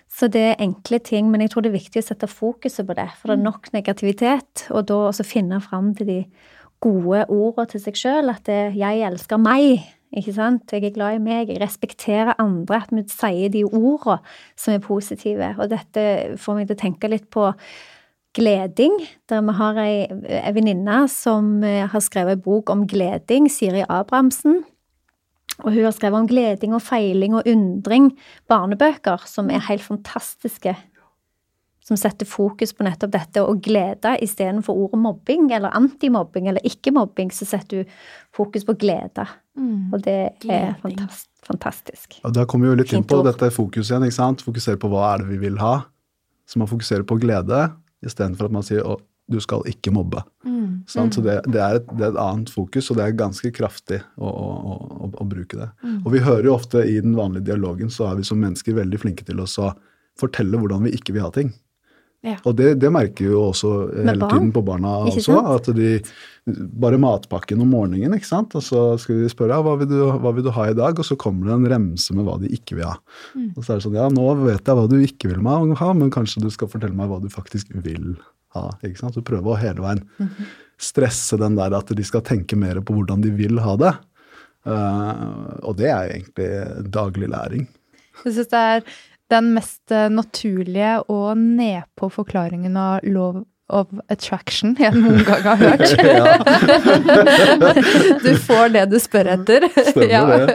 Så 0.08 0.28
det 0.32 0.40
er 0.40 0.62
enkle 0.64 0.98
ting, 1.04 1.30
men 1.30 1.42
jeg 1.42 1.50
tror 1.52 1.64
det 1.64 1.72
er 1.72 1.80
viktig 1.80 2.00
å 2.00 2.06
sette 2.06 2.28
fokuset 2.30 2.86
på 2.88 2.94
det. 2.96 3.08
For 3.18 3.28
det 3.28 3.36
er 3.36 3.44
nok 3.44 3.72
negativitet, 3.74 4.68
og 4.70 4.86
da 4.88 5.00
også 5.10 5.26
finne 5.26 5.60
fram 5.60 5.92
til 5.94 6.08
de 6.08 6.20
gode 6.80 7.26
ordene 7.28 7.68
til 7.68 7.82
seg 7.82 7.98
sjøl. 8.00 8.30
At 8.32 8.44
det, 8.48 8.76
'jeg 8.76 9.04
elsker 9.04 9.36
meg', 9.36 9.84
ikke 10.14 10.34
sant. 10.36 10.70
Jeg 10.72 10.84
er 10.86 10.94
glad 10.94 11.16
i 11.16 11.22
meg, 11.22 11.50
jeg 11.50 11.60
respekterer 11.62 12.36
andre. 12.42 12.82
At 12.84 12.94
vi 12.94 13.04
sier 13.10 13.52
de 13.52 13.64
ordene 13.66 14.20
som 14.58 14.76
er 14.76 14.84
positive. 14.84 15.52
Og 15.58 15.70
dette 15.72 16.06
får 16.40 16.58
meg 16.58 16.68
til 16.68 16.78
å 16.78 16.82
tenke 16.84 17.10
litt 17.10 17.28
på 17.34 17.50
gleding, 18.36 18.98
der 19.30 19.44
vi 19.44 19.52
har 19.56 19.78
ei, 19.80 20.06
venninne 20.52 21.06
som 21.08 21.62
eh, 21.64 21.86
har 21.88 22.02
skrevet 22.04 22.36
en 22.36 22.42
bok 22.44 22.72
om 22.72 22.84
gleding, 22.88 23.48
Siri 23.48 23.86
Abrahamsen. 23.88 24.60
Og 25.64 25.70
hun 25.72 25.86
har 25.86 25.94
skrevet 25.96 26.20
om 26.20 26.28
gleding 26.28 26.74
og 26.76 26.84
feiling 26.84 27.38
og 27.38 27.48
undring, 27.48 28.10
barnebøker, 28.50 29.24
som 29.24 29.48
er 29.48 29.64
helt 29.70 29.84
fantastiske. 29.84 30.74
Som 31.86 31.98
setter 32.00 32.26
fokus 32.26 32.72
på 32.74 32.82
nettopp 32.82 33.12
dette 33.14 33.42
å 33.46 33.52
glede 33.62 34.16
istedenfor 34.24 34.74
ordet 34.74 34.98
mobbing, 34.98 35.44
eller 35.54 35.70
antimobbing, 35.78 36.48
eller 36.50 36.64
ikke-mobbing, 36.66 37.30
så 37.30 37.46
setter 37.46 37.84
du 37.84 37.92
fokus 38.34 38.66
på 38.66 38.74
glede. 38.80 39.26
Og 39.94 40.00
det 40.02 40.16
er 40.16 40.32
Gleding. 40.42 40.74
fantastisk. 40.82 41.30
fantastisk. 41.46 42.16
Og 42.26 42.34
Da 42.34 42.44
kommer 42.44 42.66
vi 42.66 42.72
jo 42.72 42.78
litt 42.82 42.92
inn 42.92 43.06
på 43.06 43.22
dette 43.22 43.52
fokuset 43.54 43.94
igjen. 43.94 44.08
ikke 44.08 44.18
sant? 44.18 44.42
Fokusere 44.42 44.80
på 44.82 44.90
hva 44.90 45.12
er 45.12 45.22
det 45.22 45.28
vi 45.30 45.38
vil 45.46 45.60
ha. 45.62 45.84
Så 46.46 46.58
man 46.58 46.68
fokuserer 46.70 47.06
på 47.06 47.20
glede 47.22 47.68
istedenfor 48.04 48.50
at 48.50 48.52
man 48.58 48.66
sier 48.66 48.82
å, 48.82 48.98
du 49.30 49.38
skal 49.42 49.62
ikke 49.70 49.94
mobbe. 49.94 50.24
Sant? 50.86 51.14
Så 51.14 51.22
det, 51.22 51.40
det, 51.50 51.60
er 51.62 51.78
et, 51.80 51.86
det 51.98 52.04
er 52.04 52.12
et 52.12 52.18
annet 52.22 52.50
fokus, 52.50 52.90
og 52.90 52.98
det 52.98 53.06
er 53.06 53.14
ganske 53.18 53.50
kraftig 53.54 54.00
å, 54.18 54.26
å, 54.26 54.74
å, 55.06 55.08
å 55.22 55.24
bruke 55.26 55.58
det. 55.58 55.70
Og 56.04 56.12
vi 56.14 56.20
hører 56.22 56.50
jo 56.50 56.54
ofte 56.54 56.82
i 56.86 56.98
den 57.02 57.14
vanlige 57.18 57.48
dialogen 57.52 57.90
så 57.90 58.10
er 58.10 58.18
vi 58.20 58.26
som 58.26 58.38
mennesker 58.42 58.74
veldig 58.74 59.00
flinke 59.02 59.26
til 59.26 59.38
å 59.42 59.46
så 59.50 59.70
fortelle 60.18 60.58
hvordan 60.58 60.86
vi 60.86 60.94
ikke 60.98 61.14
vil 61.16 61.26
ha 61.26 61.30
ting. 61.34 61.50
Ja. 62.24 62.36
Og 62.48 62.56
det, 62.58 62.72
det 62.82 62.88
merker 62.90 63.26
vi 63.26 63.30
jo 63.30 63.42
også 63.50 63.70
hele 63.92 64.16
barn, 64.18 64.32
tiden 64.32 64.48
på 64.54 64.62
barna 64.66 64.94
ikke 65.06 65.20
også. 65.20 65.36
sant? 65.36 65.68
At 65.68 65.76
de 65.76 65.90
Bare 66.46 66.94
matpakken 67.02 67.58
om 67.58 67.72
morgenen, 67.74 68.12
ikke 68.14 68.28
sant. 68.28 68.52
Og 68.54 68.62
så 68.62 68.82
skal 69.02 69.16
vi 69.18 69.30
spørre 69.32 69.56
ja, 69.56 69.64
hva, 69.66 69.72
vil 69.80 69.88
du, 69.90 69.96
hva 70.22 70.30
vil 70.30 70.44
du 70.46 70.52
ha 70.54 70.68
i 70.70 70.76
dag, 70.78 70.94
og 70.94 71.06
så 71.08 71.16
kommer 71.18 71.48
det 71.48 71.56
en 71.56 71.66
remse 71.72 72.14
med 72.14 72.22
hva 72.22 72.36
de 72.38 72.50
ikke 72.54 72.76
vil 72.78 72.86
ha. 72.86 72.94
Og 73.56 73.64
så 73.64 73.72
er 73.72 73.80
det 73.80 73.86
sånn 73.88 73.98
ja, 73.98 74.06
nå 74.14 74.28
vet 74.44 74.62
jeg 74.62 74.78
hva 74.78 74.86
du 74.86 74.94
ikke 75.02 75.32
vil 75.32 75.42
ha, 75.42 75.88
men 75.98 76.12
kanskje 76.14 76.44
du 76.44 76.46
skal 76.54 76.70
fortelle 76.70 76.94
meg 76.94 77.10
hva 77.10 77.18
du 77.18 77.26
faktisk 77.32 77.74
vil 77.74 78.14
ha. 78.54 78.68
ikke 78.86 79.02
sant? 79.02 79.18
Så 79.18 79.26
prøve 79.26 79.56
å 79.56 79.58
hele 79.58 79.82
veien 79.82 80.06
stresse 80.78 81.38
den 81.40 81.56
der 81.56 81.74
at 81.76 81.90
de 81.96 82.04
skal 82.04 82.24
tenke 82.24 82.56
mer 82.58 82.78
på 82.84 82.94
hvordan 82.94 83.24
de 83.24 83.32
vil 83.34 83.60
ha 83.64 83.74
det. 83.80 83.94
Uh, 84.66 85.58
og 85.66 85.76
det 85.78 85.90
er 85.92 86.14
egentlig 86.16 86.48
daglig 86.92 87.30
læring. 87.32 87.66
Jeg 88.24 88.38
syns 88.38 88.50
det 88.50 88.62
er 88.72 88.88
den 89.32 89.52
mest 89.56 89.90
eh, 89.94 90.08
naturlige 90.12 91.00
og 91.12 91.36
nedpå 91.38 92.10
forklaringen 92.14 92.76
av 92.78 93.06
love 93.06 93.44
of 93.66 93.90
attraction 94.12 94.76
jeg 94.78 94.94
noen 94.94 95.24
gang 95.26 95.42
har 95.42 95.56
hørt. 95.58 95.90
du 98.24 98.36
får 98.46 98.68
det 98.76 98.84
du 98.92 98.98
spør 99.02 99.26
etter. 99.34 99.60
Stemmer 99.90 100.46
det. 100.46 100.54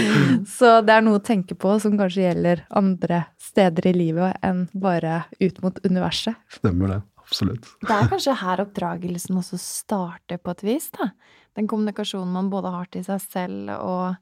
Så 0.58 0.68
det 0.84 0.92
er 0.96 1.02
noe 1.06 1.16
å 1.20 1.24
tenke 1.24 1.54
på 1.56 1.78
som 1.82 1.98
kanskje 2.00 2.26
gjelder 2.26 2.56
andre 2.68 3.18
steder 3.40 3.86
i 3.90 3.94
livet 3.96 4.30
enn 4.44 4.68
bare 4.72 5.22
ut 5.40 5.62
mot 5.64 5.76
universet. 5.86 6.34
Stemmer 6.60 6.88
det. 6.96 7.00
Absolutt. 7.30 7.66
Det 7.86 7.94
er 7.94 8.08
kanskje 8.10 8.32
her 8.40 8.60
oppdragelsen 8.64 9.36
også 9.38 9.58
starter 9.60 10.40
på 10.42 10.50
et 10.56 10.64
vis, 10.66 10.88
da. 10.96 11.12
Den 11.58 11.68
kommunikasjonen 11.70 12.32
man 12.34 12.50
både 12.50 12.72
har 12.74 12.86
til 12.92 13.04
seg 13.06 13.20
selv 13.22 13.70
og, 13.76 14.16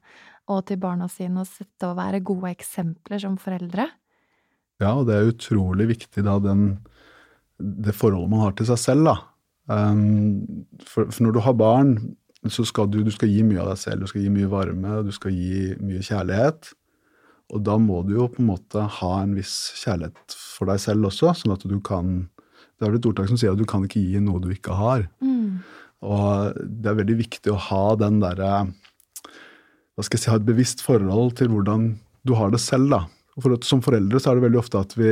og 0.49 0.65
til 0.69 0.79
barna 0.81 1.07
sine, 1.11 1.43
å 1.43 1.47
sette 1.47 1.89
og 1.89 1.97
være 1.99 2.23
gode 2.25 2.51
eksempler 2.51 3.21
som 3.21 3.37
foreldre. 3.41 3.87
Ja, 4.79 4.93
og 4.95 5.09
det 5.09 5.17
er 5.17 5.29
utrolig 5.29 5.89
viktig 5.91 6.23
da, 6.25 6.37
den, 6.43 6.79
det 7.59 7.95
forholdet 7.97 8.31
man 8.31 8.45
har 8.47 8.55
til 8.57 8.69
seg 8.69 8.81
selv. 8.81 9.11
da. 9.11 9.17
Um, 9.69 10.65
for, 10.81 11.11
for 11.11 11.25
når 11.25 11.35
du 11.35 11.41
har 11.45 11.57
barn, 11.59 11.93
så 12.49 12.63
skal 12.65 12.87
du, 12.89 13.01
du 13.03 13.11
skal 13.13 13.29
gi 13.31 13.43
mye 13.45 13.61
av 13.61 13.73
deg 13.73 13.81
selv. 13.81 14.03
Du 14.03 14.11
skal 14.11 14.23
gi 14.23 14.33
mye 14.33 14.49
varme, 14.51 15.01
du 15.05 15.11
skal 15.15 15.35
gi 15.35 15.75
mye 15.83 16.03
kjærlighet. 16.05 16.71
Og 17.49 17.63
da 17.65 17.75
må 17.81 18.01
du 18.05 18.15
jo 18.15 18.29
på 18.31 18.43
en 18.43 18.51
måte 18.51 18.85
ha 18.99 19.13
en 19.23 19.33
viss 19.37 19.73
kjærlighet 19.81 20.35
for 20.37 20.69
deg 20.69 20.81
selv 20.81 21.09
også, 21.09 21.33
sånn 21.35 21.55
at 21.55 21.65
du 21.65 21.79
kan 21.81 22.29
Det 22.79 22.85
er 22.85 22.93
vel 22.93 22.99
et 23.01 23.07
ordtak 23.09 23.27
som 23.27 23.35
sier 23.35 23.51
at 23.51 23.59
du 23.59 23.67
kan 23.67 23.83
ikke 23.83 23.99
gi 23.99 24.21
noe 24.23 24.39
du 24.39 24.53
ikke 24.53 24.71
har. 24.71 25.01
Og 25.99 26.59
det 26.63 26.87
er 26.87 26.99
veldig 27.01 27.17
viktig 27.19 27.51
å 27.51 27.59
ha 27.59 27.83
den 27.99 28.21
derre 28.21 28.69
Hva 29.99 30.05
skal 30.07 30.15
jeg 30.15 30.23
si, 30.23 30.31
ha 30.31 30.39
et 30.39 30.47
bevisst 30.47 30.79
forhold 30.79 31.33
til 31.35 31.49
hvordan 31.51 31.89
du 32.23 32.31
har 32.39 32.53
det 32.53 32.61
selv, 32.63 32.87
da. 32.93 33.01
For 33.43 33.51
at, 33.51 33.65
som 33.67 33.81
foreldre 33.83 34.19
så 34.23 34.31
er 34.31 34.39
det 34.39 34.45
veldig 34.45 34.59
ofte 34.61 34.79
at 34.79 34.95
vi 34.95 35.11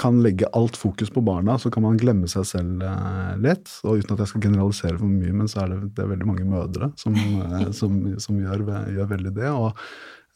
kan 0.00 0.20
legge 0.20 0.48
alt 0.56 0.76
fokus 0.76 1.08
på 1.12 1.22
barna, 1.24 1.58
så 1.58 1.70
kan 1.72 1.86
man 1.86 1.96
glemme 2.00 2.28
seg 2.28 2.44
selv 2.48 2.84
eh, 2.84 3.32
litt. 3.40 3.72
Og 3.84 4.00
uten 4.00 4.12
at 4.12 4.22
jeg 4.22 4.32
skal 4.34 4.44
generalisere 4.44 5.00
for 5.00 5.08
mye, 5.08 5.32
men 5.40 5.48
så 5.48 5.62
er 5.64 5.72
det, 5.72 5.90
det 5.96 6.04
er 6.04 6.12
veldig 6.12 6.28
mange 6.28 6.46
mødre 6.52 6.90
som, 7.00 7.16
eh, 7.16 7.66
som, 7.80 7.96
som 8.20 8.44
gjør, 8.44 8.64
gjør 8.92 9.10
veldig 9.14 9.34
det. 9.40 9.50
Og 9.56 9.70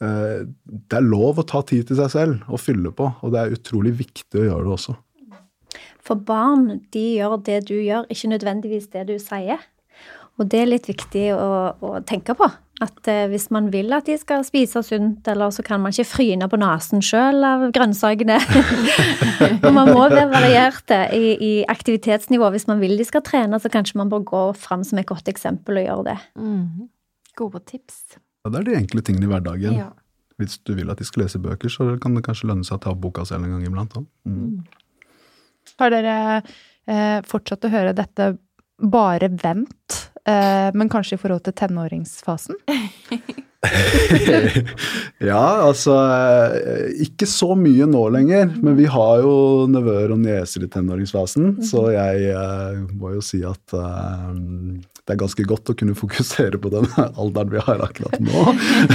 eh, 0.01 0.43
det 0.65 0.99
er 0.99 1.05
lov 1.05 1.41
å 1.41 1.47
ta 1.53 1.61
tid 1.65 1.85
til 1.89 2.01
seg 2.01 2.09
selv 2.13 2.49
og 2.49 2.61
fylle 2.61 2.89
på, 2.89 3.09
og 3.21 3.37
det 3.37 3.41
er 3.43 3.55
utrolig 3.59 3.93
viktig 4.01 4.41
å 4.41 4.49
gjøre 4.49 4.65
det 4.65 4.75
også. 4.79 4.97
For 6.05 6.25
barn, 6.25 6.67
de 6.93 7.05
gjør 7.19 7.39
det 7.45 7.63
du 7.69 7.77
gjør, 7.77 8.09
ikke 8.09 8.33
nødvendigvis 8.33 8.91
det 8.97 9.07
du 9.13 9.15
sier. 9.21 9.61
Og 10.35 10.49
det 10.51 10.61
er 10.61 10.69
litt 10.73 10.89
viktig 10.89 11.29
å, 11.37 11.49
å 11.81 11.97
tenke 12.05 12.35
på. 12.37 12.49
At 12.83 13.07
eh, 13.07 13.25
hvis 13.31 13.47
man 13.55 13.69
vil 13.71 13.93
at 13.95 14.09
de 14.09 14.17
skal 14.19 14.43
spise 14.43 14.81
sunt, 14.83 15.27
eller 15.31 15.53
så 15.55 15.63
kan 15.63 15.79
man 15.79 15.93
ikke 15.95 16.09
fryne 16.09 16.49
på 16.51 16.59
nesen 16.59 17.03
sjøl 17.05 17.45
av 17.47 17.69
grønnsakene. 17.75 18.35
man 19.77 19.91
må 19.93 20.01
være 20.11 20.25
varierte 20.33 20.99
i, 21.15 21.35
i 21.39 21.53
aktivitetsnivå. 21.71 22.49
Hvis 22.51 22.67
man 22.67 22.83
vil 22.83 22.97
de 22.99 23.07
skal 23.07 23.23
trene, 23.23 23.59
så 23.63 23.71
kanskje 23.71 24.01
man 24.01 24.11
bør 24.11 24.25
gå 24.27 24.43
fram 24.59 24.83
som 24.83 24.99
et 24.99 25.07
godt 25.07 25.31
eksempel 25.31 25.79
og 25.79 25.87
gjøre 25.87 26.07
det. 26.09 26.17
Mm. 26.35 26.89
Gode 27.39 27.63
tips. 27.71 28.19
Ja, 28.43 28.51
det 28.51 28.59
er 28.59 28.67
de 28.67 28.79
enkle 28.81 29.05
tingene 29.05 29.29
i 29.29 29.31
hverdagen. 29.31 29.77
Ja. 29.79 29.89
Hvis 30.41 30.59
du 30.67 30.73
vil 30.75 30.91
at 30.91 30.99
de 30.99 31.07
skal 31.07 31.23
lese 31.23 31.39
bøker, 31.39 31.71
så 31.71 31.93
kan 32.01 32.17
det 32.17 32.25
kanskje 32.25 32.49
lønne 32.51 32.67
seg 32.67 32.77
å 32.77 32.83
ta 32.83 32.91
opp 32.91 32.99
boka 33.07 33.23
selv 33.27 33.47
en 33.47 33.55
gang 33.55 33.63
iblant. 33.69 33.95
også. 33.95 34.07
Mm. 34.27 34.65
Har 35.79 35.93
dere 35.95 36.17
eh, 36.35 37.21
fortsatt 37.27 37.65
å 37.65 37.71
høre 37.71 37.95
dette 37.95 38.33
bare 38.77 39.29
vent, 39.31 39.95
eh, 40.11 40.14
men 40.25 40.89
kanskje 40.89 41.19
i 41.19 41.21
forhold 41.21 41.43
til 41.45 41.53
tenåringsfasen? 41.53 42.57
ja, 45.31 45.43
altså 45.65 45.95
eh, 45.95 47.03
Ikke 47.05 47.27
så 47.29 47.53
mye 47.57 47.87
nå 47.89 48.03
lenger, 48.13 48.49
men 48.61 48.77
vi 48.79 48.87
har 48.91 49.21
jo 49.23 49.35
nevøer 49.71 50.13
og 50.15 50.21
nieser 50.23 50.65
i 50.65 50.71
tenåringsfasen, 50.71 51.55
så 51.65 51.87
jeg 51.93 52.33
eh, 52.33 52.83
må 52.97 53.15
jo 53.15 53.23
si 53.25 53.41
at 53.47 53.75
eh, 53.77 54.27
det 55.05 55.13
er 55.13 55.19
ganske 55.21 55.45
godt 55.45 55.69
å 55.69 55.75
kunne 55.77 55.93
fokusere 55.97 56.59
på 56.61 56.71
den 56.73 56.87
alderen 57.21 57.53
vi 57.53 57.63
har 57.67 57.83
akkurat 57.85 58.17
nå. 58.25 58.45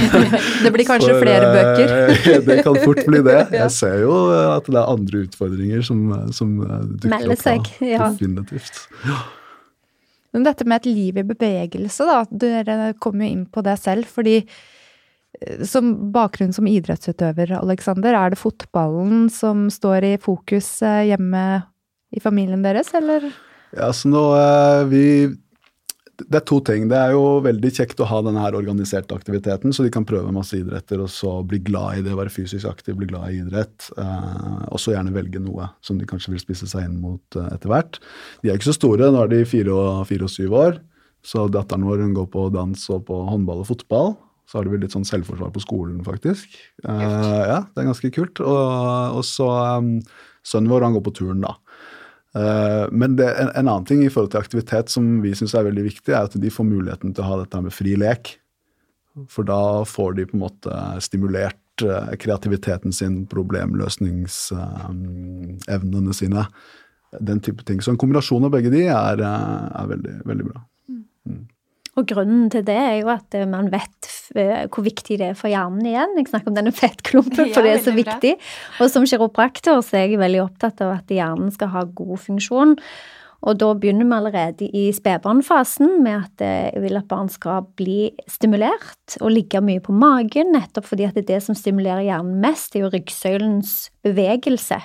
Det 0.63 0.71
blir 0.75 0.87
kanskje 0.87 1.13
For, 1.13 1.23
flere 1.23 1.49
eh, 1.49 1.53
bøker. 1.57 2.47
det 2.47 2.57
kan 2.67 2.79
fort 2.83 3.03
bli 3.07 3.21
det. 3.27 3.39
Jeg 3.55 3.75
ser 3.75 4.01
jo 4.03 4.15
at 4.29 4.67
det 4.67 4.79
er 4.79 4.95
andre 4.95 5.25
utfordringer 5.25 5.85
som, 5.87 6.09
som 6.35 6.57
eh, 6.67 6.81
dukker 7.05 7.35
opp. 7.35 7.45
seg, 7.45 7.71
ja. 7.93 8.11
Definitivt. 8.11 8.83
Men 10.31 10.45
dette 10.47 10.67
med 10.67 10.81
et 10.81 10.91
liv 10.91 11.17
i 11.19 11.27
bevegelse, 11.27 12.07
da. 12.07 12.21
Dere 12.31 12.93
kom 13.03 13.19
jo 13.21 13.27
inn 13.27 13.47
på 13.51 13.63
det 13.65 13.75
selv, 13.81 14.07
fordi 14.07 14.39
som 15.65 15.93
bakgrunn 16.13 16.53
som 16.53 16.67
idrettsutøver, 16.69 17.55
Aleksander, 17.57 18.15
er 18.15 18.33
det 18.33 18.39
fotballen 18.39 19.29
som 19.33 19.69
står 19.73 20.05
i 20.05 20.15
fokus 20.21 20.81
eh, 20.85 21.07
hjemme 21.11 21.45
i 22.11 22.21
familien 22.21 22.63
deres, 22.65 22.91
eller? 22.97 23.29
Ja, 23.77 23.91
så 23.95 24.11
nå 24.11 24.25
eh, 24.35 24.83
vi 24.91 25.05
Det 26.27 26.37
er 26.39 26.45
to 26.47 26.59
ting. 26.65 26.87
Det 26.91 26.97
er 26.97 27.13
jo 27.15 27.39
veldig 27.45 27.71
kjekt 27.73 28.01
å 28.03 28.07
ha 28.09 28.19
denne 28.25 28.43
her 28.43 28.57
organiserte 28.57 29.15
aktiviteten, 29.15 29.73
så 29.73 29.85
de 29.85 29.91
kan 29.93 30.05
prøve 30.07 30.33
masse 30.35 30.57
idretter 30.57 31.01
og 31.03 31.09
så 31.13 31.37
bli 31.47 31.61
glad 31.65 32.01
i 32.01 32.05
det, 32.05 32.15
være 32.17 32.33
fysisk 32.33 32.69
aktiv, 32.69 32.97
bli 32.99 33.09
glad 33.09 33.31
i 33.31 33.41
idrett. 33.41 33.89
Eh, 33.97 34.63
og 34.69 34.81
så 34.81 34.95
gjerne 34.95 35.15
velge 35.15 35.41
noe 35.43 35.71
som 35.85 35.99
de 35.99 36.07
kanskje 36.09 36.35
vil 36.35 36.43
spisse 36.43 36.69
seg 36.71 36.87
inn 36.87 36.97
mot 37.03 37.39
eh, 37.39 37.51
etter 37.55 37.71
hvert. 37.71 38.01
De 38.41 38.51
er 38.51 38.59
ikke 38.59 38.71
så 38.71 38.77
store, 38.77 39.11
nå 39.13 39.23
er 39.25 39.31
de 39.33 39.43
fire 39.49 39.75
og, 39.75 40.03
fire 40.09 40.27
og 40.27 40.33
syv 40.33 40.57
år. 40.59 40.81
Så 41.25 41.45
datteren 41.53 41.85
vår 41.85 42.03
hun 42.05 42.17
går 42.17 42.27
på 42.33 42.47
dans 42.53 42.89
og 42.93 43.05
på 43.09 43.21
håndball 43.29 43.63
og 43.63 43.69
fotball. 43.69 44.13
Så 44.49 44.59
har 44.59 44.67
de 44.67 44.73
vel 44.73 44.81
litt 44.83 44.91
sånn 44.91 45.07
selvforsvar 45.07 45.53
på 45.55 45.61
skolen, 45.63 46.01
faktisk. 46.03 46.57
Eh, 46.83 47.43
ja, 47.47 47.61
det 47.63 47.83
er 47.83 47.87
ganske 47.87 48.11
kult. 48.11 48.41
Og, 48.43 49.19
og 49.19 49.23
så 49.23 49.47
um, 49.79 49.93
sønnen 50.43 50.73
vår, 50.73 50.83
han 50.87 50.97
går 50.97 51.05
på 51.05 51.13
turen, 51.21 51.45
da. 51.45 51.55
Eh, 52.35 52.85
men 52.91 53.15
det, 53.19 53.33
en, 53.33 53.49
en, 53.49 53.67
annen 53.67 53.85
ting 53.87 54.05
i 54.05 54.09
forhold 54.11 54.31
til 54.33 54.41
aktivitet 54.41 54.89
som 54.93 55.21
vi 55.23 55.31
syns 55.37 55.55
er 55.57 55.67
veldig 55.67 55.83
viktig, 55.89 56.11
er 56.13 56.23
at 56.29 56.35
de 56.39 56.49
får 56.53 56.65
muligheten 56.67 57.09
til 57.13 57.23
å 57.23 57.29
ha 57.29 57.35
dette 57.43 57.57
med 57.65 57.73
fri 57.75 57.93
lek. 57.99 58.23
For 59.31 59.43
da 59.47 59.61
får 59.87 60.09
de 60.15 60.23
på 60.29 60.35
en 60.37 60.45
måte 60.45 60.71
stimulert 61.03 61.83
uh, 61.83 62.11
kreativiteten 62.15 62.91
sin, 62.95 63.15
problemløsningsevnene 63.31 66.13
sine. 66.15 66.43
Den 67.19 67.39
type 67.43 67.63
ting. 67.67 67.79
Så 67.83 67.91
en 67.91 67.99
kombinasjon 67.99 68.45
av 68.47 68.53
begge 68.53 68.71
de 68.71 68.81
er, 68.87 69.19
er 69.19 69.85
veldig, 69.89 70.15
veldig 70.29 70.45
bra. 70.47 70.59
Mm. 71.27 71.43
Og 71.99 72.07
grunnen 72.07 72.47
til 72.51 72.63
det 72.63 72.77
er 72.77 72.97
jo 73.01 73.09
at 73.11 73.35
eh, 73.35 73.47
man 73.49 73.67
vet 73.71 74.11
eh, 74.39 74.67
hvor 74.71 74.85
viktig 74.85 75.17
det 75.19 75.31
er 75.31 75.39
for 75.39 75.51
hjernen 75.51 75.83
igjen. 75.87 76.13
Jeg 76.19 76.29
snakker 76.31 76.51
om 76.51 76.57
denne 76.57 76.71
fettklumpen, 76.81 77.51
for 77.51 77.65
det 77.67 77.73
er 77.73 77.81
så 77.83 77.95
viktig. 77.95 78.35
Og 78.79 78.91
som 78.93 79.07
kiropraktor 79.07 79.81
så 79.83 79.99
er 79.99 80.05
jeg 80.07 80.21
veldig 80.21 80.45
opptatt 80.45 80.83
av 80.85 80.95
at 81.01 81.11
hjernen 81.11 81.51
skal 81.51 81.73
ha 81.75 81.83
god 81.97 82.21
funksjon. 82.27 82.77
Og 83.41 83.57
da 83.57 83.71
begynner 83.73 84.05
vi 84.05 84.15
allerede 84.15 84.69
i 84.77 84.85
spedbarnfasen 84.93 85.97
med 86.05 86.29
at 86.29 86.45
eh, 86.45 86.69
jeg 86.69 86.85
vil 86.85 87.01
at 87.01 87.09
barn 87.11 87.31
skal 87.33 87.67
bli 87.75 88.13
stimulert 88.29 89.17
og 89.19 89.33
ligge 89.33 89.59
mye 89.65 89.83
på 89.83 89.95
magen, 89.97 90.53
nettopp 90.55 90.87
fordi 90.93 91.09
at 91.09 91.17
det, 91.17 91.25
er 91.25 91.33
det 91.35 91.43
som 91.49 91.57
stimulerer 91.57 92.05
hjernen 92.05 92.39
mest, 92.43 92.71
det 92.71 92.79
er 92.79 92.87
jo 92.87 92.93
ryggsøylens 92.95 93.75
bevegelse. 94.05 94.79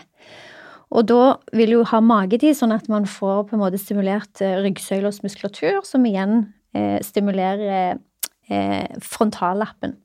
Og 0.96 1.06
da 1.06 1.36
vil 1.54 1.76
jo 1.76 1.86
ha 1.86 2.02
magetid, 2.02 2.54
sånn 2.56 2.74
at 2.74 2.86
man 2.90 3.06
får 3.10 3.48
på 3.48 3.56
en 3.56 3.62
måte 3.62 3.78
stimulert 3.82 4.40
ryggsøylas 4.40 5.18
muskulatur, 5.24 5.82
som 5.84 6.06
igjen 6.06 6.46
eh, 6.76 6.98
stimulerer 7.04 7.96
eh, 8.48 8.98
frontallappen, 9.02 9.96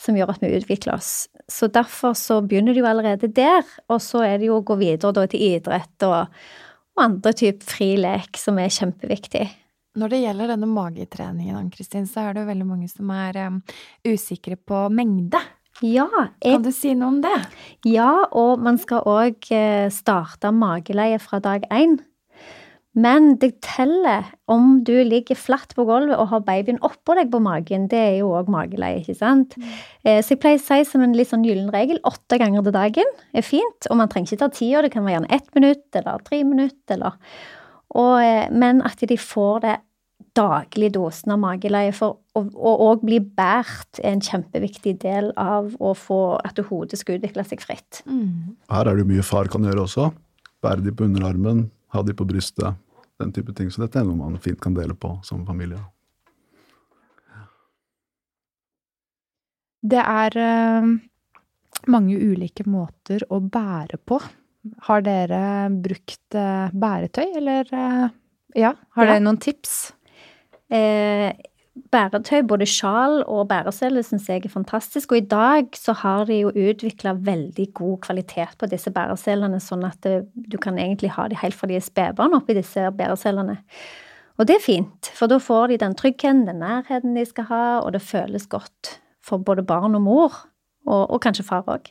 som 0.00 0.16
gjør 0.16 0.34
at 0.34 0.44
vi 0.44 0.52
utvikler 0.56 0.96
oss. 0.96 1.28
Så 1.50 1.68
derfor 1.72 2.14
så 2.18 2.40
begynner 2.44 2.76
det 2.76 2.84
jo 2.84 2.90
allerede 2.90 3.32
der, 3.34 3.64
og 3.90 4.00
så 4.04 4.24
er 4.26 4.38
det 4.40 4.50
jo 4.50 4.60
å 4.60 4.66
gå 4.66 4.78
videre 4.80 5.14
da 5.16 5.26
til 5.30 5.46
idrett 5.56 6.06
og, 6.06 6.28
og 6.96 7.08
andre 7.08 7.34
typer 7.36 7.72
fri 7.72 7.94
lek, 8.00 8.38
som 8.40 8.60
er 8.62 8.72
kjempeviktig. 8.72 9.48
Når 9.98 10.12
det 10.12 10.20
gjelder 10.22 10.52
denne 10.52 10.68
magetreningen, 10.70 11.56
Ann-Kristin, 11.58 12.04
så 12.06 12.28
er 12.28 12.36
det 12.36 12.44
jo 12.44 12.50
veldig 12.52 12.66
mange 12.68 12.86
som 12.90 13.08
er 13.10 13.40
um, 13.48 13.56
usikre 14.06 14.54
på 14.54 14.84
mengde. 14.94 15.40
Ja, 15.80 16.06
jeg, 16.44 16.58
kan 16.58 16.62
du 16.66 16.70
si 16.76 16.92
noe 16.94 17.08
om 17.14 17.18
det? 17.24 17.36
Ja, 17.88 18.12
og 18.36 18.60
man 18.62 18.78
skal 18.78 19.06
òg 19.08 19.48
eh, 19.54 19.88
starte 19.94 20.52
mageleie 20.52 21.18
fra 21.22 21.40
dag 21.42 21.64
én. 21.72 21.96
Men 22.98 23.36
det 23.38 23.60
teller 23.62 24.32
om 24.50 24.80
du 24.82 24.96
ligger 25.06 25.38
flatt 25.38 25.76
på 25.78 25.84
gulvet 25.86 26.18
og 26.18 26.32
har 26.32 26.42
babyen 26.42 26.80
oppå 26.82 27.14
deg 27.14 27.30
på 27.30 27.38
magen. 27.42 27.86
Det 27.90 28.00
er 28.00 28.16
jo 28.18 28.32
òg 28.34 28.50
mageleie, 28.50 28.98
ikke 29.04 29.14
sant? 29.14 29.54
Mm. 29.54 29.76
Eh, 30.02 30.18
så 30.24 30.34
jeg 30.34 30.40
pleier 30.42 30.58
å 30.58 30.64
si 30.64 30.80
som 30.88 31.04
en 31.06 31.14
litt 31.14 31.30
sånn 31.30 31.46
gyllen 31.46 31.70
regel 31.70 32.02
åtte 32.08 32.40
ganger 32.42 32.66
til 32.66 32.74
dagen 32.74 33.14
er 33.30 33.46
fint. 33.46 33.86
Og 33.90 34.00
man 34.00 34.10
trenger 34.10 34.32
ikke 34.32 34.42
ta 34.42 34.50
tida, 34.56 34.82
det 34.82 34.90
kan 34.96 35.06
være 35.06 35.20
gjerne 35.20 35.38
ett 35.38 35.54
minutt 35.54 36.00
eller 36.02 36.26
tre 36.26 36.42
minutter 36.42 36.98
eller 36.98 37.18
og, 37.90 38.22
eh, 38.22 38.50
Men 38.50 38.82
at 38.86 39.00
de 39.02 39.16
får 39.18 39.60
det 39.64 39.78
daglig 40.36 40.92
dosen 40.94 41.32
av 41.34 41.40
mageleie 41.42 41.92
for 41.94 42.20
å 42.38 42.72
òg 42.86 43.02
bli 43.02 43.18
båret 43.18 43.98
er 43.98 44.12
en 44.12 44.22
kjempeviktig 44.22 45.00
del 45.02 45.32
av 45.40 45.74
å 45.82 45.94
få 45.98 46.38
at 46.44 46.60
hodet 46.68 47.00
skal 47.00 47.18
utvikle 47.18 47.44
seg 47.48 47.62
fritt. 47.64 48.02
Mm. 48.06 48.56
Her 48.70 48.86
er 48.86 48.94
det 48.94 49.04
jo 49.04 49.10
mye 49.10 49.26
far 49.26 49.50
kan 49.50 49.66
gjøre 49.66 49.86
også. 49.88 50.10
Bære 50.62 50.84
de 50.84 50.94
på 50.94 51.08
underarmen, 51.08 51.70
ha 51.92 52.02
de 52.06 52.14
på 52.16 52.26
brystet, 52.28 52.78
den 53.20 53.32
type 53.34 53.54
ting. 53.56 53.70
Så 53.70 53.84
dette 53.84 54.00
er 54.00 54.08
noe 54.08 54.18
man 54.18 54.38
fint 54.42 54.60
kan 54.62 54.76
dele 54.76 54.96
på 54.98 55.16
som 55.26 55.44
familie. 55.48 55.80
Det 59.80 60.00
er 60.00 60.36
uh, 60.36 60.90
mange 61.88 62.18
ulike 62.20 62.66
måter 62.68 63.24
å 63.32 63.40
bære 63.40 64.00
på. 64.04 64.20
Har 64.88 65.04
dere 65.06 65.42
brukt 65.72 66.36
uh, 66.36 66.68
bæretøy, 66.72 67.30
eller 67.40 67.70
uh, 67.72 68.10
ja, 68.58 68.74
har 68.76 69.08
ja. 69.08 69.14
dere 69.14 69.24
noen 69.24 69.40
tips? 69.40 69.78
Eh, 70.70 71.32
bæretøy, 71.92 72.42
både 72.48 72.66
sjal 72.68 73.22
og 73.24 73.48
bæresele, 73.50 74.02
syns 74.06 74.28
jeg 74.28 74.44
er 74.44 74.52
fantastisk. 74.52 75.12
Og 75.12 75.20
i 75.20 75.26
dag 75.30 75.70
så 75.78 75.94
har 76.02 76.26
de 76.28 76.40
jo 76.42 76.52
utvikla 76.52 77.14
veldig 77.16 77.66
god 77.74 77.98
kvalitet 78.06 78.56
på 78.60 78.68
disse 78.70 78.92
bæreselene, 78.94 79.60
sånn 79.62 79.86
at 79.88 80.06
du 80.06 80.58
kan 80.62 80.78
egentlig 80.78 81.12
ha 81.16 81.28
de 81.30 81.38
helt 81.40 81.56
fra 81.56 81.70
de 81.70 81.78
er 81.78 81.84
spedbarn 81.84 82.36
oppi 82.38 82.56
disse 82.58 82.90
bæreselene. 82.96 83.60
Og 84.40 84.48
det 84.48 84.56
er 84.56 84.64
fint, 84.64 85.10
for 85.12 85.28
da 85.28 85.36
får 85.42 85.68
de 85.68 85.80
den 85.82 85.94
tryggheten, 85.98 86.46
den 86.48 86.62
nærheten 86.64 87.16
de 87.16 87.26
skal 87.28 87.48
ha, 87.50 87.64
og 87.84 87.92
det 87.92 88.00
føles 88.00 88.48
godt 88.48 88.96
for 89.24 89.42
både 89.44 89.64
barn 89.66 89.98
og 89.98 90.04
mor, 90.06 90.38
og, 90.88 91.02
og 91.10 91.20
kanskje 91.20 91.44
far 91.44 91.66
òg. 91.68 91.90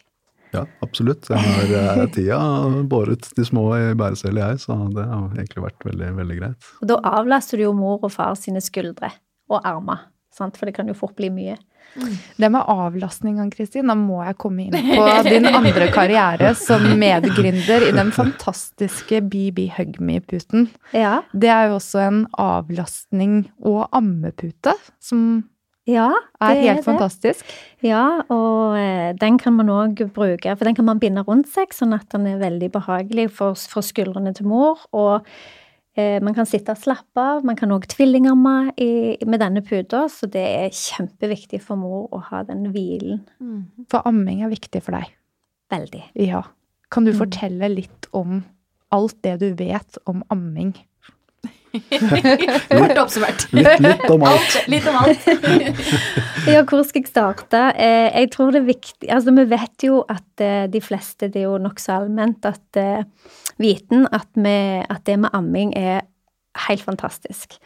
Ja, 0.49 0.63
absolutt. 0.81 1.27
Jeg 1.29 1.37
har 1.37 1.73
eh, 2.01 2.07
tida 2.09 2.39
båret 2.89 3.27
de 3.37 3.45
små 3.45 3.67
i 3.77 3.93
bæresele, 3.97 4.41
jeg, 4.41 4.63
så 4.63 4.77
det 4.95 5.05
har 5.05 5.27
egentlig 5.35 5.65
vært 5.67 5.85
veldig, 5.85 6.09
veldig 6.17 6.37
greit. 6.39 6.69
Og 6.81 6.89
da 6.89 6.97
avlaster 7.05 7.61
du 7.61 7.67
jo 7.67 7.75
mor 7.77 8.01
og 8.01 8.13
far 8.15 8.33
sine 8.39 8.63
skuldre 8.65 9.11
og 9.49 9.65
armer. 9.67 10.07
Sant? 10.33 10.57
For 10.57 10.69
det 10.69 10.77
kan 10.77 10.87
jo 10.89 10.97
fort 10.97 11.17
bli 11.17 11.31
mye. 11.33 11.57
Mm. 11.95 12.15
Det 12.37 12.49
med 12.53 12.61
avlastning, 12.69 13.39
Ann-Kristin, 13.41 13.89
da 13.89 13.95
må 13.97 14.19
jeg 14.21 14.37
komme 14.41 14.67
inn 14.67 14.75
på 14.75 15.05
din 15.29 15.47
andre 15.49 15.89
karriere 15.93 16.53
som 16.57 16.85
medgründer 17.01 17.87
i 17.87 17.93
den 17.95 18.11
fantastiske 18.13 19.23
BB 19.25 19.65
Hugme-puten. 19.77 20.69
Ja. 20.93 21.21
Det 21.33 21.49
er 21.49 21.69
jo 21.69 21.79
også 21.79 22.03
en 22.05 22.25
avlastning 22.37 23.41
og 23.65 23.87
ammepute 23.95 24.75
som 25.01 25.47
ja, 25.89 26.11
er 26.37 26.59
helt 26.59 26.83
er 26.83 26.85
fantastisk. 26.85 27.53
Ja, 27.81 28.21
og 28.29 28.77
eh, 28.77 29.15
den 29.17 29.39
kan 29.41 29.55
man 29.57 29.71
òg 29.73 30.03
bruke, 30.13 30.53
for 30.53 30.67
den 30.67 30.77
kan 30.77 30.85
man 30.85 31.01
binde 31.01 31.23
rundt 31.25 31.49
seg, 31.49 31.73
sånn 31.73 31.95
at 31.97 32.05
den 32.13 32.27
er 32.29 32.43
veldig 32.43 32.69
behagelig 32.75 33.31
for, 33.39 33.57
for 33.57 33.85
skuldrene 33.85 34.35
til 34.37 34.51
mor. 34.51 34.85
og 34.93 35.25
man 36.25 36.35
kan 36.37 36.47
sitte 36.49 36.73
og 36.75 36.81
slappe 36.81 37.23
av. 37.23 37.45
Man 37.47 37.57
kan 37.59 37.71
òg 37.75 37.87
tvillingamme 37.91 38.55
med 39.29 39.41
denne 39.41 39.63
puta, 39.65 40.05
så 40.11 40.29
det 40.31 40.43
er 40.43 40.75
kjempeviktig 40.75 41.61
for 41.63 41.79
mor 41.79 42.07
å 42.15 42.21
ha 42.29 42.43
den 42.47 42.67
hvilen. 42.73 43.23
Mm. 43.41 43.85
For 43.91 44.05
amming 44.09 44.43
er 44.45 44.53
viktig 44.53 44.83
for 44.85 44.97
deg? 44.97 45.11
Veldig. 45.73 46.03
Ja. 46.19 46.43
Kan 46.89 47.05
du 47.05 47.13
mm. 47.13 47.19
fortelle 47.19 47.69
litt 47.71 48.09
om 48.17 48.41
alt 48.95 49.17
det 49.25 49.37
du 49.43 49.51
vet 49.57 49.99
om 50.09 50.23
amming? 50.33 50.73
Kort 52.69 52.97
oppsummert. 52.97 53.45
Litt, 53.53 53.83
litt, 53.83 54.05
om 54.09 54.23
alt. 54.25 54.55
litt 54.71 54.87
om 54.89 54.97
alt. 55.03 55.27
ja, 56.53 56.63
hvor 56.63 56.81
skal 56.87 57.03
jeg 57.03 57.09
starte? 57.11 57.61
Eh, 57.75 58.07
jeg 58.21 58.31
tror 58.33 58.55
det 58.55 58.63
er 58.63 58.69
viktig 58.71 59.11
Altså, 59.13 59.33
vi 59.37 59.45
vet 59.51 59.85
jo 59.85 60.01
at 60.09 60.43
eh, 60.45 60.65
de 60.71 60.81
fleste, 60.83 61.29
det 61.29 61.43
er 61.43 61.47
jo 61.49 61.59
nokså 61.61 61.99
allment, 61.99 62.49
at 62.49 62.81
eh, 62.81 63.05
viten 63.61 64.07
at, 64.11 64.29
vi, 64.39 64.57
at 64.81 65.05
det 65.09 65.19
med 65.21 65.35
amming 65.37 65.75
er 65.77 66.03
helt 66.67 66.83
fantastisk. 66.83 67.59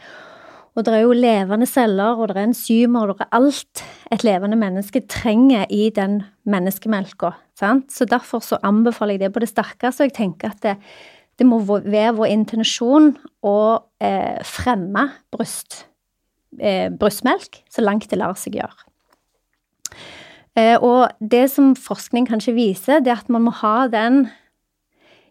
Og 0.74 0.82
det 0.82 0.94
er 0.96 1.04
jo 1.04 1.14
levende 1.14 1.66
celler, 1.70 2.18
og 2.18 2.28
det 2.28 2.36
er 2.36 2.48
enzymer, 2.48 3.10
og 3.10 3.20
det 3.20 3.28
er 3.28 3.36
alt 3.38 3.82
et 4.12 4.24
levende 4.26 4.58
menneske 4.58 5.04
trenger 5.06 5.68
i 5.70 5.86
den 5.94 6.18
menneskemelka. 6.50 7.30
Sant? 7.58 7.92
Så 7.94 8.08
derfor 8.10 8.42
så 8.42 8.58
anbefaler 8.66 9.14
jeg 9.14 9.22
det 9.22 9.32
på 9.36 9.42
det 9.44 9.52
sterkeste, 9.52 10.02
og 10.02 10.10
jeg 10.10 10.16
tenker 10.16 10.50
at 10.50 10.64
det, 10.66 10.74
det 11.40 11.46
må 11.48 11.60
være 11.66 12.14
vår 12.18 12.30
intensjon 12.30 13.12
å 13.44 13.58
eh, 14.02 14.40
fremme 14.46 15.08
bryst, 15.34 15.84
eh, 16.60 16.88
brystmelk 16.94 17.62
så 17.70 17.84
langt 17.84 18.08
det 18.10 18.20
lar 18.20 18.36
seg 18.38 18.60
gjøre. 18.60 18.86
Eh, 20.54 20.76
og 20.78 21.10
det 21.18 21.48
som 21.50 21.74
forskning 21.74 22.28
kanskje 22.30 22.54
viser, 22.54 23.02
det 23.02 23.10
er 23.10 23.22
at 23.24 23.32
man 23.32 23.48
må 23.48 23.54
ha 23.64 23.88
den 23.90 24.28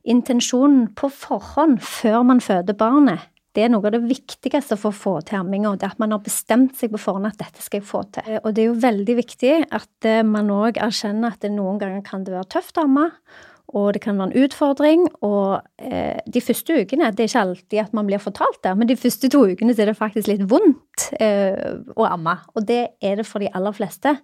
intensjonen 0.04 0.90
på 1.00 1.08
forhånd 1.08 1.80
før 1.80 2.26
man 2.28 2.44
føder 2.44 2.76
barnet. 2.76 3.30
Det 3.54 3.68
er 3.68 3.70
noe 3.70 3.86
av 3.86 3.94
det 3.94 4.02
viktigste 4.10 4.76
for 4.82 4.90
å 4.90 4.98
få 4.98 5.14
til 5.28 5.38
amminga. 5.44 5.76
Det 5.78 5.92
at 5.92 6.00
man 6.02 6.16
har 6.16 6.24
bestemt 6.26 6.74
seg 6.80 6.92
på 6.96 7.00
forhånd 7.04 7.30
at 7.30 7.38
dette 7.38 7.62
skal 7.62 7.80
jeg 7.80 7.88
få 7.88 8.02
til. 8.16 8.26
Eh, 8.28 8.42
og 8.42 8.52
det 8.52 8.66
er 8.66 8.72
jo 8.72 8.84
veldig 8.84 9.18
viktig 9.22 9.56
at 9.70 10.10
eh, 10.10 10.24
man 10.28 10.52
òg 10.52 10.82
erkjenner 10.82 11.36
at 11.36 11.46
det 11.46 11.54
noen 11.54 11.80
ganger 11.82 12.04
kan 12.06 12.26
det 12.26 12.36
være 12.36 12.50
tøft 12.58 12.82
å 12.82 12.88
amme 12.90 13.08
og 13.74 13.94
det 13.96 14.04
kan 14.04 14.20
være 14.20 14.32
en 14.32 14.46
utfordring. 14.46 15.08
Og 15.26 15.62
eh, 15.82 16.20
de 16.30 16.42
første 16.42 16.76
ukene 16.82 17.12
Det 17.12 17.26
er 17.26 17.32
ikke 17.32 17.46
alltid 17.48 17.80
at 17.82 17.96
man 17.98 18.10
blir 18.10 18.22
fortalt 18.22 18.62
det, 18.64 18.76
men 18.78 18.90
de 18.90 18.98
første 19.00 19.30
to 19.34 19.44
ukene 19.50 19.74
så 19.74 19.84
er 19.84 19.92
det 19.92 19.98
faktisk 20.00 20.30
litt 20.30 20.46
vondt 20.50 21.10
eh, 21.20 21.80
å 21.98 22.08
amme. 22.10 22.38
Og 22.56 22.68
det 22.70 22.84
er 23.02 23.18
det 23.20 23.28
for 23.30 23.44
de 23.44 23.52
aller 23.54 23.76
fleste. 23.76 24.16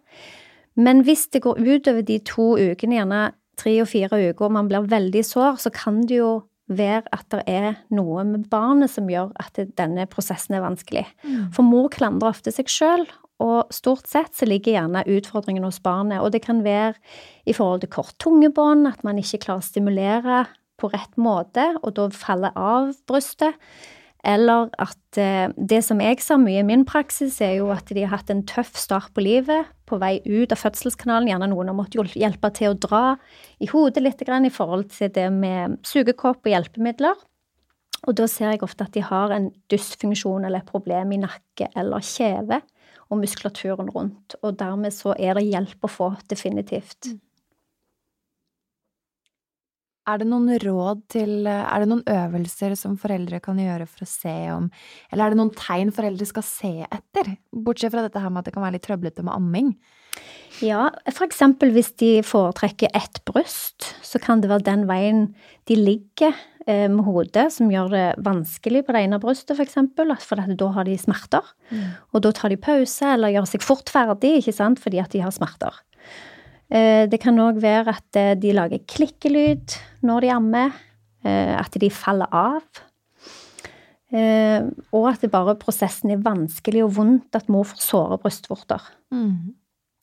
Men 0.79 1.03
hvis 1.03 1.27
det 1.33 1.43
går 1.43 1.59
utover 1.59 2.05
de 2.05 2.19
to 2.23 2.53
ukene, 2.55 2.99
gjerne 3.01 3.23
tre 3.59 3.73
og 3.83 3.89
fire 3.91 4.21
uker, 4.29 4.45
og 4.45 4.55
man 4.55 4.69
blir 4.69 4.87
veldig 4.87 5.25
sår, 5.25 5.57
så 5.59 5.73
kan 5.73 6.03
det 6.07 6.21
jo 6.21 6.31
være 6.69 7.09
at 7.15 7.25
det 7.33 7.41
er 7.49 7.79
noe 7.97 8.23
med 8.29 8.45
barnet 8.51 8.91
som 8.93 9.09
gjør 9.09 9.31
at 9.41 9.57
denne 9.79 10.05
prosessen 10.09 10.55
er 10.55 10.63
vanskelig. 10.63 11.07
For 11.55 11.65
mor 11.65 11.89
klandrer 11.93 12.29
ofte 12.29 12.53
seg 12.53 12.69
sjøl, 12.71 13.07
og 13.39 13.71
stort 13.73 14.07
sett 14.09 14.35
så 14.35 14.47
ligger 14.47 14.75
gjerne 14.75 15.05
utfordringen 15.07 15.63
hos 15.63 15.79
barnet. 15.83 16.19
Og 16.19 16.33
det 16.35 16.43
kan 16.43 16.63
være 16.65 16.95
i 17.47 17.55
forhold 17.55 17.85
til 17.85 17.93
kort 17.93 18.17
tungebånd, 18.19 18.87
at 18.89 19.05
man 19.07 19.21
ikke 19.21 19.45
klarer 19.45 19.63
å 19.63 19.69
stimulere 19.69 20.41
på 20.79 20.89
rett 20.91 21.15
måte, 21.19 21.73
og 21.83 21.95
da 21.97 22.09
faller 22.15 22.55
av 22.59 22.91
brystet. 23.07 23.55
Eller 24.27 24.67
at 24.83 25.17
eh, 25.19 25.47
det 25.55 25.79
som 25.87 26.01
jeg 26.03 26.19
ser 26.19 26.41
mye 26.41 26.59
i 26.59 26.67
min 26.67 26.83
praksis, 26.87 27.37
er 27.43 27.55
jo 27.61 27.69
at 27.71 27.87
de 27.87 28.03
har 28.03 28.17
hatt 28.17 28.31
en 28.33 28.43
tøff 28.47 28.73
start 28.75 29.13
på 29.15 29.23
livet. 29.23 29.69
På 29.87 29.95
vei 30.01 30.17
ut 30.27 30.51
av 30.51 30.59
fødselskanalen. 30.59 31.29
Gjerne 31.31 31.47
noen 31.53 31.71
har 31.71 31.77
måttet 31.77 32.17
hjelpe 32.19 32.51
til 32.55 32.73
å 32.73 32.79
dra 32.83 33.03
i 33.63 33.69
hodet 33.71 34.03
litt 34.03 34.19
i 34.19 34.51
forhold 34.51 34.91
til 34.91 35.13
det 35.15 35.29
med 35.31 35.79
sugekopp 35.87 36.43
og 36.43 36.51
hjelpemidler. 36.51 37.15
Og 38.07 38.15
da 38.15 38.27
ser 38.31 38.53
jeg 38.53 38.63
ofte 38.63 38.85
at 38.85 38.95
de 38.95 39.03
har 39.03 39.31
en 39.35 39.49
dysfunksjon 39.71 40.45
eller 40.45 40.61
et 40.61 40.71
problem 40.71 41.15
i 41.15 41.23
nakke 41.23 41.71
eller 41.79 42.03
kjeve 42.03 42.61
og 43.09 43.21
muskulaturen 43.23 43.89
rundt. 43.93 44.35
Og 44.41 44.59
dermed 44.59 44.93
så 44.95 45.15
er 45.17 45.37
det 45.37 45.47
hjelp 45.49 45.85
å 45.85 45.91
få, 45.91 46.11
definitivt. 46.29 47.11
Er 50.09 50.21
det 50.21 50.27
noen 50.29 50.49
råd 50.63 51.05
til 51.13 51.47
Er 51.49 51.83
det 51.83 51.89
noen 51.91 52.03
øvelser 52.09 52.75
som 52.79 52.97
foreldre 52.99 53.41
kan 53.43 53.59
gjøre 53.61 53.87
for 53.89 54.05
å 54.05 54.09
se 54.09 54.35
om 54.55 54.69
Eller 55.11 55.25
er 55.25 55.35
det 55.35 55.39
noen 55.41 55.53
tegn 55.57 55.93
foreldre 55.95 56.27
skal 56.29 56.45
se 56.47 56.73
etter? 56.87 57.35
Bortsett 57.53 57.93
fra 57.93 58.05
dette 58.05 58.21
her 58.21 58.33
med 58.33 58.41
at 58.41 58.49
det 58.49 58.55
kan 58.55 58.65
være 58.65 58.77
litt 58.77 58.87
trøblete 58.87 59.25
med 59.25 59.35
amming. 59.35 59.73
Ja, 60.65 60.89
for 61.13 61.27
eksempel 61.27 61.71
hvis 61.75 61.91
de 62.01 62.19
foretrekker 62.25 62.91
ett 62.97 63.21
bryst, 63.27 63.93
så 64.03 64.19
kan 64.21 64.41
det 64.41 64.49
være 64.51 64.65
den 64.67 64.87
veien 64.89 65.29
de 65.69 65.77
ligger 65.77 66.33
eh, 66.65 66.87
med 66.91 67.05
hodet 67.07 67.45
som 67.55 67.69
gjør 67.71 67.91
det 67.93 68.07
vanskelig 68.25 68.83
på 68.85 68.95
det 68.95 69.03
ene 69.05 69.21
brystet, 69.23 69.55
for 69.55 69.63
eksempel, 69.63 70.11
for 70.23 70.41
da 70.59 70.71
har 70.75 70.89
de 70.89 70.97
smerter. 70.99 71.53
Mm. 71.69 71.85
Og 72.11 72.25
da 72.25 72.33
tar 72.35 72.51
de 72.51 72.59
pause 72.59 73.13
eller 73.13 73.35
gjør 73.37 73.47
seg 73.53 73.63
fort 73.63 73.93
ferdig, 73.93 74.39
ikke 74.41 74.57
sant, 74.57 74.81
fordi 74.83 74.99
at 75.03 75.15
de 75.15 75.23
har 75.23 75.35
smerter. 75.35 75.79
Eh, 76.69 77.05
det 77.09 77.17
kan 77.23 77.39
òg 77.41 77.57
være 77.63 77.95
at 77.97 78.19
eh, 78.19 78.35
de 78.37 78.53
lager 78.53 78.83
klikkelyd 78.89 79.77
når 80.05 80.25
de 80.25 80.31
ammer. 80.35 80.77
Eh, 81.25 81.55
at 81.57 81.75
de 81.81 81.89
faller 81.91 82.29
av. 82.31 82.63
Og 84.09 85.03
at 85.05 85.21
det 85.21 85.29
bare 85.29 85.53
prosessen 85.61 86.09
er 86.09 86.21
vanskelig 86.25 86.81
og 86.81 86.95
vondt, 86.95 87.35
at 87.37 87.49
mor 87.51 87.67
får 87.69 87.83
såre 87.83 88.17
brystvorter. 88.23 88.81
Mm. 89.13 89.51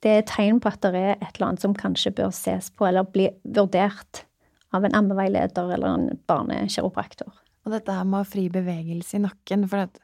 Det 0.04 0.12
er 0.12 0.28
tegn 0.28 0.60
på 0.62 0.70
at 0.70 0.84
det 0.84 1.00
er 1.00 1.16
et 1.16 1.32
eller 1.32 1.48
annet 1.48 1.64
som 1.64 1.74
kanskje 1.74 2.12
bør 2.14 2.30
ses 2.36 2.68
på 2.70 2.86
eller 2.86 3.08
bli 3.10 3.26
vurdert 3.56 4.22
av 4.76 4.86
en 4.86 4.94
ammeveileder 4.94 5.72
eller 5.74 5.88
en 5.88 6.20
barnekiropraktor. 6.30 7.32
Og 7.66 7.74
dette 7.74 7.96
her 7.98 8.06
med 8.06 8.28
fri 8.30 8.46
bevegelse 8.52 9.18
i 9.18 9.24
nakken, 9.24 9.66
for 9.66 9.88
at 9.88 9.98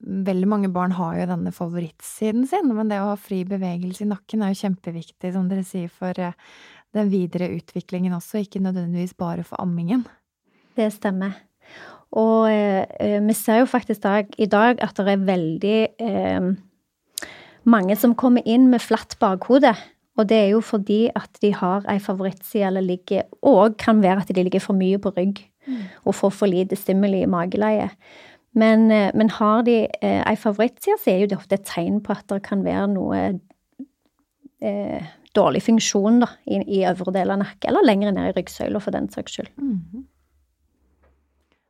Veldig 0.00 0.48
mange 0.48 0.70
barn 0.72 0.94
har 0.96 1.18
jo 1.18 1.28
denne 1.28 1.52
favorittsiden 1.52 2.46
sin, 2.48 2.70
men 2.72 2.88
det 2.88 3.02
å 3.02 3.10
ha 3.10 3.18
fri 3.20 3.42
bevegelse 3.48 4.06
i 4.06 4.08
nakken 4.08 4.42
er 4.42 4.54
jo 4.54 4.62
kjempeviktig, 4.62 5.34
som 5.34 5.50
dere 5.50 5.64
sier, 5.66 5.90
for 5.92 6.16
eh, 6.16 6.36
den 6.96 7.10
videre 7.12 7.50
utviklingen 7.52 8.16
også, 8.16 8.40
ikke 8.40 8.62
nødvendigvis 8.64 9.12
bare 9.20 9.44
for 9.44 9.60
ammingen. 9.60 10.06
Det 10.78 10.88
stemmer. 10.94 11.36
Og 12.16 12.48
eh, 12.50 12.86
eh 12.98 13.20
vi 13.22 13.36
ser 13.36 13.60
jo 13.60 13.70
faktisk 13.70 14.02
dag, 14.02 14.32
i 14.38 14.48
dag 14.50 14.80
at 14.82 14.96
det 14.96 15.14
er 15.14 15.28
veldig 15.28 15.78
eh, 16.00 16.50
mange 17.64 17.96
som 17.96 18.16
kommer 18.16 18.42
inn 18.46 18.70
med 18.70 18.82
flatt 18.82 19.18
bakhode. 19.20 19.74
Og 20.18 20.28
det 20.28 20.36
er 20.36 20.48
jo 20.54 20.60
fordi 20.64 21.10
at 21.16 21.38
de 21.42 21.52
har 21.54 21.84
ei 21.88 22.00
favorittside 22.02 22.66
eller 22.66 22.84
ligger 22.84 23.22
Og 23.46 23.76
kan 23.78 24.02
være 24.02 24.24
at 24.24 24.28
de 24.28 24.42
ligger 24.42 24.60
for 24.60 24.76
mye 24.76 24.98
på 24.98 25.12
rygg 25.16 25.38
mm. 25.66 25.84
og 26.04 26.14
får 26.14 26.34
for 26.34 26.50
lite 26.50 26.76
stimuli 26.76 27.22
i 27.22 27.30
mageleiet. 27.30 27.94
Men, 28.52 28.90
eh, 28.90 29.10
men 29.14 29.30
har 29.30 29.62
de 29.62 29.84
eh, 29.86 30.20
ei 30.26 30.36
favorittside, 30.36 30.98
så 30.98 31.12
er 31.12 31.22
jo 31.22 31.30
det 31.30 31.38
ofte 31.38 31.58
et 31.60 31.66
tegn 31.68 32.00
på 32.02 32.14
at 32.16 32.26
det 32.32 32.42
kan 32.46 32.64
være 32.66 32.88
noe 32.96 33.20
eh, 34.60 35.10
dårlig 35.36 35.62
funksjon 35.62 36.24
da, 36.24 36.32
i, 36.50 36.58
i 36.80 36.80
øvre 36.90 37.14
del 37.14 37.30
av 37.30 37.44
nakken, 37.44 37.68
eller 37.70 37.86
lenger 37.86 38.16
ned 38.16 38.32
i 38.32 38.38
ryggsøyla, 38.40 38.82
for 38.82 38.96
den 38.96 39.06
saks 39.12 39.38
skyld. 39.38 39.52
Mm 39.56 39.76
-hmm. 39.76 40.06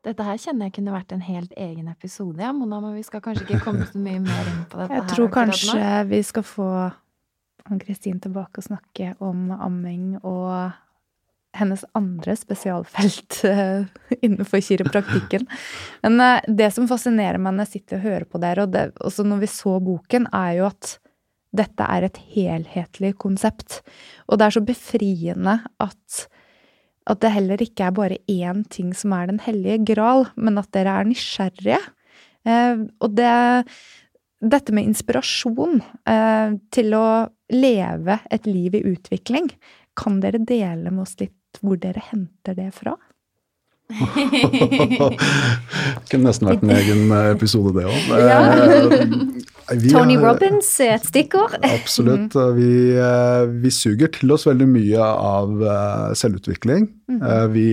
Dette 0.05 0.25
her 0.25 0.37
kjenner 0.37 0.67
jeg 0.67 0.73
kunne 0.73 0.93
vært 0.93 1.13
en 1.13 1.21
helt 1.21 1.53
egen 1.57 1.89
episode, 1.89 2.41
ja, 2.41 2.53
Mona, 2.53 2.81
men 2.81 2.95
vi 2.95 3.03
skal 3.03 3.21
kanskje 3.21 3.45
ikke 3.45 3.65
komme 3.65 3.85
så 3.87 3.99
mye 3.99 4.21
mer 4.21 4.49
inn 4.49 4.65
på 4.71 4.79
dette. 4.81 4.95
Jeg 4.95 5.09
tror 5.09 5.29
kanskje 5.29 6.09
vi 6.09 6.23
skal 6.23 6.43
få 6.43 6.91
Ann-Kristin 7.71 8.21
tilbake 8.21 8.59
og 8.59 8.65
snakke 8.65 9.15
om 9.21 9.51
amming 9.51 10.25
og 10.25 10.71
hennes 11.57 11.85
andre 11.99 12.37
spesialfelt 12.39 13.41
eh, 13.49 13.85
innenfor 14.21 14.61
kiropraktikken. 14.61 15.47
Men 16.03 16.21
eh, 16.21 16.43
det 16.49 16.71
som 16.75 16.89
fascinerer 16.91 17.41
meg 17.43 17.57
når 17.57 17.67
jeg 17.67 17.81
sitter 17.81 17.99
og 17.99 18.07
hører 18.07 18.27
på 18.31 18.43
dere, 18.43 18.67
og 18.67 18.75
det, 18.75 18.89
også 19.03 19.27
når 19.27 19.45
vi 19.45 19.53
så 19.53 19.77
boken, 19.85 20.29
er 20.37 20.59
jo 20.61 20.67
at 20.71 20.97
dette 21.57 21.87
er 21.97 22.07
et 22.07 22.21
helhetlig 22.35 23.17
konsept. 23.19 23.81
Og 24.31 24.39
det 24.39 24.47
er 24.47 24.55
så 24.55 24.63
befriende 24.63 25.57
at, 25.83 26.21
at 27.11 27.23
det 27.25 27.33
heller 27.35 27.65
ikke 27.65 27.89
er 27.89 27.97
bare 27.97 28.21
én 28.31 28.63
ting 28.71 28.93
som 28.95 29.17
er 29.17 29.33
den 29.33 29.43
hellige 29.43 29.81
gral, 29.95 30.29
men 30.39 30.61
at 30.63 30.71
dere 30.77 31.01
er 31.01 31.11
nysgjerrige. 31.11 31.81
Eh, 32.47 32.87
og 33.01 33.19
det 33.19 33.33
Dette 34.41 34.73
med 34.73 34.87
inspirasjon 34.89 35.83
til 36.73 36.95
å 36.97 37.09
leve 37.53 38.15
et 38.33 38.47
liv 38.49 38.79
i 38.79 38.81
utvikling, 38.89 39.51
kan 40.01 40.17
dere 40.23 40.41
dele 40.49 40.89
med 40.89 41.03
oss 41.03 41.19
litt 41.21 41.35
hvor 41.59 41.81
dere 41.81 42.03
henter 42.11 42.55
det 42.55 42.71
fra? 42.77 42.95
det 43.91 45.17
kunne 46.11 46.29
nesten 46.29 46.47
vært 46.47 46.63
en 46.63 46.73
egen 46.77 47.11
eh, 47.11 47.31
episode, 47.35 47.73
det 47.75 47.89
òg. 47.91 48.13
Ja. 48.23 48.39
Tony 49.91 50.17
Robins 50.21 50.69
er 50.83 50.97
et 50.99 51.09
stikkord. 51.09 51.57
Absolutt. 51.67 52.35
Mm. 52.35 52.55
Vi, 52.59 52.71
eh, 52.95 53.43
vi, 53.65 53.73
suger 53.75 54.13
til 54.15 54.31
oss 54.35 54.47
veldig 54.47 54.69
mye 54.71 55.11
av 55.11 55.63
eh, 55.63 56.07
selvutvikling. 56.19 56.89
Mm. 57.11 57.25
Vi 57.55 57.67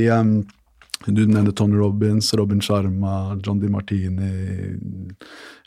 du 1.16 1.24
nevner 1.28 1.54
Tony 1.56 1.78
Robins, 1.80 2.34
Robin 2.34 2.62
Sharma, 2.62 3.38
John 3.44 3.60
Di 3.60 3.70
Martini. 3.72 4.76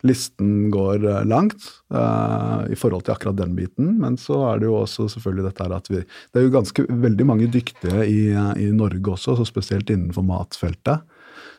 Listen 0.02 0.70
går 0.72 1.04
eh, 1.04 1.24
langt 1.28 1.66
uh, 1.92 2.64
i 2.72 2.76
forhold 2.78 3.04
til 3.04 3.14
akkurat 3.14 3.38
den 3.38 3.54
biten. 3.56 3.94
Men 4.00 4.16
så 4.20 4.38
er 4.50 4.60
det 4.60 4.70
jo 4.70 4.78
også 4.80 5.08
selvfølgelig 5.14 5.48
dette 5.48 5.66
her 5.66 5.76
at 5.76 5.90
vi 5.92 6.02
Det 6.02 6.40
er 6.40 6.46
jo 6.46 6.54
ganske 6.54 6.86
veldig 6.88 7.26
mange 7.26 7.48
dyktige 7.52 8.06
i, 8.08 8.20
i 8.32 8.70
Norge 8.72 9.16
også, 9.16 9.36
så 9.36 9.48
spesielt 9.48 9.90
innenfor 9.90 10.24
matfeltet 10.26 11.04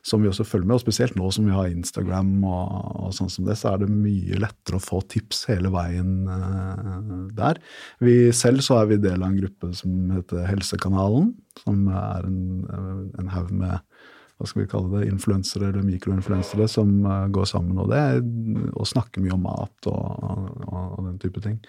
som 0.06 0.24
vi 0.24 0.30
også 0.32 0.46
følger 0.48 0.68
med. 0.68 0.78
Og 0.78 0.84
spesielt 0.84 1.18
nå 1.20 1.30
som 1.34 1.48
vi 1.48 1.56
har 1.56 1.70
Instagram 1.70 2.32
og, 2.48 2.72
og 3.06 3.16
sånn 3.16 3.32
som 3.32 3.48
det, 3.48 3.58
så 3.60 3.74
er 3.74 3.84
det 3.84 3.92
mye 3.94 4.40
lettere 4.42 4.80
å 4.80 4.84
få 4.84 5.02
tips 5.12 5.46
hele 5.52 5.72
veien 5.74 6.26
uh, 6.30 7.30
der. 7.38 7.62
Vi 8.04 8.16
selv 8.36 8.66
så 8.66 8.82
er 8.82 8.92
vi 8.92 9.02
del 9.04 9.22
av 9.22 9.30
en 9.30 9.40
gruppe 9.42 9.72
som 9.78 10.14
heter 10.16 10.48
Helsekanalen, 10.50 11.34
som 11.62 11.86
er 11.92 12.28
en, 12.28 12.42
en 13.20 13.34
haug 13.34 13.54
med 13.54 13.80
hva 14.42 14.48
skal 14.50 14.64
vi 14.64 14.70
kalle 14.72 14.90
det, 14.96 15.10
influensere 15.12 15.68
eller 15.70 15.86
mikroinfluensere 15.86 16.66
som 16.72 16.90
uh, 17.06 17.28
går 17.30 17.46
sammen. 17.52 17.78
Og 17.78 17.92
det 17.92 18.02
og 18.74 18.88
snakker 18.90 19.22
mye 19.22 19.36
om 19.36 19.44
mat 19.46 19.90
og, 19.92 20.24
og, 20.26 20.48
og, 20.72 21.04
den 21.06 21.20
type 21.22 21.44
ting. 21.44 21.60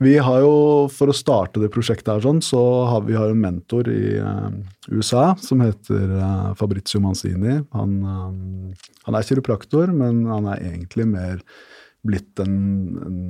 Vi 0.00 0.16
har 0.16 0.40
jo, 0.40 0.54
For 0.92 1.12
å 1.12 1.16
starte 1.16 1.60
det 1.60 1.72
prosjektet 1.74 2.08
her, 2.14 2.24
sånn, 2.24 2.40
så 2.44 2.62
har 2.88 3.04
vi 3.04 3.18
har 3.18 3.32
en 3.32 3.42
mentor 3.42 3.90
i 3.92 4.16
uh, 4.16 4.48
USA 4.88 5.34
som 5.42 5.60
heter 5.64 6.16
uh, 6.16 6.52
Fabrizio 6.56 7.02
Manzini. 7.04 7.60
Han, 7.76 7.98
han 9.04 9.18
er 9.18 9.28
kiropraktor, 9.28 9.92
men 9.92 10.24
han 10.30 10.48
er 10.54 10.64
egentlig 10.72 11.10
mer 11.12 11.44
blitt 12.02 12.40
en, 12.42 12.56
en 13.04 13.20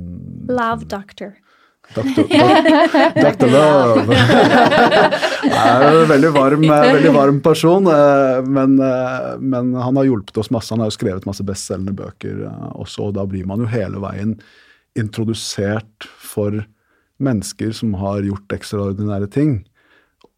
Love 0.49 0.87
doctor. 0.89 1.35
Dr. 1.91 2.23
Dr. 3.21 3.47
Love. 3.51 4.15
er 5.43 5.83
en 5.87 6.07
veldig 6.09 6.31
varm, 6.33 6.63
veldig 6.67 7.11
varm 7.13 7.41
person, 7.43 7.87
eh, 7.91 8.39
men, 8.47 8.77
eh, 8.79 9.33
men, 9.39 9.73
han 9.75 9.99
har 9.99 10.07
hjulpet 10.07 10.39
oss 10.41 10.51
masse. 10.53 10.73
Han 10.73 10.83
har 10.83 10.89
jo 10.89 10.97
skrevet 10.97 11.27
masse 11.29 11.45
bestselgende 11.45 11.95
bøker 11.97 12.45
eh, 12.47 12.69
også, 12.71 13.09
og 13.09 13.17
da 13.19 13.27
blir 13.29 13.45
man 13.49 13.61
jo 13.63 13.69
hele 13.69 14.01
veien 14.03 14.37
introdusert 14.99 16.07
for 16.21 16.63
mennesker 17.23 17.75
som 17.75 17.93
har 17.99 18.23
gjort 18.25 18.57
ekstraordinære 18.57 19.29
ting. 19.33 19.61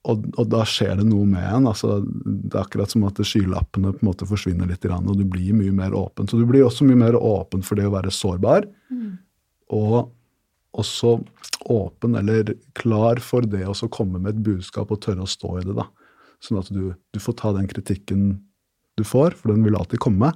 Og, 0.05 0.25
og 0.37 0.49
da 0.51 0.61
skjer 0.69 0.99
det 0.99 1.07
noe 1.07 1.25
med 1.27 1.45
en. 1.45 1.69
Altså, 1.71 1.99
det 2.05 2.53
er 2.53 2.61
akkurat 2.61 2.91
som 2.91 3.07
at 3.07 3.21
skylappene 3.25 3.93
på 3.95 4.03
en 4.03 4.09
måte 4.11 4.27
forsvinner 4.29 4.69
litt, 4.69 4.85
og 4.85 5.15
du 5.17 5.25
blir 5.25 5.55
mye 5.57 5.73
mer 5.73 5.95
åpen. 5.97 6.29
Så 6.29 6.37
du 6.37 6.45
blir 6.49 6.65
også 6.65 6.85
mye 6.85 6.99
mer 7.07 7.17
åpen 7.17 7.65
for 7.65 7.79
det 7.79 7.87
å 7.89 7.95
være 7.95 8.13
sårbar. 8.13 8.67
Mm. 8.93 9.15
Og 9.73 10.11
også 10.76 11.17
åpen 11.71 12.17
eller 12.19 12.53
klar 12.78 13.21
for 13.23 13.45
det 13.49 13.63
å 13.67 13.76
komme 13.93 14.19
med 14.21 14.36
et 14.36 14.43
budskap 14.45 14.91
og 14.93 15.01
tørre 15.05 15.26
å 15.26 15.30
stå 15.30 15.59
i 15.59 15.65
det. 15.65 15.76
da. 15.78 15.88
Sånn 16.43 16.59
at 16.59 16.71
du, 16.73 16.93
du, 16.93 17.19
får 17.21 17.38
ta 17.39 17.53
den 17.55 17.69
kritikken 17.71 18.26
du 18.99 19.03
får, 19.07 19.38
for 19.39 19.53
den 19.53 19.63
vil 19.65 19.78
alltid 19.80 20.01
komme. 20.03 20.32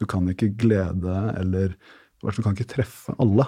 Du 0.00 0.08
kan 0.10 0.26
ikke 0.28 0.52
glede 0.58 1.18
eller 1.38 1.76
I 1.76 2.24
hvert 2.24 2.38
fall 2.38 2.48
kan 2.48 2.56
ikke 2.58 2.72
treffe 2.74 3.14
alle. 3.22 3.46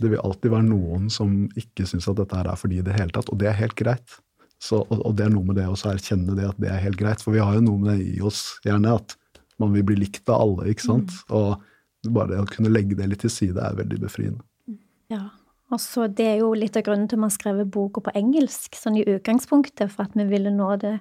det 0.00 0.08
vil 0.10 0.22
alltid 0.24 0.50
være 0.50 0.66
noen 0.66 1.10
som 1.12 1.46
ikke 1.58 1.84
syns 1.86 2.08
at 2.10 2.18
dette 2.18 2.36
her 2.36 2.48
er 2.50 2.58
for 2.58 2.72
de 2.72 2.80
i 2.80 2.84
det 2.84 2.94
hele 2.96 3.12
tatt, 3.14 3.28
og 3.30 3.38
det 3.38 3.50
er 3.50 3.58
helt 3.60 3.76
greit. 3.78 4.14
Så, 4.62 4.80
og, 4.80 5.00
og, 5.02 5.12
det 5.18 5.26
er 5.26 5.34
noe 5.34 5.46
med 5.46 5.58
det 5.58 5.66
å 5.68 5.76
erkjenne 5.90 6.36
det 6.38 6.46
at 6.48 6.58
det 6.62 6.70
er 6.70 6.80
helt 6.84 6.98
greit, 6.98 7.22
for 7.22 7.34
vi 7.34 7.42
har 7.42 7.56
jo 7.58 7.64
noe 7.66 7.82
med 7.82 7.92
det 7.92 8.14
i 8.14 8.22
oss 8.24 8.56
gjerne 8.66 8.94
at 8.98 9.16
man 9.62 9.74
vil 9.74 9.84
bli 9.86 9.98
likt 10.00 10.30
av 10.30 10.42
alle, 10.42 10.70
ikke 10.72 10.86
sant. 10.86 11.14
Mm. 11.28 11.36
Og 11.38 12.10
bare 12.14 12.32
det 12.32 12.40
å 12.42 12.48
kunne 12.50 12.72
legge 12.72 12.98
det 12.98 13.10
litt 13.10 13.22
til 13.22 13.30
side 13.30 13.62
er 13.62 13.78
veldig 13.78 14.00
befriende. 14.02 14.42
Ja, 15.12 15.26
og 15.72 15.80
så 15.80 16.08
Det 16.12 16.26
er 16.26 16.42
jo 16.42 16.52
litt 16.54 16.76
av 16.76 16.84
grunnen 16.86 17.08
til 17.08 17.16
at 17.16 17.22
vi 17.22 17.28
har 17.28 17.36
skrevet 17.38 17.72
boka 17.72 18.02
på 18.04 18.14
engelsk, 18.18 18.76
sånn 18.76 19.00
i 19.00 19.06
utgangspunktet, 19.08 19.90
for 19.92 20.06
at 20.06 20.18
vi 20.18 20.28
ville 20.28 20.52
nå 20.52 20.74
det 20.82 20.98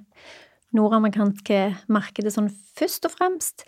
nordamerikanske 0.75 1.57
markedet 1.91 2.31
sånn 2.31 2.47
først 2.79 3.07
og 3.09 3.13
fremst. 3.13 3.65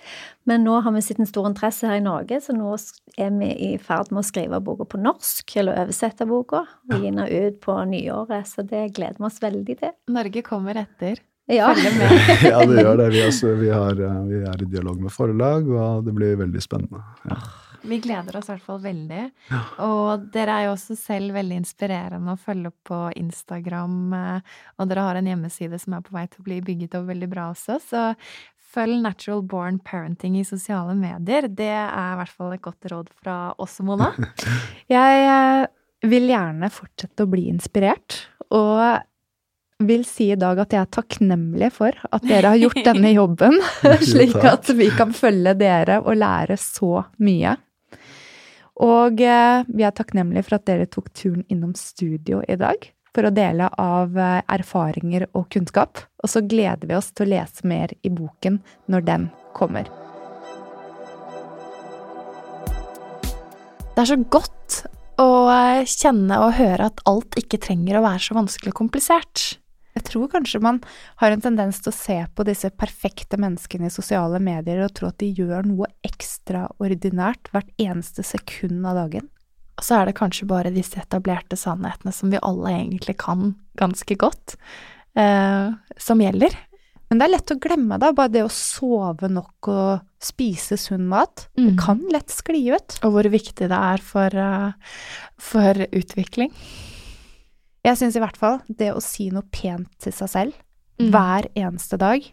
Men 0.48 0.64
nå 0.64 0.78
har 0.86 0.96
vi 0.96 1.02
sett 1.04 1.20
en 1.20 1.28
stor 1.28 1.50
interesse 1.50 1.90
her 1.90 2.00
i 2.00 2.06
Norge, 2.06 2.40
så 2.44 2.56
nå 2.56 2.72
er 3.20 3.34
vi 3.36 3.50
i 3.52 3.72
ferd 3.82 4.14
med 4.14 4.24
å 4.24 4.28
skrive 4.28 4.62
boka 4.64 4.88
på 4.88 5.02
norsk, 5.04 5.58
eller 5.60 5.84
oversette 5.84 6.28
boka, 6.30 6.64
og 6.88 6.96
gi 6.96 7.12
den 7.12 7.20
ut 7.28 7.60
på 7.64 7.76
nyåret. 7.92 8.48
Så 8.48 8.66
det 8.68 8.94
gleder 8.96 9.20
vi 9.20 9.28
oss 9.28 9.44
veldig 9.44 9.78
til. 9.84 9.94
Norge 10.16 10.46
kommer 10.48 10.80
etter. 10.86 11.20
Ja. 11.52 11.74
ja, 12.54 12.64
det 12.64 12.80
gjør 12.80 13.02
det. 13.02 13.10
Vi, 13.12 13.26
altså, 13.26 13.52
vi, 13.60 13.68
har, 13.74 14.00
vi, 14.30 14.40
er 14.48 14.64
i 14.64 14.72
dialog 14.72 15.04
med 15.04 15.12
forlag, 15.12 15.68
og 15.68 16.08
det 16.08 16.16
blir 16.16 16.40
veldig 16.40 16.64
spennende. 16.64 17.04
Ja. 17.28 17.42
Vi 17.84 18.00
gleder 18.04 18.38
oss 18.40 18.48
i 18.48 18.54
hvert 18.54 18.66
fall 18.66 18.80
veldig. 18.84 19.22
Ja. 19.50 19.62
Og 19.86 20.26
dere 20.34 20.56
er 20.56 20.68
jo 20.68 20.74
også 20.78 20.96
selv 21.00 21.36
veldig 21.36 21.60
inspirerende 21.62 22.34
å 22.36 22.40
følge 22.40 22.72
opp 22.72 22.90
på 22.90 23.00
Instagram. 23.20 23.98
Eh, 24.18 24.58
og 24.80 24.90
dere 24.90 25.06
har 25.10 25.20
en 25.20 25.30
hjemmeside 25.30 25.80
som 25.82 25.98
er 25.98 26.04
på 26.06 26.16
vei 26.16 26.26
til 26.30 26.44
å 26.44 26.48
bli 26.48 26.60
bygget 26.66 26.98
opp 27.00 27.08
veldig 27.12 27.30
bra 27.32 27.50
også. 27.52 27.80
Så 27.84 28.04
følg 28.74 29.04
Natural 29.04 29.44
Born 29.46 29.80
Parenting 29.84 30.40
i 30.40 30.48
sosiale 30.48 30.96
medier. 30.98 31.50
Det 31.52 31.72
er 31.76 32.14
i 32.14 32.20
hvert 32.22 32.36
fall 32.36 32.56
et 32.56 32.64
godt 32.64 32.92
råd 32.92 33.12
fra 33.22 33.38
oss, 33.62 33.80
Mona. 33.86 34.14
Jeg 34.94 35.26
eh, 35.28 35.66
vil 36.08 36.30
gjerne 36.32 36.72
fortsette 36.74 37.26
å 37.26 37.32
bli 37.32 37.50
inspirert. 37.52 38.24
Og 38.54 38.80
vil 39.88 40.06
si 40.08 40.30
i 40.32 40.40
dag 40.40 40.60
at 40.64 40.74
jeg 40.74 40.80
er 40.80 40.92
takknemlig 40.94 41.70
for 41.76 41.98
at 42.14 42.26
dere 42.28 42.54
har 42.54 42.62
gjort 42.62 42.82
denne 42.86 43.12
jobben, 43.20 43.60
slik 44.12 44.38
at 44.48 44.70
vi 44.78 44.90
kan 44.96 45.14
følge 45.16 45.56
dere 45.60 46.00
og 46.04 46.18
lære 46.20 46.58
så 46.62 47.06
mye. 47.24 47.58
Og 48.82 49.22
eh, 49.22 49.64
vi 49.70 49.86
er 49.86 49.94
takknemlige 49.94 50.48
for 50.48 50.58
at 50.58 50.66
dere 50.66 50.90
tok 50.90 51.12
turen 51.14 51.46
innom 51.54 51.76
studio 51.78 52.42
i 52.50 52.58
dag 52.58 52.88
for 53.14 53.28
å 53.28 53.34
dele 53.34 53.68
av 53.78 54.18
eh, 54.18 54.40
erfaringer 54.56 55.28
og 55.38 55.46
kunnskap. 55.54 56.02
Og 56.24 56.32
så 56.32 56.42
gleder 56.42 56.90
vi 56.90 56.98
oss 56.98 57.12
til 57.14 57.28
å 57.28 57.34
lese 57.36 57.68
mer 57.70 57.94
i 58.02 58.10
boken 58.14 58.58
når 58.90 59.06
den 59.10 59.30
kommer. 59.54 59.90
Det 63.94 64.02
er 64.02 64.10
så 64.10 64.18
godt 64.18 64.80
å 65.22 65.30
eh, 65.54 65.86
kjenne 65.86 66.40
og 66.42 66.56
høre 66.58 66.90
at 66.90 67.04
alt 67.10 67.38
ikke 67.38 67.62
trenger 67.62 68.00
å 68.00 68.08
være 68.08 68.26
så 68.26 68.40
vanskelig 68.40 68.74
og 68.74 68.80
komplisert. 68.82 69.52
Jeg 70.04 70.10
tror 70.12 70.32
kanskje 70.34 70.60
man 70.60 70.82
har 71.22 71.32
en 71.32 71.44
tendens 71.44 71.80
til 71.80 71.94
å 71.94 71.96
se 71.96 72.18
på 72.36 72.44
disse 72.44 72.68
perfekte 72.76 73.40
menneskene 73.40 73.88
i 73.88 73.94
sosiale 73.94 74.42
medier 74.44 74.82
og 74.84 74.92
tro 74.98 75.08
at 75.08 75.22
de 75.24 75.30
gjør 75.32 75.64
noe 75.70 75.88
ekstraordinært 76.04 77.48
hvert 77.54 77.72
eneste 77.80 78.26
sekund 78.28 78.84
av 78.90 79.00
dagen. 79.00 79.30
Og 79.80 79.88
så 79.88 80.02
er 80.02 80.10
det 80.10 80.18
kanskje 80.20 80.50
bare 80.50 80.74
disse 80.76 81.00
etablerte 81.00 81.56
sannhetene 81.58 82.12
som 82.14 82.34
vi 82.34 82.42
alle 82.44 82.76
egentlig 82.76 83.16
kan 83.24 83.56
ganske 83.80 84.20
godt, 84.20 84.58
eh, 85.16 85.72
som 85.98 86.22
gjelder. 86.22 86.52
Men 87.10 87.22
det 87.22 87.26
er 87.26 87.34
lett 87.36 87.54
å 87.54 87.60
glemme, 87.62 87.98
da. 88.02 88.12
Bare 88.12 88.32
det 88.34 88.44
å 88.44 88.52
sove 88.52 89.30
nok 89.30 89.70
og 89.70 90.04
spise 90.24 90.76
sunn 90.82 91.06
mat. 91.08 91.48
Mm. 91.56 91.66
Det 91.68 91.74
kan 91.80 92.00
lett 92.12 92.34
skli 92.34 92.66
ut. 92.74 93.00
Og 93.06 93.16
hvor 93.16 93.30
viktig 93.30 93.70
det 93.70 93.80
er 93.94 94.02
for, 94.02 94.34
uh, 94.34 94.74
for 95.38 95.86
utvikling. 95.94 96.50
Jeg 97.84 98.00
syns 98.00 98.16
i 98.16 98.22
hvert 98.24 98.40
fall 98.40 98.62
det 98.72 98.94
å 98.94 99.02
si 99.04 99.28
noe 99.34 99.44
pent 99.52 99.90
til 100.04 100.16
seg 100.16 100.32
selv 100.32 100.56
mm. 101.02 101.10
hver 101.12 101.50
eneste 101.60 102.00
dag, 102.00 102.24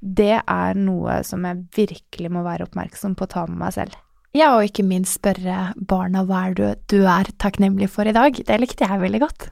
det 0.00 0.40
er 0.42 0.78
noe 0.78 1.20
som 1.26 1.46
jeg 1.46 1.62
virkelig 1.76 2.32
må 2.34 2.42
være 2.46 2.66
oppmerksom 2.66 3.14
på 3.18 3.26
å 3.26 3.30
ta 3.30 3.44
med 3.48 3.60
meg 3.60 3.76
selv. 3.76 3.94
Ja, 4.36 4.50
og 4.58 4.66
ikke 4.66 4.84
minst 4.84 5.16
spørre 5.16 5.70
barna 5.78 6.24
hva 6.26 6.48
er 6.48 6.56
du, 6.58 6.64
du 6.92 7.06
er 7.08 7.30
takknemlig 7.40 7.88
for 7.92 8.08
i 8.08 8.14
dag. 8.16 8.36
Det 8.36 8.58
likte 8.60 8.84
jeg 8.84 9.00
veldig 9.00 9.22
godt. 9.22 9.48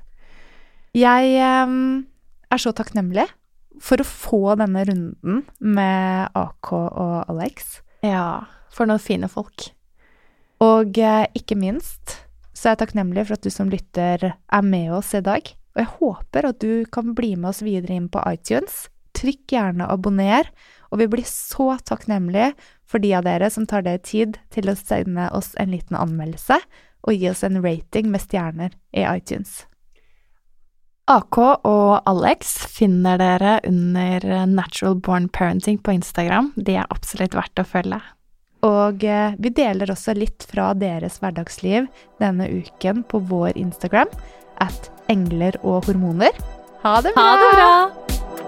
Jeg 0.95 1.39
um, 1.65 2.05
er 2.53 2.61
så 2.61 2.75
takknemlig 2.77 3.25
for 3.83 4.03
å 4.03 4.07
få 4.07 4.43
denne 4.61 4.85
runden 4.91 5.41
med 5.59 6.35
AK 6.37 6.75
og 6.75 7.17
Alex. 7.33 7.79
Ja, 8.05 8.45
for 8.75 8.91
noen 8.91 9.03
fine 9.03 9.31
folk. 9.33 9.71
Og 10.63 11.01
uh, 11.01 11.25
ikke 11.39 11.57
minst 11.59 12.19
så 12.55 12.71
jeg 12.71 12.77
er 12.77 12.83
takknemlig 12.85 13.27
for 13.27 13.37
at 13.37 13.45
du 13.45 13.51
som 13.53 13.71
lytter 13.73 14.31
er 14.33 14.65
med 14.65 14.93
oss 14.95 15.13
i 15.17 15.23
dag. 15.25 15.51
Og 15.75 15.83
jeg 15.83 15.93
håper 15.99 16.49
at 16.49 16.63
du 16.63 16.87
kan 16.95 17.15
bli 17.19 17.35
med 17.35 17.51
oss 17.51 17.65
videre 17.67 17.97
inn 17.99 18.09
på 18.13 18.23
iTunes. 18.31 18.87
Trykk 19.15 19.57
gjerne 19.57 19.91
abonner, 19.91 20.49
og 20.91 21.03
vi 21.03 21.11
blir 21.11 21.27
så 21.27 21.75
takknemlige 21.87 22.53
for 22.87 23.03
de 23.03 23.13
av 23.19 23.27
dere 23.27 23.51
som 23.51 23.67
tar 23.67 23.85
dere 23.87 24.03
tid 24.03 24.39
til 24.55 24.71
å 24.71 24.79
sende 24.79 25.29
oss 25.35 25.53
en 25.59 25.75
liten 25.75 25.99
anmeldelse 25.99 26.61
og 27.05 27.15
gi 27.15 27.29
oss 27.31 27.45
en 27.47 27.61
rating 27.65 28.11
med 28.13 28.23
stjerner 28.23 28.75
i 28.95 29.05
iTunes. 29.05 29.65
AK 31.11 31.37
og 31.69 31.91
Alex 32.09 32.55
finner 32.73 33.19
dere 33.21 33.59
under 33.69 34.47
Natural 34.49 34.95
Born 34.97 35.29
Parenting 35.29 35.77
på 35.77 35.99
Instagram. 35.99 36.55
De 36.57 36.79
er 36.81 36.89
absolutt 36.89 37.37
verdt 37.37 37.61
å 37.61 37.67
følge. 37.69 38.01
Og 38.65 39.05
eh, 39.05 39.37
vi 39.39 39.53
deler 39.53 39.93
også 39.93 40.15
litt 40.17 40.47
fra 40.49 40.73
deres 40.79 41.21
hverdagsliv 41.23 41.89
denne 42.23 42.49
uken 42.49 43.05
på 43.11 43.21
vår 43.31 43.59
Instagram 43.61 44.11
at 44.65 44.91
engler 45.12 45.59
og 45.62 45.85
hormoner. 45.89 46.33
Ha 46.85 46.99
det 47.05 47.12
bra! 47.17 47.29
Ha 47.29 47.37
det 47.43 47.53
bra! 47.59 48.43